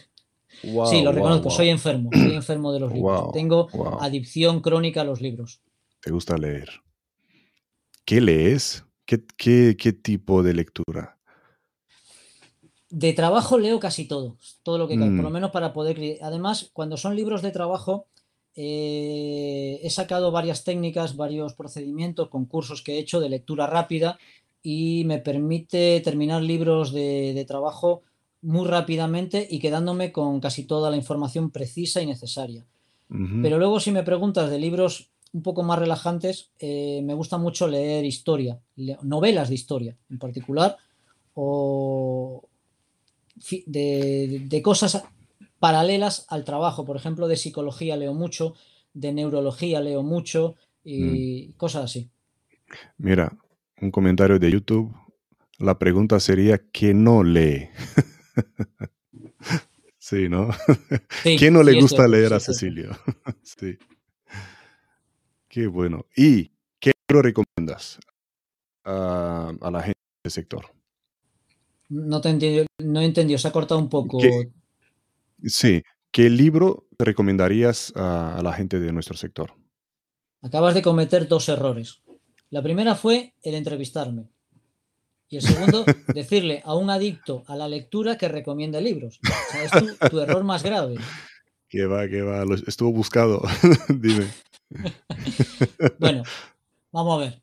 [0.90, 3.32] sí, lo reconozco, soy enfermo, soy enfermo de los libros.
[3.32, 3.70] Tengo
[4.00, 5.62] adicción crónica a los libros.
[6.02, 6.70] ¿Te gusta leer?
[8.06, 8.86] ¿Qué lees?
[9.06, 9.18] ¿Qué,
[10.02, 11.18] tipo de lectura?
[12.90, 15.34] De trabajo leo casi todo, todo lo que cae, por lo mm.
[15.34, 16.20] menos para poder...
[16.22, 18.08] Además, cuando son libros de trabajo,
[18.56, 24.18] eh, he sacado varias técnicas, varios procedimientos, concursos que he hecho de lectura rápida
[24.68, 28.02] y me permite terminar libros de, trabajo
[28.42, 32.66] muy rápidamente y quedándome con casi toda la información precisa y necesaria.
[33.08, 37.68] Pero luego si me preguntas de libros un poco más relajantes, eh, me gusta mucho
[37.68, 38.60] leer historia,
[39.04, 40.78] novelas de historia en particular,
[41.36, 42.50] o
[43.68, 45.04] de, cosas
[45.60, 46.86] paralelas al trabajo.
[46.86, 48.56] Por ejemplo, de psicología leo mucho,
[48.96, 51.58] de neurología leo mucho y mm.
[51.58, 52.10] cosas así.
[52.98, 53.38] Mira,
[53.82, 54.96] un comentario de YouTube,
[55.58, 57.70] la pregunta sería, ¿qué no lee?
[59.98, 60.50] sí, ¿no?
[61.24, 62.92] ¿Quién no le gusta leer a Cecilio?
[63.44, 63.78] sí.
[65.48, 66.06] Qué bueno.
[66.16, 68.00] ¿Y qué libro recomiendas
[68.84, 70.66] a, la gente del sector?
[71.88, 74.20] No te entiendo, no he entendido, se ha cortado un poco.
[75.44, 79.54] sí, ¿qué libro recomendarías a, la gente de nuestro sector?
[80.42, 82.02] Acabas de cometer dos errores.
[82.56, 84.30] La primera fue el entrevistarme.
[85.28, 85.84] Y el segundo,
[86.16, 89.20] decirle a un adicto a la lectura que recomienda libros.
[89.22, 90.96] O sea, es tu, error más grave.
[91.68, 93.42] Que va, que va, estuvo buscado.
[93.90, 94.30] Dime.
[96.00, 96.24] bueno,
[96.94, 97.42] vamos a ver.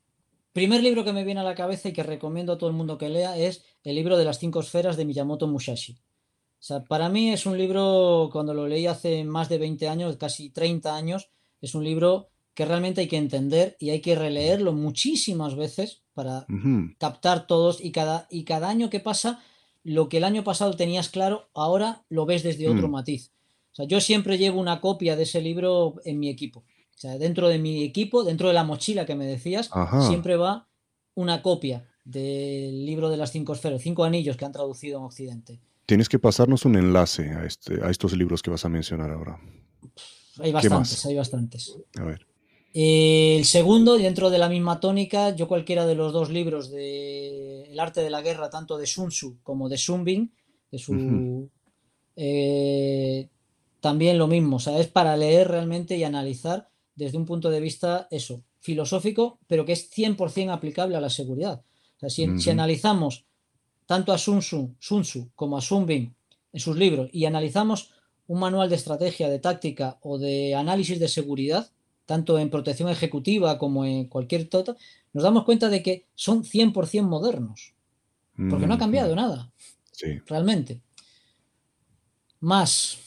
[0.51, 2.97] Primer libro que me viene a la cabeza y que recomiendo a todo el mundo
[2.97, 5.93] que lea es el libro de las cinco esferas de Miyamoto Musashi.
[5.93, 5.99] O
[6.57, 10.49] sea, para mí es un libro, cuando lo leí hace más de 20 años, casi
[10.49, 11.29] 30 años,
[11.61, 16.45] es un libro que realmente hay que entender y hay que releerlo muchísimas veces para
[16.99, 19.41] captar todos y cada, y cada año que pasa,
[19.83, 22.91] lo que el año pasado tenías claro, ahora lo ves desde otro mm.
[22.91, 23.31] matiz.
[23.71, 26.59] O sea, yo siempre llevo una copia de ese libro en mi equipo.
[26.59, 29.71] O sea, dentro de mi equipo, dentro de la mochila que me decías,
[30.07, 30.67] siempre va
[31.15, 35.59] una copia del libro de las cinco esferas, cinco anillos que han traducido en Occidente.
[35.85, 39.39] Tienes que pasarnos un enlace a, este, a estos libros que vas a mencionar ahora.
[40.39, 41.75] Hay bastantes, hay bastantes.
[41.97, 42.27] A ver.
[42.73, 47.79] El segundo, dentro de la misma tónica, yo cualquiera de los dos libros de El
[47.79, 50.33] arte de la guerra, tanto de Sun Tzu como de Sun Bin,
[50.71, 51.49] de su,
[52.15, 53.29] eh,
[53.79, 57.59] también lo mismo, o sea, es para leer realmente y analizar desde un punto de
[57.59, 61.63] vista, eso, filosófico, pero que es 100% aplicable a la seguridad.
[61.97, 63.25] O sea, si, analizamos
[63.85, 66.15] tanto a Sun Tzu, Sun Tzu como a Sun Bin
[66.53, 67.91] en sus libros y analizamos
[68.27, 71.69] un manual de estrategia, de táctica o de análisis de seguridad,
[72.05, 74.75] tanto en protección ejecutiva como en cualquier tota,
[75.13, 77.73] nos damos cuenta de que son 100% modernos,
[78.49, 79.51] porque no ha cambiado nada,
[79.91, 80.19] sí.
[80.25, 80.81] realmente.
[82.39, 82.97] Más,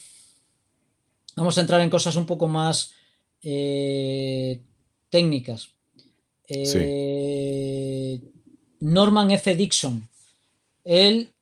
[1.35, 2.93] vamos a entrar en cosas un poco más
[3.43, 4.63] eh,
[5.11, 5.71] técnicas.
[6.49, 8.21] Eh,
[8.81, 9.57] Norman F.
[9.57, 10.09] Dixon,
[10.85, 11.33] él,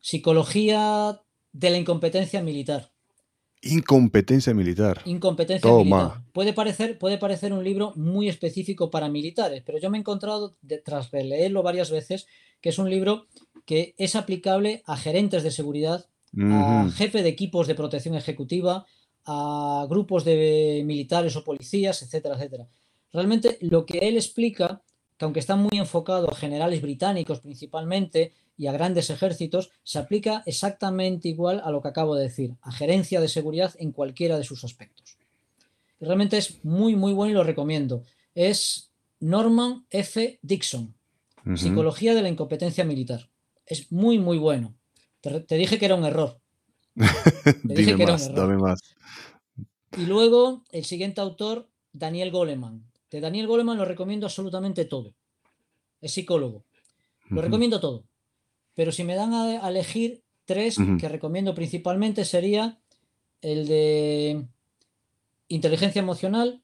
[0.00, 1.20] psicología
[1.52, 2.92] de la incompetencia militar.
[3.72, 5.02] Incompetencia militar.
[5.04, 6.22] Incompetencia militar.
[6.32, 10.56] Puede parecer, puede parecer un libro muy específico para militares, pero yo me he encontrado,
[10.84, 12.26] tras leerlo varias veces,
[12.60, 13.26] que es un libro
[13.64, 16.06] que es aplicable a gerentes de seguridad,
[16.38, 18.86] a jefe de equipos de protección ejecutiva,
[19.24, 22.68] a grupos de militares o policías, etcétera, etcétera.
[23.12, 24.82] Realmente lo que él explica,
[25.16, 30.42] que aunque está muy enfocado a generales británicos principalmente, y a grandes ejércitos, se aplica
[30.46, 34.44] exactamente igual a lo que acabo de decir, a gerencia de seguridad en cualquiera de
[34.44, 35.18] sus aspectos.
[36.00, 38.02] realmente es muy, muy bueno y lo recomiendo.
[38.34, 40.38] Es Norman F.
[40.42, 40.94] Dixon,
[41.54, 43.30] Psicología de la Incompetencia Militar.
[43.66, 44.74] Es muy, muy bueno.
[45.20, 46.40] Te, dije que era un error.
[47.62, 48.80] dime más, dame más.
[49.96, 52.84] Y luego, el siguiente autor, Daniel Goleman.
[53.10, 55.14] De Daniel Goleman lo recomiendo absolutamente todo.
[56.00, 56.64] Es psicólogo.
[57.30, 58.04] Lo recomiendo todo.
[58.76, 62.78] Pero si me dan a, elegir tres que recomiendo principalmente sería
[63.40, 64.46] el de
[65.48, 66.62] inteligencia emocional,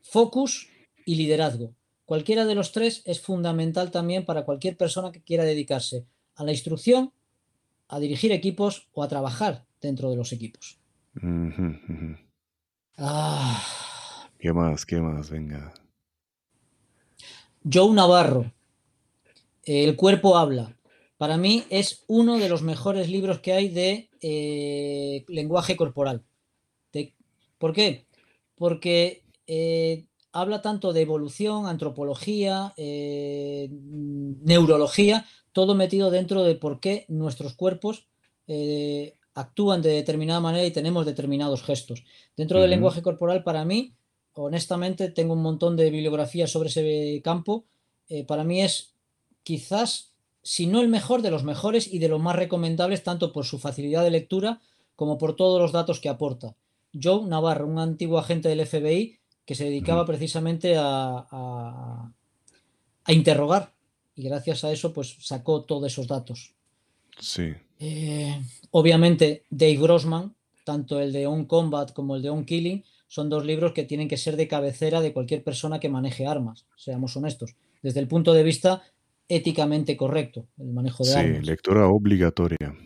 [0.00, 0.68] focus
[1.04, 1.74] y liderazgo.
[2.06, 6.06] Cualquiera de los tres es fundamental también para cualquier persona que quiera dedicarse
[6.36, 7.12] a la instrucción,
[7.88, 10.78] a dirigir equipos o a trabajar dentro de los equipos.
[12.96, 13.62] Ah.
[14.38, 14.86] ¿Qué más?
[14.86, 15.28] ¿Qué más?
[15.28, 15.74] Venga.
[17.70, 18.52] Joe Navarro.
[19.64, 20.76] El cuerpo habla.
[21.22, 26.24] Para mí es uno de los mejores libros que hay de eh, lenguaje corporal.
[27.58, 28.06] ¿Por qué?
[28.56, 37.04] Porque eh, habla tanto de evolución, antropología, eh, neurología, todo metido dentro de por qué
[37.06, 38.08] nuestros cuerpos
[39.32, 42.02] actúan de determinada manera y tenemos determinados gestos.
[42.36, 43.94] Dentro del lenguaje corporal, para mí,
[44.32, 47.64] honestamente, tengo un montón de bibliografía sobre ese campo.
[48.26, 48.96] para mí es
[49.44, 50.11] quizás
[50.42, 53.58] si no el mejor de los mejores y de los más recomendables, tanto por su
[53.58, 54.60] facilidad de lectura
[54.96, 56.54] como por todos los datos que aporta.
[57.00, 63.72] Joe Navarro, un antiguo agente del FBI que se dedicaba precisamente a, a, interrogar
[64.14, 66.54] y gracias a eso pues sacó todos esos datos.
[67.18, 67.52] Sí.
[67.78, 68.40] Eh,
[68.70, 73.44] obviamente Dave Grossman, tanto el de On Combat como el de On Killing, son dos
[73.44, 77.56] libros que tienen que ser de cabecera de cualquier persona que maneje armas, seamos honestos.
[77.82, 78.82] Desde el punto de vista
[79.28, 81.38] éticamente correcto el manejo de armas.
[81.38, 82.76] Sí, lectura obligatoria.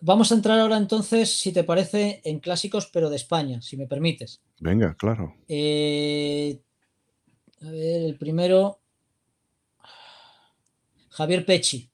[0.00, 3.86] vamos a entrar ahora entonces, si te parece, en clásicos, pero de España, si me
[3.86, 4.40] permites.
[4.60, 5.34] Venga, claro.
[5.48, 6.58] Eh,
[7.60, 8.80] a ver, el primero,
[11.10, 11.90] Javier Pechi.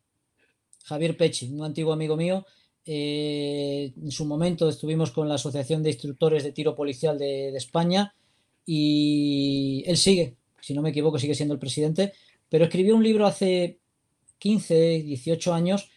[0.84, 2.44] Javier Pechi, un antiguo amigo mío,
[2.86, 7.56] Eh, en su momento estuvimos con la Asociación de Instructores de Tiro Policial de, de
[7.56, 8.12] España
[8.66, 12.12] y él sigue, si no me equivoco, sigue siendo el presidente,
[12.54, 13.80] pero escribió un libro hace
[14.38, 15.90] 15, 18 años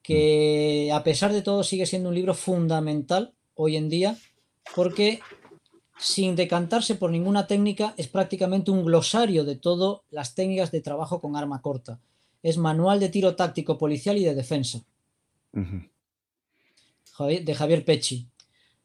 [0.00, 4.16] que a pesar de todo sigue siendo un libro fundamental hoy en día
[4.76, 5.18] porque
[5.98, 11.20] sin decantarse por ninguna técnica es prácticamente un glosario de todas las técnicas de trabajo
[11.20, 11.98] con arma corta.
[12.44, 14.84] Es manual de tiro táctico policial y de defensa.
[15.52, 18.28] De Javier Pechi.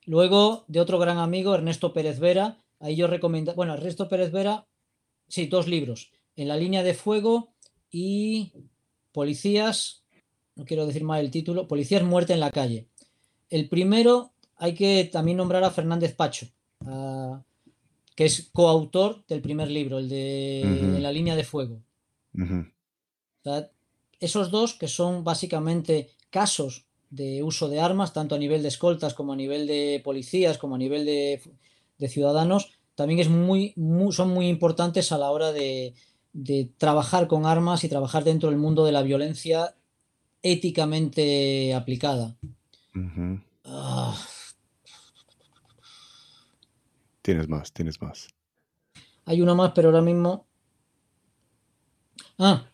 [0.08, 2.58] Luego de otro gran amigo, Ernesto Pérez Vera.
[2.80, 4.66] Ahí yo recomiendo, bueno, Ernesto Pérez Vera,
[5.28, 6.12] sí, dos libros.
[6.40, 7.50] En la línea de fuego
[7.92, 8.54] y
[9.12, 10.04] Policías,
[10.56, 12.88] no quiero decir mal el título, Policías muerte en la calle.
[13.50, 16.48] El primero hay que también nombrar a Fernández Pacho,
[18.16, 21.82] que es coautor del primer libro, el de En la línea de fuego.
[24.22, 29.14] esos dos, que son básicamente casos de uso de armas, tanto a nivel de escoltas
[29.14, 31.42] como a nivel de policías, como a nivel de,
[32.08, 33.74] ciudadanos, también es muy,
[34.12, 35.96] son muy importantes a la hora de,
[36.78, 39.76] trabajar con armas y trabajar dentro del mundo de la violencia
[40.42, 42.38] éticamente aplicada.
[47.22, 48.28] Tienes más, tienes más.
[49.26, 50.48] Hay uno más, pero ahora mismo.
[52.38, 52.66] Ah,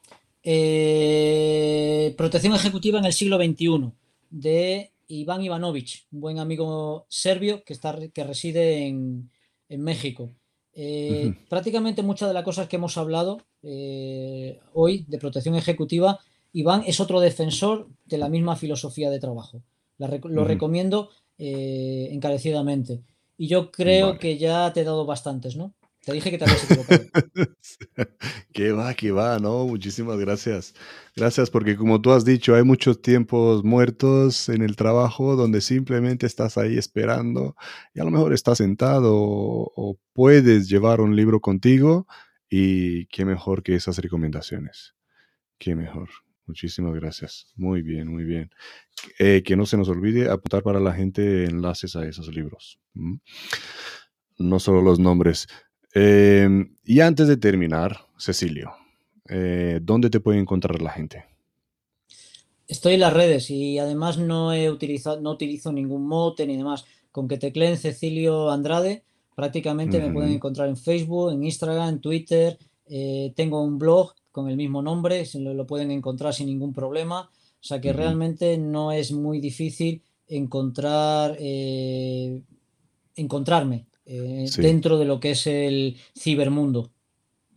[0.43, 3.91] eh, Protección Ejecutiva en el siglo XXI,
[4.29, 9.31] de Iván Ivanovich, un buen amigo serbio que, está, que reside en,
[9.69, 10.31] México.
[10.75, 16.19] Eh, prácticamente muchas de las cosas que hemos hablado eh, hoy de protección ejecutiva,
[16.51, 19.61] Iván es otro defensor de la misma filosofía de trabajo.
[19.97, 23.01] lo recomiendo encarecidamente.
[23.37, 25.73] Y yo creo que ya te he dado bastantes, ¿no?
[26.05, 27.03] Te dije que te habías equivocado.
[28.53, 29.65] que va, que va, ¿no?
[29.65, 30.75] Muchísimas gracias.
[31.15, 36.27] Gracias porque como tú has dicho, hay muchos tiempos muertos en el trabajo donde simplemente
[36.27, 37.55] estás ahí esperando
[37.95, 42.07] y a lo mejor estás sentado o, puedes llevar un libro contigo
[42.49, 44.93] y qué mejor que esas recomendaciones.
[45.57, 46.09] Qué mejor.
[46.45, 47.51] Muchísimas gracias.
[47.55, 48.51] Muy bien, muy bien.
[49.17, 52.79] Eh, que no se nos olvide apuntar para la gente enlaces a esos libros.
[54.37, 55.47] No solo los nombres.
[55.97, 58.73] Em, y antes de terminar, Cecilio,
[59.29, 61.23] eh, ¿dónde te puede encontrar la gente?
[62.67, 66.83] Estoy en las redes y además no he utilizado, no utilizo ningún mote ni demás.
[67.13, 69.03] Con que tecleen Cecilio Andrade,
[69.35, 72.59] prácticamente me pueden encontrar en Facebook, en Instagram, en Twitter.
[72.87, 77.21] Eh, tengo un blog con el mismo nombre, se lo, pueden encontrar sin ningún problema.
[77.21, 82.41] O sea que realmente no es muy difícil encontrar eh,
[83.15, 86.91] encontrarme eh, dentro de lo que es el cibermundo.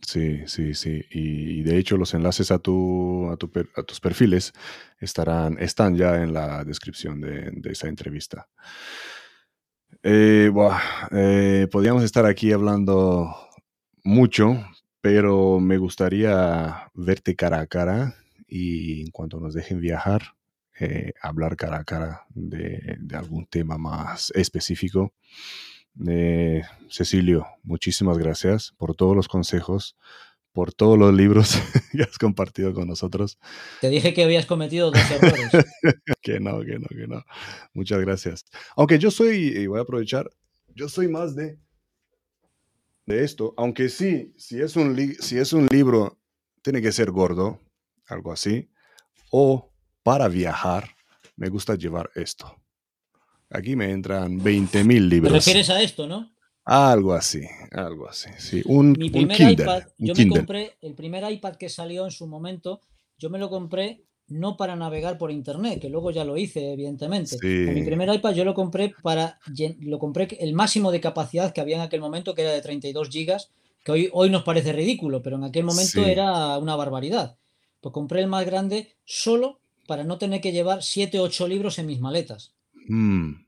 [0.01, 1.03] Sí, sí, sí.
[1.11, 3.37] Y, de hecho los enlaces a, tu, a,
[3.83, 4.53] tus perfiles
[4.99, 8.47] estarán, están ya en la descripción de, esa entrevista.
[10.01, 10.49] Eh,
[11.71, 13.35] podríamos estar aquí hablando
[14.03, 14.65] mucho,
[15.01, 18.15] pero me gustaría verte cara a cara
[18.47, 20.35] y en cuanto nos dejen viajar,
[20.79, 25.13] eh, hablar cara a cara de, algún tema más específico.
[26.07, 29.97] Eh, Cecilio, muchísimas gracias por todos los consejos,
[30.53, 31.55] por todos los libros
[31.91, 33.37] que has compartido con nosotros.
[33.81, 35.51] Te dije que habías cometido dos errores.
[36.21, 37.23] que no, que no, que no.
[37.73, 38.45] Muchas gracias.
[38.75, 40.29] Aunque yo soy, y voy a aprovechar,
[40.75, 41.57] yo soy más de
[43.09, 46.19] de esto, aunque sí, si es, un si es un libro,
[46.61, 47.59] tiene que ser gordo,
[48.05, 48.69] algo así,
[49.31, 49.73] o
[50.03, 50.95] para viajar,
[51.35, 52.58] me gusta llevar esto.
[53.49, 55.31] Aquí me entran 20 mil libros.
[55.31, 56.31] ¿Te refieres a esto, no?
[56.65, 58.61] Algo así, algo así, sí.
[58.65, 62.81] Un, Mi primer iPad, yo me compré, el primer iPad que salió en su momento,
[63.17, 67.37] yo me lo compré no para navegar por internet, que luego ya lo hice, evidentemente.
[67.41, 69.39] Mi primer iPad yo lo compré para
[69.79, 73.09] lo compré el máximo de capacidad que había en aquel momento, que era de 32
[73.09, 73.49] gigas,
[73.83, 77.37] que hoy, hoy nos parece ridículo, pero en aquel momento era una barbaridad.
[77.81, 81.79] Pues compré el más grande solo para no tener que llevar 7 o 8 libros
[81.79, 82.53] en mis maletas.
[82.89, 83.45] Mm.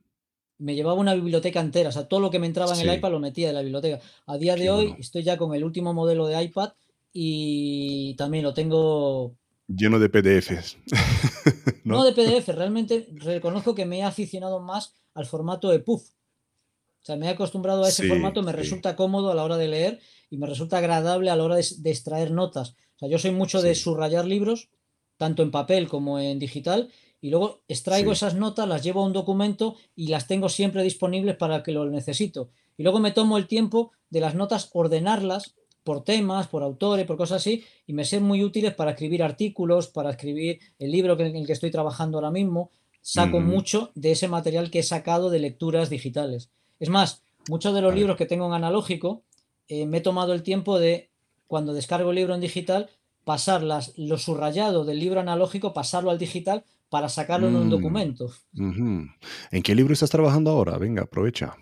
[0.60, 3.12] Me llevaba una biblioteca entera, o sea, todo lo que me entraba en el iPad
[3.12, 4.00] lo metía en la biblioteca.
[4.28, 6.74] A día de hoy estoy ya con el último modelo de iPad
[7.12, 9.36] y también lo tengo
[9.68, 10.78] lleno de PDFs.
[11.84, 12.04] ¿no?
[12.04, 16.04] de PDF, realmente reconozco que me he aficionado más al formato de puff.
[16.04, 19.68] O sea, me he acostumbrado a ese formato, me resulta cómodo a la hora de
[19.68, 20.00] leer
[20.30, 22.76] y me resulta agradable a la hora de, extraer notas.
[22.96, 24.70] O sea, yo soy mucho de subrayar libros,
[25.18, 26.92] tanto en papel como en digital,
[27.22, 31.38] y luego extraigo esas notas, las llevo a un documento y las tengo siempre disponibles
[31.38, 32.50] para que lo necesito.
[32.78, 35.54] Y luego me tomo el tiempo de las notas ordenarlas
[35.84, 39.88] por temas, por autores, por cosas así, y me son muy útiles para escribir artículos,
[39.88, 42.72] para escribir el libro en el que estoy trabajando ahora mismo.
[43.04, 46.52] saco mucho de ese material que he sacado de lecturas digitales.
[46.80, 49.24] Es más, muchos de los libros que tengo en analógico,
[49.68, 51.10] eh, me he tomado el tiempo de,
[51.48, 52.90] cuando descargo el libro en digital,
[53.24, 58.30] pasar lo subrayado del libro analógico, pasarlo al digital para sacarlo en un mm, documento.
[58.54, 60.78] ¿En qué libro estás trabajando ahora?
[60.78, 61.56] Venga, aprovecha.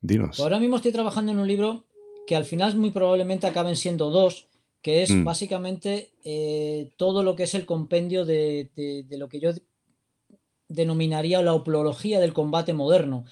[0.00, 0.38] Dinos.
[0.38, 1.86] Ahora mismo estoy trabajando en un libro
[2.28, 4.46] que al final muy probablemente acaben siendo dos,
[4.80, 5.24] que es mm.
[5.24, 8.70] básicamente eh, todo lo que es el compendio de,
[9.10, 9.50] lo que yo
[10.68, 13.24] denominaría la oplología del combate moderno,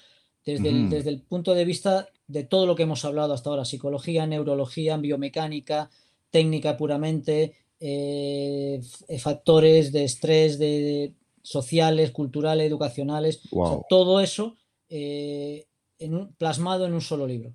[0.45, 3.63] desde, el, desde el punto de vista de todo lo que hemos hablado hasta ahora,
[3.63, 5.89] psicología, neurología, biomecánica,
[6.29, 8.81] técnica puramente, eh,
[9.19, 11.13] factores de estrés, de,
[11.47, 13.39] sociales, culturales, educacionales,
[13.87, 14.57] todo eso
[14.89, 15.65] eh,
[15.97, 17.53] en plasmado en un solo libro.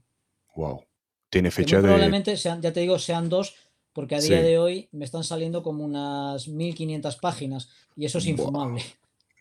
[0.57, 0.83] Wow.
[1.29, 1.83] Tiene fecha de.
[1.83, 3.55] Probablemente sean, ya te digo, sean dos,
[3.93, 8.27] porque a día de hoy me están saliendo como unas 1500 páginas y eso es
[8.27, 8.83] infumable.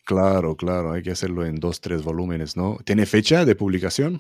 [0.04, 2.78] Claro, claro, hay que hacerlo en dos, tres volúmenes, ¿no?
[2.84, 4.20] ¿Tiene fecha de publicación?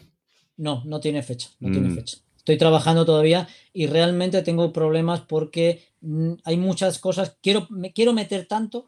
[0.55, 1.95] No, no tiene fecha, no tiene mm.
[1.95, 2.17] fecha.
[2.37, 8.13] Estoy trabajando todavía y realmente tengo problemas porque mm, hay muchas cosas, quiero, me quiero
[8.13, 8.85] meter tanto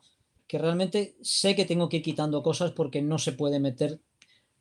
[0.54, 4.00] que realmente sé que tengo que ir quitando cosas porque no se puede meter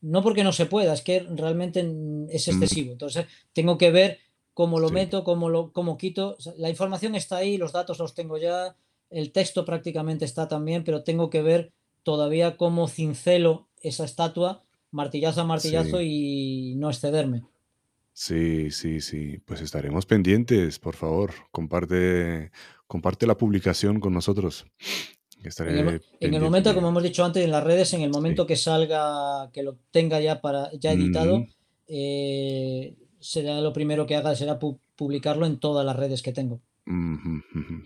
[0.01, 2.51] no porque no se pueda, es que realmente es mm.
[2.51, 2.93] excesivo.
[2.93, 4.19] Entonces, tengo que ver
[4.55, 6.39] cómo lo meto, cómo lo cómo quito.
[6.56, 8.74] La información está ahí, los datos los tengo ya,
[9.10, 11.73] el texto prácticamente está también, pero tengo que ver
[12.05, 17.43] todavía cómo cincelo esa estatua, martillazo a martillazo y no excederme.
[18.14, 19.40] Sí, sí, sí.
[19.44, 21.32] Pues estaremos pendientes, por favor.
[21.51, 22.51] Comparte,
[22.86, 24.64] comparte la publicación con nosotros.
[25.44, 29.51] En el, momento, como hemos dicho antes, en las redes, en el momento que salga,
[29.52, 31.44] que lo tenga ya para ya editado,
[31.89, 36.60] eh, será lo primero que haga, será publicarlo en todas las redes que tengo.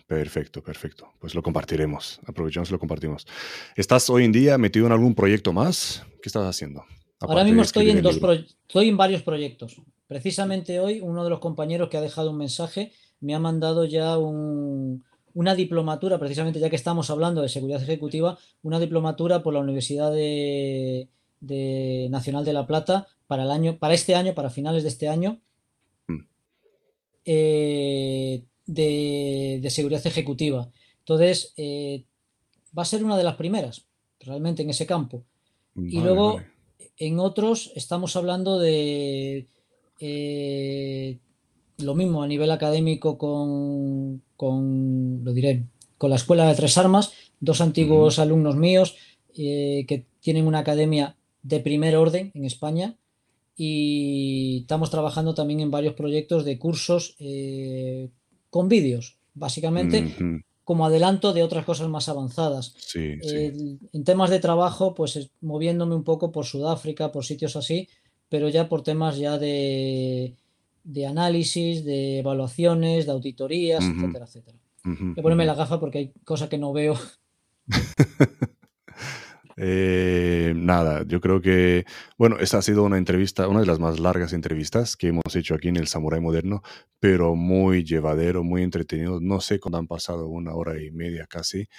[0.07, 1.12] Perfecto, perfecto.
[1.19, 2.20] Pues lo compartiremos.
[2.27, 3.27] Aprovechamos y lo compartimos.
[3.74, 6.05] ¿Estás hoy en día metido en algún proyecto más?
[6.23, 6.85] ¿Qué estás haciendo?
[7.20, 9.81] Ahora mismo estoy en, dos estoy en varios proyectos.
[10.07, 14.19] Precisamente hoy uno de los compañeros que ha dejado un mensaje me ha mandado ya
[14.19, 15.05] un,
[15.37, 20.11] una diplomatura, precisamente ya que estamos hablando de seguridad ejecutiva, una diplomatura por la Universidad
[20.11, 21.09] de,
[22.11, 25.43] Nacional de La Plata para el año, para este año, para finales de este año,
[26.09, 26.21] mm.
[27.27, 30.71] eh, de, seguridad ejecutiva.
[31.01, 32.07] Entonces, eh,
[32.77, 33.85] va a ser una de las primeras,
[34.21, 35.23] realmente, en ese campo.
[35.77, 36.41] y luego,
[36.97, 39.49] en otros, estamos hablando de
[40.01, 41.19] eh,
[41.77, 45.65] lo mismo a nivel académico con, con, lo diré,
[45.99, 48.97] con la Escuela de Tres Armas, dos antiguos alumnos míos
[49.37, 52.97] eh, que tienen una academia de primer orden en España
[53.57, 58.11] y estamos trabajando también en varios proyectos de cursos eh,
[58.51, 62.75] con vídeos, básicamente como adelanto de otras cosas más avanzadas.
[62.95, 67.89] en temas de trabajo, pues moviéndome un poco por Sudáfrica, por sitios así,
[68.29, 70.35] pero ya por temas ya de
[70.87, 74.59] de análisis, de evaluaciones, de auditorías, etcétera, etcétera.
[74.85, 76.97] Voy a ponerme la gafa porque hay cosas que no veo.
[79.59, 81.87] Eh, nada, yo creo que,
[82.19, 85.55] bueno, esta ha sido una entrevista, una de las más largas entrevistas que hemos hecho
[85.55, 86.61] aquí en el Samurai Moderno,
[87.01, 89.19] pero muy llevadero, muy entretenido.
[89.19, 91.71] No sé cuándo han pasado, una hora y media casi.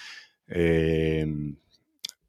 [0.48, 1.56] Em,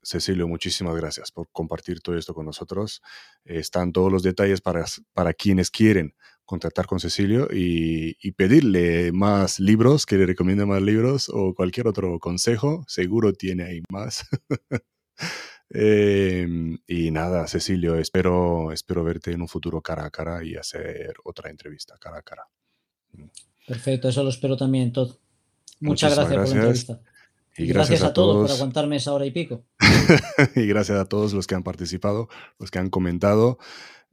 [0.02, 3.00] Cecilio, muchísimas gracias por compartir todo esto con nosotros.
[3.42, 4.84] están todos los detalles para,
[5.14, 6.14] para quienes quieren
[6.48, 12.18] contactar con Cecilio y, pedirle más libros, que le recomiende más libros o cualquier otro
[12.18, 14.26] consejo, seguro tiene ahí más.
[15.70, 21.12] Em, y nada, Cecilio, espero, espero verte en un futuro cara a cara y hacer
[21.24, 22.48] otra entrevista cara a cara.
[23.66, 25.16] Perfecto, eso lo espero también, Todd.
[25.80, 27.02] Muchas gracias, por la entrevista.
[27.58, 29.66] Y gracias, a, todos por aguantarme esa hora y pico.
[30.56, 33.58] y gracias a todos los que han participado, los que han comentado.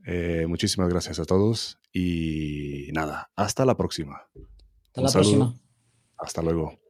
[0.06, 4.28] Eh, muchísimas gracias a todos y nada, hasta la próxima.
[4.88, 5.56] Hasta la próxima.
[6.18, 6.85] Hasta luego.